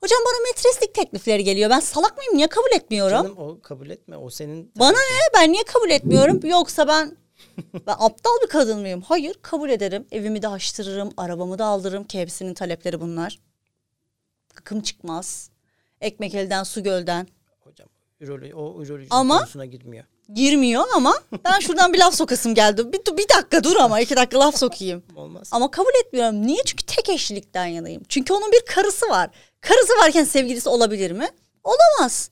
Hocam 0.00 0.18
bana 0.26 0.42
metreslik 0.48 0.94
teklifleri 0.94 1.44
geliyor. 1.44 1.70
Ben 1.70 1.80
salak 1.80 2.16
mıyım? 2.16 2.36
Niye 2.36 2.46
kabul 2.46 2.70
etmiyorum? 2.76 3.22
Canım 3.22 3.38
o 3.38 3.60
kabul 3.62 3.90
etme. 3.90 4.16
O 4.16 4.30
senin 4.30 4.72
Bana 4.78 4.90
ne? 4.98 5.20
Ben 5.34 5.52
niye 5.52 5.64
kabul 5.64 5.90
etmiyorum? 5.90 6.40
Yoksa 6.44 6.88
ben 6.88 7.16
ben 7.86 7.94
aptal 7.98 8.30
bir 8.42 8.48
kadın 8.48 8.80
mıyım? 8.80 9.00
Hayır, 9.02 9.36
kabul 9.42 9.70
ederim. 9.70 10.06
Evimi 10.12 10.42
de 10.42 10.48
açtırırım, 10.48 11.12
arabamı 11.16 11.58
da 11.58 11.64
aldırırım 11.64 12.04
ki 12.04 12.20
hepsinin 12.20 12.54
talepleri 12.54 13.00
bunlar. 13.00 13.38
Gıkım 14.56 14.80
çıkmaz. 14.80 15.50
Ekmek 16.00 16.34
elden, 16.34 16.62
su 16.62 16.82
gölden. 16.82 17.26
hocam 17.64 17.88
üroloji, 18.20 18.54
o 18.54 18.82
üroloji 18.82 19.06
Ama- 19.10 19.38
konusuna 19.38 19.64
girmiyor. 19.64 20.04
Girmiyor 20.34 20.84
ama 20.96 21.14
ben 21.44 21.60
şuradan 21.60 21.92
bir 21.92 21.98
laf 21.98 22.14
sokasım 22.14 22.54
geldi. 22.54 22.92
Bir, 22.92 23.16
bir 23.16 23.28
dakika 23.36 23.64
dur 23.64 23.76
ama 23.76 24.00
iki 24.00 24.16
dakika 24.16 24.38
laf 24.40 24.56
sokayım. 24.58 25.02
Olmaz. 25.16 25.48
Ama 25.52 25.70
kabul 25.70 26.00
etmiyorum. 26.06 26.46
Niye? 26.46 26.62
Çünkü 26.66 26.86
tek 26.86 27.08
eşlilikten 27.08 27.66
yanayım. 27.66 28.02
Çünkü 28.08 28.32
onun 28.32 28.52
bir 28.52 28.60
karısı 28.66 29.08
var. 29.08 29.30
Karısı 29.68 29.92
varken 30.02 30.24
sevgilisi 30.24 30.68
olabilir 30.68 31.10
mi? 31.10 31.28
Olamaz. 31.64 32.30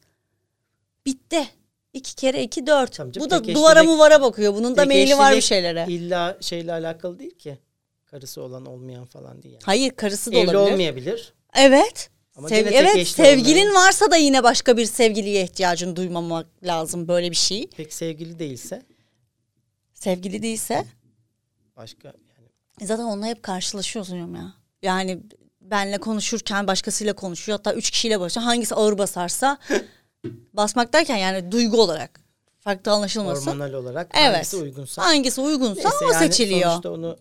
Bitti. 1.07 1.49
İki 1.93 2.15
kere 2.15 2.43
iki 2.43 2.67
dört. 2.67 2.93
Canım, 2.93 3.13
Bu 3.17 3.31
da 3.31 3.45
duvara 3.45 3.85
muvara 3.85 4.23
bakıyor. 4.23 4.55
Bunun 4.55 4.77
da 4.77 4.85
meyli 4.85 5.19
var 5.19 5.37
bir 5.37 5.41
şeylere. 5.41 5.87
İlla 5.89 6.39
şeyle 6.41 6.73
alakalı 6.73 7.19
değil 7.19 7.39
ki. 7.39 7.59
Karısı 8.05 8.43
olan 8.43 8.67
olmayan 8.67 9.05
falan 9.05 9.43
değil 9.43 9.55
yani. 9.55 9.63
Hayır 9.65 9.91
karısı 9.91 10.33
da 10.33 10.37
Evli 10.37 10.57
olabilir. 10.57 10.73
olmayabilir. 10.73 11.35
Evet. 11.55 12.11
Ama 12.37 12.49
Sev- 12.49 12.67
evet 12.73 13.09
sevgilin 13.09 13.67
olmayan. 13.67 13.75
varsa 13.87 14.11
da 14.11 14.17
yine 14.17 14.43
başka 14.43 14.77
bir 14.77 14.87
sevgiliye 14.87 15.43
ihtiyacını 15.45 15.97
duymamak 15.97 16.47
lazım 16.63 17.09
böyle 17.09 17.31
bir 17.31 17.37
şey. 17.37 17.67
Pek 17.67 17.93
sevgili 17.93 18.39
değilse 18.39 18.83
Sevgili 19.95 20.43
değilse 20.43 20.85
başka 21.77 22.09
yani 22.09 22.49
E 22.81 22.87
zaten 22.87 23.05
onunla 23.05 23.27
hep 23.27 23.43
karşılaşıyorsun 23.43 24.35
ya. 24.35 24.55
Yani 24.83 25.21
benle 25.65 25.99
konuşurken 25.99 26.67
başkasıyla 26.67 27.13
konuşuyor. 27.13 27.59
Hatta 27.59 27.75
üç 27.75 27.91
kişiyle 27.91 28.21
başlıyor. 28.21 28.45
Hangisi 28.47 28.75
ağır 28.75 28.99
basarsa 28.99 29.59
basmak 30.53 30.93
derken 30.93 31.17
yani 31.17 31.53
duygu 31.53 31.83
olarak 31.83 32.21
farklı 32.61 32.93
anlaşılmasın. 32.93 33.51
Hormonal 33.51 33.73
olarak 33.73 34.11
Evet. 34.15 34.35
hangisi 34.35 34.57
uygunsa. 34.57 35.03
Hangisi 35.03 35.41
uygunsa 35.41 35.89
Neyse 35.89 36.05
o 36.05 36.13
yani 36.13 36.27
seçiliyor. 36.27 36.71
sonuçta 36.71 36.91
onu 36.91 37.17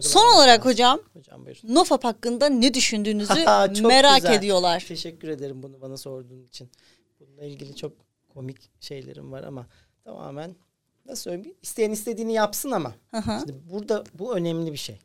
Son 0.00 0.34
olarak 0.36 0.64
hocam 0.64 1.00
Hocam 1.14 1.44
buyurun. 1.46 1.74
Nofap 1.74 2.04
hakkında 2.04 2.48
ne 2.48 2.74
düşündüğünüzü 2.74 3.34
merak 3.82 4.16
güzel. 4.22 4.34
ediyorlar. 4.34 4.84
Teşekkür 4.88 5.28
ederim 5.28 5.62
bunu 5.62 5.80
bana 5.80 5.96
sorduğun 5.96 6.42
için. 6.44 6.70
Bununla 7.20 7.44
ilgili 7.44 7.76
çok 7.76 7.92
komik 8.28 8.70
şeylerim 8.80 9.32
var 9.32 9.42
ama 9.42 9.66
tamamen 10.04 10.56
nasıl 11.06 11.22
söyleyeyim 11.22 11.56
isteyen 11.62 11.90
istediğini 11.90 12.32
yapsın 12.32 12.70
ama. 12.70 12.94
Hı 13.10 13.16
hı. 13.16 13.38
Şimdi 13.40 13.54
burada 13.72 14.04
bu 14.14 14.36
önemli 14.36 14.72
bir 14.72 14.78
şey. 14.78 14.98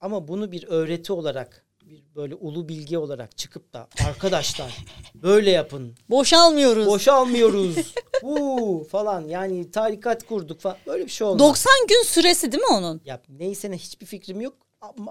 Ama 0.00 0.28
bunu 0.28 0.52
bir 0.52 0.64
öğreti 0.68 1.12
olarak 1.12 1.64
bir 1.86 2.04
böyle 2.16 2.34
ulu 2.34 2.68
bilgi 2.68 2.98
olarak 2.98 3.36
çıkıp 3.38 3.72
da 3.72 3.88
arkadaşlar 4.06 4.76
böyle 5.14 5.50
yapın. 5.50 5.94
Boşalmıyoruz. 6.10 6.86
Boşalmıyoruz. 6.86 7.94
Bu 8.22 8.86
falan 8.90 9.28
yani 9.28 9.70
tarikat 9.70 10.26
kurduk 10.26 10.60
falan. 10.60 10.76
Böyle 10.86 11.04
bir 11.04 11.10
şey 11.10 11.26
olmaz. 11.26 11.38
90 11.40 11.72
gün 11.88 12.02
süresi 12.02 12.52
değil 12.52 12.62
mi 12.62 12.74
onun? 12.76 13.00
Ya 13.04 13.22
neyse 13.28 13.70
ne 13.70 13.76
hiçbir 13.78 14.06
fikrim 14.06 14.40
yok. 14.40 14.54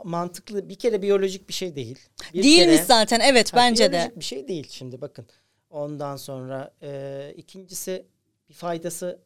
Mantıklı 0.03 0.69
bir 0.69 0.76
kere 0.76 1.01
biyolojik 1.01 1.49
bir 1.49 1.53
şey 1.53 1.76
değil. 1.76 1.99
Bir 2.34 2.43
Değilmiş 2.43 2.76
kere- 2.76 2.86
zaten 2.86 3.19
evet 3.19 3.53
Ha, 3.53 3.57
bence 3.57 3.88
de. 3.88 3.91
biyolojik 3.91 4.19
bir 4.19 4.23
şey 4.26 4.47
değil 4.47 4.67
şimdi 4.69 5.01
bakın. 5.01 5.28
Ondan 5.69 6.15
sonra 6.17 6.73
e, 6.82 7.34
ikincisi 7.38 8.05
bir 8.49 8.53
faydası 8.53 9.19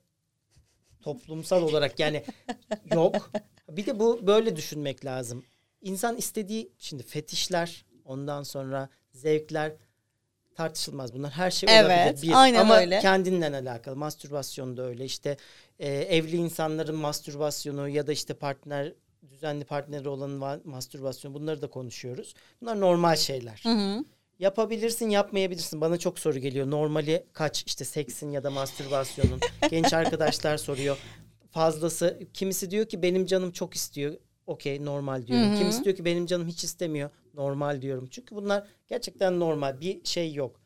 toplumsal 1.01 1.63
olarak 1.63 1.99
yani 1.99 2.23
yok. 2.93 3.31
Bir 3.69 3.85
de 3.85 3.99
bu 3.99 4.27
böyle 4.27 4.55
düşünmek 4.55 5.05
lazım. 5.05 5.45
İnsan 5.81 6.17
istediği 6.17 6.71
şimdi 6.77 7.03
fetişler 7.03 7.85
ondan 8.05 8.43
sonra 8.43 8.89
zevkler 9.11 9.73
tartışılmaz. 10.55 11.13
Bunlar 11.13 11.31
her 11.31 11.51
şey 11.51 11.69
Evet, 11.71 12.07
olabilir. 12.07 12.27
Bir. 12.27 12.41
aynen 12.41 12.59
Ama 12.59 12.77
öyle. 12.77 12.99
kendinden 12.99 13.53
alakalı. 13.53 13.95
Mastürbasyon 13.95 14.77
da 14.77 14.81
öyle. 14.83 15.05
İşte 15.05 15.37
e, 15.79 15.89
evli 15.89 16.35
insanların 16.35 16.95
mastürbasyonu 16.95 17.89
ya 17.89 18.07
da 18.07 18.11
işte 18.11 18.33
partner 18.33 18.93
düzenli 19.29 19.65
partneri 19.65 20.09
olanın 20.09 20.41
va- 20.41 20.59
mastürbasyonu 20.63 21.33
bunları 21.33 21.61
da 21.61 21.69
konuşuyoruz. 21.69 22.33
Bunlar 22.61 22.79
normal 22.79 23.15
şeyler. 23.15 23.59
Hı 23.63 23.69
hı. 23.69 24.03
Yapabilirsin, 24.39 25.09
yapmayabilirsin. 25.09 25.81
Bana 25.81 25.97
çok 25.97 26.19
soru 26.19 26.39
geliyor. 26.39 26.71
Normali 26.71 27.25
kaç? 27.33 27.63
İşte 27.67 27.85
seksin 27.85 28.31
ya 28.31 28.43
da 28.43 28.49
mastürbasyonun. 28.51 29.39
Genç 29.69 29.93
arkadaşlar 29.93 30.57
soruyor. 30.57 30.97
Fazlası. 31.51 32.19
Kimisi 32.33 32.71
diyor 32.71 32.85
ki 32.85 33.01
benim 33.01 33.25
canım 33.25 33.51
çok 33.51 33.73
istiyor. 33.73 34.13
Okey 34.49 34.85
normal 34.85 35.27
diyorum. 35.27 35.47
Hı 35.47 35.51
hı. 35.51 35.57
Kimisi 35.57 35.83
diyor 35.83 35.95
ki 35.95 36.05
benim 36.05 36.25
canım 36.25 36.47
hiç 36.47 36.63
istemiyor. 36.63 37.09
Normal 37.33 37.81
diyorum. 37.81 38.07
Çünkü 38.11 38.35
bunlar 38.35 38.67
gerçekten 38.87 39.39
normal. 39.39 39.81
Bir 39.81 40.05
şey 40.05 40.33
yok. 40.33 40.61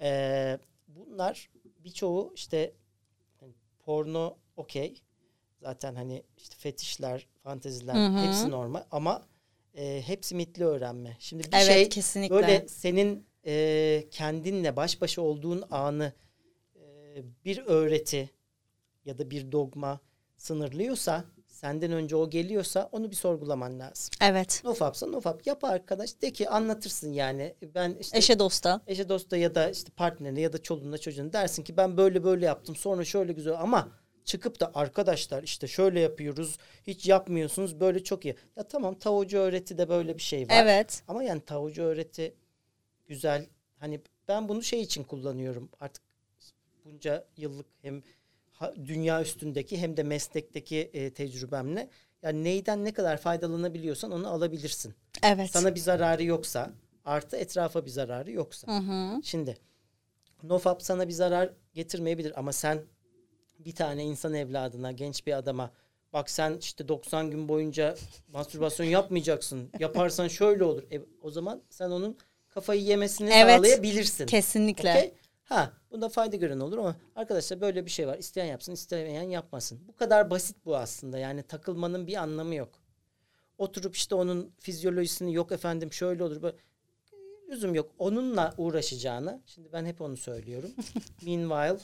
Ee, 0.00 0.58
bunlar 0.88 1.50
birçoğu 1.84 2.32
işte 2.34 2.72
hani 3.40 3.52
porno 3.78 4.36
okey. 4.56 5.02
Zaten 5.60 5.94
hani 5.94 6.22
işte 6.36 6.56
fetişler, 6.58 7.26
fanteziler 7.42 7.94
Hı 7.94 8.06
hı. 8.18 8.24
hepsi 8.24 8.50
normal 8.50 8.84
ama 8.90 9.26
e, 9.74 10.02
hepsi 10.06 10.34
mitli 10.34 10.64
öğrenme. 10.64 11.16
Şimdi 11.18 11.42
bir 11.44 11.56
Evet 11.56 11.66
şey 11.66 11.88
kesinlikle. 11.88 12.34
böyle 12.34 12.68
senin 12.68 13.26
e, 13.46 14.04
kendinle 14.10 14.76
baş 14.76 15.00
başa 15.00 15.22
olduğun 15.22 15.64
anı 15.70 16.12
e, 16.76 16.82
bir 17.44 17.58
öğreti 17.66 18.30
ya 19.04 19.18
da 19.18 19.30
bir 19.30 19.52
dogma 19.52 20.00
sınırlıyorsa 20.36 21.24
senden 21.54 21.92
önce 21.92 22.16
o 22.16 22.30
geliyorsa 22.30 22.88
onu 22.92 23.10
bir 23.10 23.16
sorgulaman 23.16 23.78
lazım. 23.80 24.14
Evet. 24.20 24.60
Nofapsa 24.64 25.06
nofap 25.06 25.46
yap 25.46 25.64
arkadaş 25.64 26.22
de 26.22 26.32
ki 26.32 26.48
anlatırsın 26.48 27.12
yani 27.12 27.54
ben 27.74 27.96
işte 28.00 28.18
Eşe 28.18 28.38
dosta. 28.38 28.80
eşe 28.86 29.08
dosta 29.08 29.36
ya 29.36 29.54
da 29.54 29.70
işte 29.70 29.90
partnerine 29.96 30.40
ya 30.40 30.52
da 30.52 30.62
çoluğuna 30.62 30.98
çocuğuna 30.98 31.32
dersin 31.32 31.62
ki 31.62 31.76
ben 31.76 31.96
böyle 31.96 32.24
böyle 32.24 32.46
yaptım 32.46 32.76
sonra 32.76 33.04
şöyle 33.04 33.32
güzel 33.32 33.54
ama 33.60 33.88
çıkıp 34.24 34.60
da 34.60 34.70
arkadaşlar 34.74 35.42
işte 35.42 35.66
şöyle 35.66 36.00
yapıyoruz 36.00 36.58
hiç 36.86 37.06
yapmıyorsunuz 37.06 37.80
böyle 37.80 38.04
çok 38.04 38.24
iyi. 38.24 38.34
Ya 38.56 38.68
tamam 38.68 38.94
tavucu 38.94 39.38
öğreti 39.38 39.78
de 39.78 39.88
böyle 39.88 40.16
bir 40.16 40.22
şey 40.22 40.42
var. 40.42 40.54
Evet. 40.62 41.02
Ama 41.08 41.22
yani 41.22 41.40
tavucu 41.40 41.82
öğreti 41.82 42.34
güzel. 43.06 43.46
Hani 43.78 44.00
ben 44.28 44.48
bunu 44.48 44.62
şey 44.62 44.82
için 44.82 45.04
kullanıyorum. 45.04 45.68
Artık 45.80 46.02
bunca 46.84 47.24
yıllık 47.36 47.66
hem 47.82 48.02
dünya 48.86 49.22
üstündeki 49.22 49.78
hem 49.78 49.96
de 49.96 50.02
meslekteki 50.02 50.90
e, 50.92 51.12
tecrübemle. 51.12 51.88
Yani 52.22 52.44
neyden 52.44 52.84
ne 52.84 52.92
kadar 52.92 53.16
faydalanabiliyorsan 53.16 54.10
onu 54.10 54.28
alabilirsin. 54.28 54.94
Evet. 55.22 55.50
Sana 55.50 55.74
bir 55.74 55.80
zararı 55.80 56.24
yoksa 56.24 56.70
artı 57.04 57.36
etrafa 57.36 57.84
bir 57.84 57.90
zararı 57.90 58.32
yoksa. 58.32 58.68
Hı 58.68 58.76
hı. 58.78 59.20
Şimdi 59.22 59.56
nofap 60.42 60.82
sana 60.82 61.08
bir 61.08 61.12
zarar 61.12 61.50
getirmeyebilir 61.74 62.38
ama 62.38 62.52
sen 62.52 62.82
bir 63.58 63.74
tane 63.74 64.04
insan 64.04 64.34
evladına, 64.34 64.92
genç 64.92 65.26
bir 65.26 65.32
adama 65.32 65.70
bak 66.12 66.30
sen 66.30 66.56
işte 66.60 66.88
90 66.88 67.30
gün 67.30 67.48
boyunca 67.48 67.96
mastürbasyon 68.28 68.86
yapmayacaksın. 68.86 69.70
Yaparsan 69.78 70.28
şöyle 70.28 70.64
olur. 70.64 70.82
E, 70.92 71.00
o 71.22 71.30
zaman 71.30 71.62
sen 71.70 71.90
onun 71.90 72.18
kafayı 72.48 72.82
yemesini 72.82 73.30
Evet. 73.30 73.56
sağlayabilirsin. 73.56 74.26
Kesinlikle. 74.26 74.90
Okey? 74.90 75.14
Ha, 75.44 75.72
bunda 75.90 76.08
fayda 76.08 76.36
gören 76.36 76.60
olur 76.60 76.78
ama 76.78 76.96
arkadaşlar 77.16 77.60
böyle 77.60 77.84
bir 77.86 77.90
şey 77.90 78.06
var. 78.06 78.18
İsteyen 78.18 78.46
yapsın, 78.46 78.72
istemeyen 78.72 79.22
yapmasın. 79.22 79.80
Bu 79.88 79.96
kadar 79.96 80.30
basit 80.30 80.56
bu 80.64 80.76
aslında. 80.76 81.18
Yani 81.18 81.42
takılmanın 81.42 82.06
bir 82.06 82.16
anlamı 82.16 82.54
yok. 82.54 82.70
Oturup 83.58 83.96
işte 83.96 84.14
onun 84.14 84.52
fizyolojisini 84.58 85.34
yok 85.34 85.52
efendim 85.52 85.92
şöyle 85.92 86.24
olur 86.24 86.42
böyle 86.42 86.56
lüzum 87.50 87.74
yok. 87.74 87.90
Onunla 87.98 88.54
uğraşacağını, 88.58 89.42
şimdi 89.46 89.72
ben 89.72 89.84
hep 89.86 90.00
onu 90.00 90.16
söylüyorum. 90.16 90.70
Meanwhile 91.22 91.78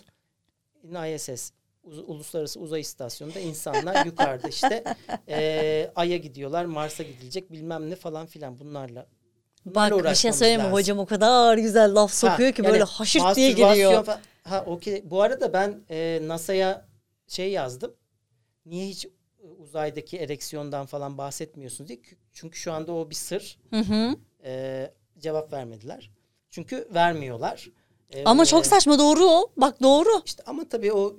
in 0.83 1.15
ISS 1.15 1.53
Uluslararası 1.83 2.61
Uzay 2.61 2.81
İstasyonu'nda 2.81 3.41
insanlar 3.41 4.07
yukarıda 4.07 4.49
işte 4.49 4.85
eee 5.29 5.93
Ay'a 5.95 6.17
gidiyorlar, 6.17 6.65
Mars'a 6.65 7.03
gidilecek 7.03 7.53
bilmem 7.53 7.91
ne 7.91 7.97
falan 7.97 8.27
filan 8.27 8.59
bunlarla. 8.59 9.07
Bak 9.67 10.05
bir 10.05 10.15
şey 10.15 10.33
söyleyeyim 10.33 10.63
mi? 10.63 10.69
Hocam 10.69 10.99
o 10.99 11.07
kadar 11.07 11.59
güzel 11.59 11.95
laf 11.95 12.13
sokuyor 12.13 12.49
Ha, 12.49 12.55
ki 12.55 12.63
yani 12.63 12.73
böyle 12.73 12.85
haşırt 12.85 13.37
diye 13.37 13.53
geliyor. 13.53 14.05
fa- 14.07 14.19
Ha 14.45 14.65
okey. 14.67 15.03
Bu 15.11 15.23
arada 15.23 15.53
ben 15.53 15.81
e, 15.91 16.21
NASA'ya 16.23 16.87
şey 17.29 17.51
yazdım. 17.51 17.95
Niye 18.67 18.87
hiç 18.89 19.05
e, 19.05 19.11
uzaydaki 19.59 20.19
ereksiyondan 20.19 20.87
falan 20.87 21.19
bahsetmiyorsunuz 21.19 21.89
diye. 21.89 21.99
Kü- 21.99 22.17
Çünkü 22.33 22.59
şu 22.59 22.73
anda 22.73 22.93
o 22.93 23.11
bir 23.11 23.15
sır. 23.15 23.59
Hı 23.71 23.81
hı. 23.81 24.17
E, 24.45 24.91
cevap 25.19 25.53
vermediler. 25.53 26.11
Çünkü 26.51 26.89
vermiyorlar. 26.95 27.69
E, 28.11 28.25
Ama 28.25 28.45
çok 28.45 28.67
saçma 28.67 28.99
doğru 28.99 29.25
o. 29.25 29.53
Bak 29.57 29.83
doğru. 29.83 30.23
işte 30.25 30.43
ama 30.47 30.69
tabii 30.69 30.93
o 30.93 31.17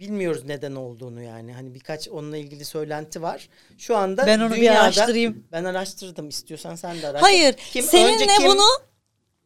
bilmiyoruz 0.00 0.44
neden 0.44 0.74
olduğunu 0.74 1.22
yani. 1.22 1.52
Hani 1.52 1.74
birkaç 1.74 2.08
onunla 2.08 2.36
ilgili 2.36 2.64
söylenti 2.64 3.22
var. 3.22 3.48
Şu 3.78 3.96
anda 3.96 4.26
Ben 4.26 4.40
onu 4.40 4.50
bir 4.50 4.56
dünyada- 4.56 4.80
araştırayım. 4.80 5.44
Ben 5.52 5.64
araştırdım. 5.64 6.28
İstiyorsan 6.28 6.74
sen 6.74 7.02
de 7.02 7.06
araştır. 7.08 7.20
Hayır. 7.28 7.54
Kim- 7.72 7.84
seninle 7.84 8.26
kim- 8.26 8.46
bunu 8.46 8.62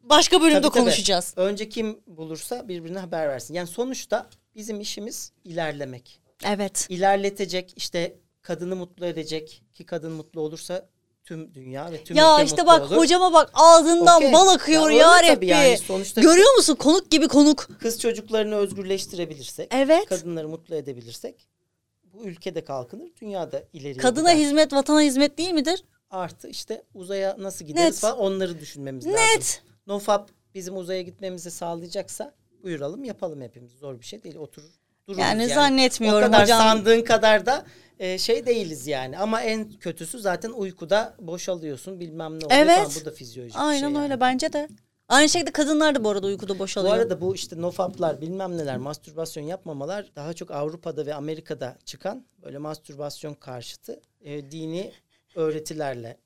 başka 0.03 0.41
bölümde 0.41 0.61
Tabii, 0.61 0.71
tabii. 0.73 0.79
konuşacağız. 0.83 1.33
Önce 1.35 1.69
kim 1.69 1.99
bulursa 2.07 2.67
birbirine 2.67 2.99
haber 2.99 3.27
versin. 3.29 3.53
Yani 3.53 3.67
sonuçta 3.67 4.29
bizim 4.55 4.79
işimiz 4.81 5.31
ilerlemek. 5.43 6.21
Evet. 6.45 6.85
İlerletecek 6.89 7.73
işte 7.75 8.15
kadını 8.41 8.75
mutlu 8.75 9.05
edecek 9.05 9.63
ki 9.73 9.85
kadın 9.85 10.11
mutlu 10.11 10.41
olursa 10.41 10.89
tüm 11.25 11.53
dünya 11.53 11.91
ve 11.91 12.03
tüm 12.03 12.17
Ya 12.17 12.41
işte 12.43 12.65
bak 12.67 12.81
olur. 12.91 12.97
hocama 12.97 13.33
bak 13.33 13.49
ağzından 13.53 14.17
Okey. 14.17 14.33
bal 14.33 14.47
akıyor 14.47 14.89
Ya 14.89 14.97
ya, 14.97 15.23
Rabbi. 15.35 15.45
yani. 15.45 15.77
Sonuçta- 15.77 16.21
Görüyor 16.21 16.55
musun? 16.55 16.75
Konuk 16.75 17.11
gibi 17.11 17.27
konuk. 17.27 17.67
Kız 17.79 17.99
çocuklarını 17.99 18.55
özgürleştirebilirsek, 18.55 19.67
Evet. 19.73 20.05
kadınları 20.09 20.47
mutlu 20.49 20.75
edebilirsek 20.75 21.47
bu 22.13 22.23
ülkede 22.23 22.63
kalkınır, 22.63 23.09
dünyada 23.21 23.63
ileriye 23.73 23.97
Kadına 23.97 24.33
gider. 24.33 24.45
hizmet 24.45 24.73
vatana 24.73 25.01
hizmet 25.01 25.37
değil 25.37 25.51
midir? 25.51 25.83
Artı 26.09 26.47
işte 26.47 26.83
uzaya 26.93 27.35
nasıl 27.39 27.65
gideriz 27.65 27.85
Net. 27.93 27.95
falan 28.01 28.17
onları 28.17 28.59
düşünmemiz 28.59 29.05
lazım. 29.05 29.19
Net. 29.19 29.61
Nofap 29.87 30.29
bizim 30.55 30.77
uzaya 30.77 31.01
gitmemizi 31.01 31.51
sağlayacaksa 31.51 32.33
buyuralım 32.63 33.03
yapalım 33.03 33.41
hepimiz. 33.41 33.71
Zor 33.71 33.99
bir 33.99 34.05
şey 34.05 34.23
değil. 34.23 34.35
Oturur 34.35 34.67
dururuz 35.07 35.21
Yani 35.21 35.47
zannetmiyorum 35.47 36.19
O 36.23 36.25
kadar 36.25 36.41
hocam. 36.43 36.59
sandığın 36.59 37.01
kadar 37.01 37.45
da 37.45 37.65
e, 37.99 38.17
şey 38.17 38.45
değiliz 38.45 38.87
yani. 38.87 39.17
Ama 39.17 39.41
en 39.41 39.69
kötüsü 39.71 40.19
zaten 40.19 40.49
uykuda 40.49 41.15
boşalıyorsun 41.19 41.99
bilmem 41.99 42.31
ne 42.39 42.45
oluyor 42.45 42.51
Evet. 42.61 42.77
falan. 42.77 42.91
Bu 43.01 43.05
da 43.05 43.11
fizyolojik 43.11 43.55
bir 43.55 43.61
Aynen 43.61 43.79
şey 43.79 43.89
yani. 43.89 44.03
öyle 44.03 44.19
bence 44.19 44.53
de. 44.53 44.67
Aynı 45.09 45.29
şekilde 45.29 45.51
kadınlar 45.51 45.95
da 45.95 46.03
bu 46.03 46.09
arada 46.09 46.27
uykuda 46.27 46.55
Bu 46.55 46.59
boşalıyor. 46.59 46.95
arada 46.95 47.21
bu 47.21 47.35
işte 47.35 47.61
nofaplar 47.61 48.21
bilmem 48.21 48.57
neler 48.57 48.77
mastürbasyon 48.77 49.43
yapmamalar 49.43 50.11
daha 50.15 50.33
çok 50.33 50.51
Avrupa'da 50.51 51.05
ve 51.05 51.13
Amerika'da 51.15 51.77
çıkan 51.85 52.25
böyle 52.43 52.57
mastürbasyon 52.57 53.33
karşıtı 53.33 54.01
e, 54.21 54.51
dini 54.51 54.91
öğretilerle. 55.35 56.17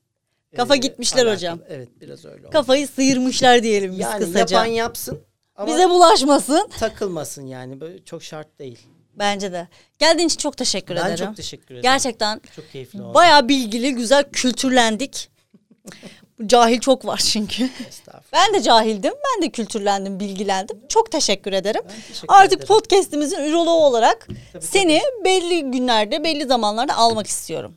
e, 0.52 0.56
Kafa 0.56 0.76
gitmişler 0.76 1.18
alakalı. 1.26 1.34
hocam. 1.36 1.58
Evet 1.68 1.88
biraz 2.00 2.24
öyle 2.24 2.40
oldu. 2.46 2.52
Kafayı 2.52 2.88
sıyırmışlar 2.88 3.62
diyelim 3.62 3.92
biz 3.92 3.98
yani 3.98 4.24
kısaca. 4.24 4.56
yapan 4.56 4.70
yapsın 4.72 5.20
ama 5.56 5.66
Bize 5.72 5.90
bulaşmasın. 5.90 6.68
takılmasın 6.78 7.46
yani 7.46 7.80
böyle 7.80 8.04
çok 8.04 8.22
şart 8.22 8.58
değil. 8.58 8.78
Bence 9.14 9.52
de. 9.52 9.68
Geldiğin 9.98 10.28
için 10.28 10.38
çok 10.38 10.56
teşekkür 10.56 10.96
ben 10.96 11.06
ederim. 11.06 11.26
çok 11.26 11.36
teşekkür 11.36 11.64
ederim. 11.64 11.82
Gerçekten 11.82 12.40
çok 12.56 12.72
keyifli 12.72 13.02
oldu. 13.02 13.14
bayağı 13.14 13.48
bilgili, 13.48 13.94
güzel 13.94 14.24
kültürlendik. 14.32 15.30
Cahil 16.46 16.80
çok 16.80 17.06
var 17.06 17.18
çünkü. 17.32 17.68
Ben 18.32 18.54
de 18.54 18.62
cahildim. 18.62 19.12
Ben 19.14 19.42
de 19.42 19.50
kültürlendim, 19.50 20.20
bilgilendim. 20.20 20.78
Çok 20.88 21.12
teşekkür 21.12 21.52
ederim. 21.52 21.82
teşekkür 22.08 22.34
Artık 22.34 22.52
ederim. 22.52 22.66
podcast'imizin 22.68 23.44
üroloğu 23.44 23.84
olarak 23.86 24.28
Tabii, 24.52 24.64
seni 24.64 25.00
belli 25.24 25.62
günlerde, 25.70 26.24
belli 26.24 26.44
zamanlarda 26.46 26.96
almak 26.96 27.26
istiyorum. 27.26 27.74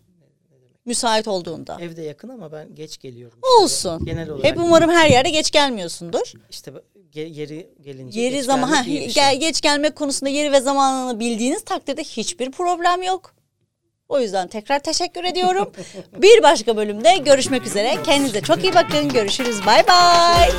Müsait 0.86 1.28
olduğunda. 1.28 1.78
Evde 1.82 2.02
yakın 2.02 2.30
ama 2.30 2.52
ben 2.52 2.76
geç 2.76 2.98
geliyorum. 2.98 3.40
Olsun. 3.62 4.06
Genel 4.06 4.30
olarak. 4.30 4.46
Hep 4.46 4.58
umarım 4.58 4.90
her 4.90 5.10
yerde 5.10 5.30
geç 5.30 5.52
gelmiyorsundur. 5.52 6.34
İşte 6.50 6.72
yeri 7.14 7.70
gelince 7.82 8.22
Yeri 8.22 8.36
geç 8.36 8.46
zaman 8.46 8.68
ha, 8.68 8.84
gel, 8.84 9.10
şey. 9.10 9.40
geç 9.40 9.62
gelmek 9.62 9.96
konusunda 9.96 10.30
yeri 10.30 10.52
ve 10.52 10.60
zamanını 10.60 11.20
bildiğiniz 11.20 11.64
takdirde 11.64 12.04
hiçbir 12.04 12.52
problem 12.52 13.04
yok. 13.04 13.34
O 14.10 14.20
yüzden 14.20 14.48
tekrar 14.48 14.80
teşekkür 14.80 15.24
ediyorum. 15.24 15.72
bir 16.18 16.44
başka 16.44 16.78
bölümde 16.78 17.18
görüşmek 17.18 17.68
üzere. 17.68 17.98
Kendinize 18.04 18.42
çok 18.42 18.64
iyi 18.64 18.76
bakın. 18.76 19.10
Görüşürüz. 19.10 19.66
Bay 19.66 19.88
bay. 19.88 20.52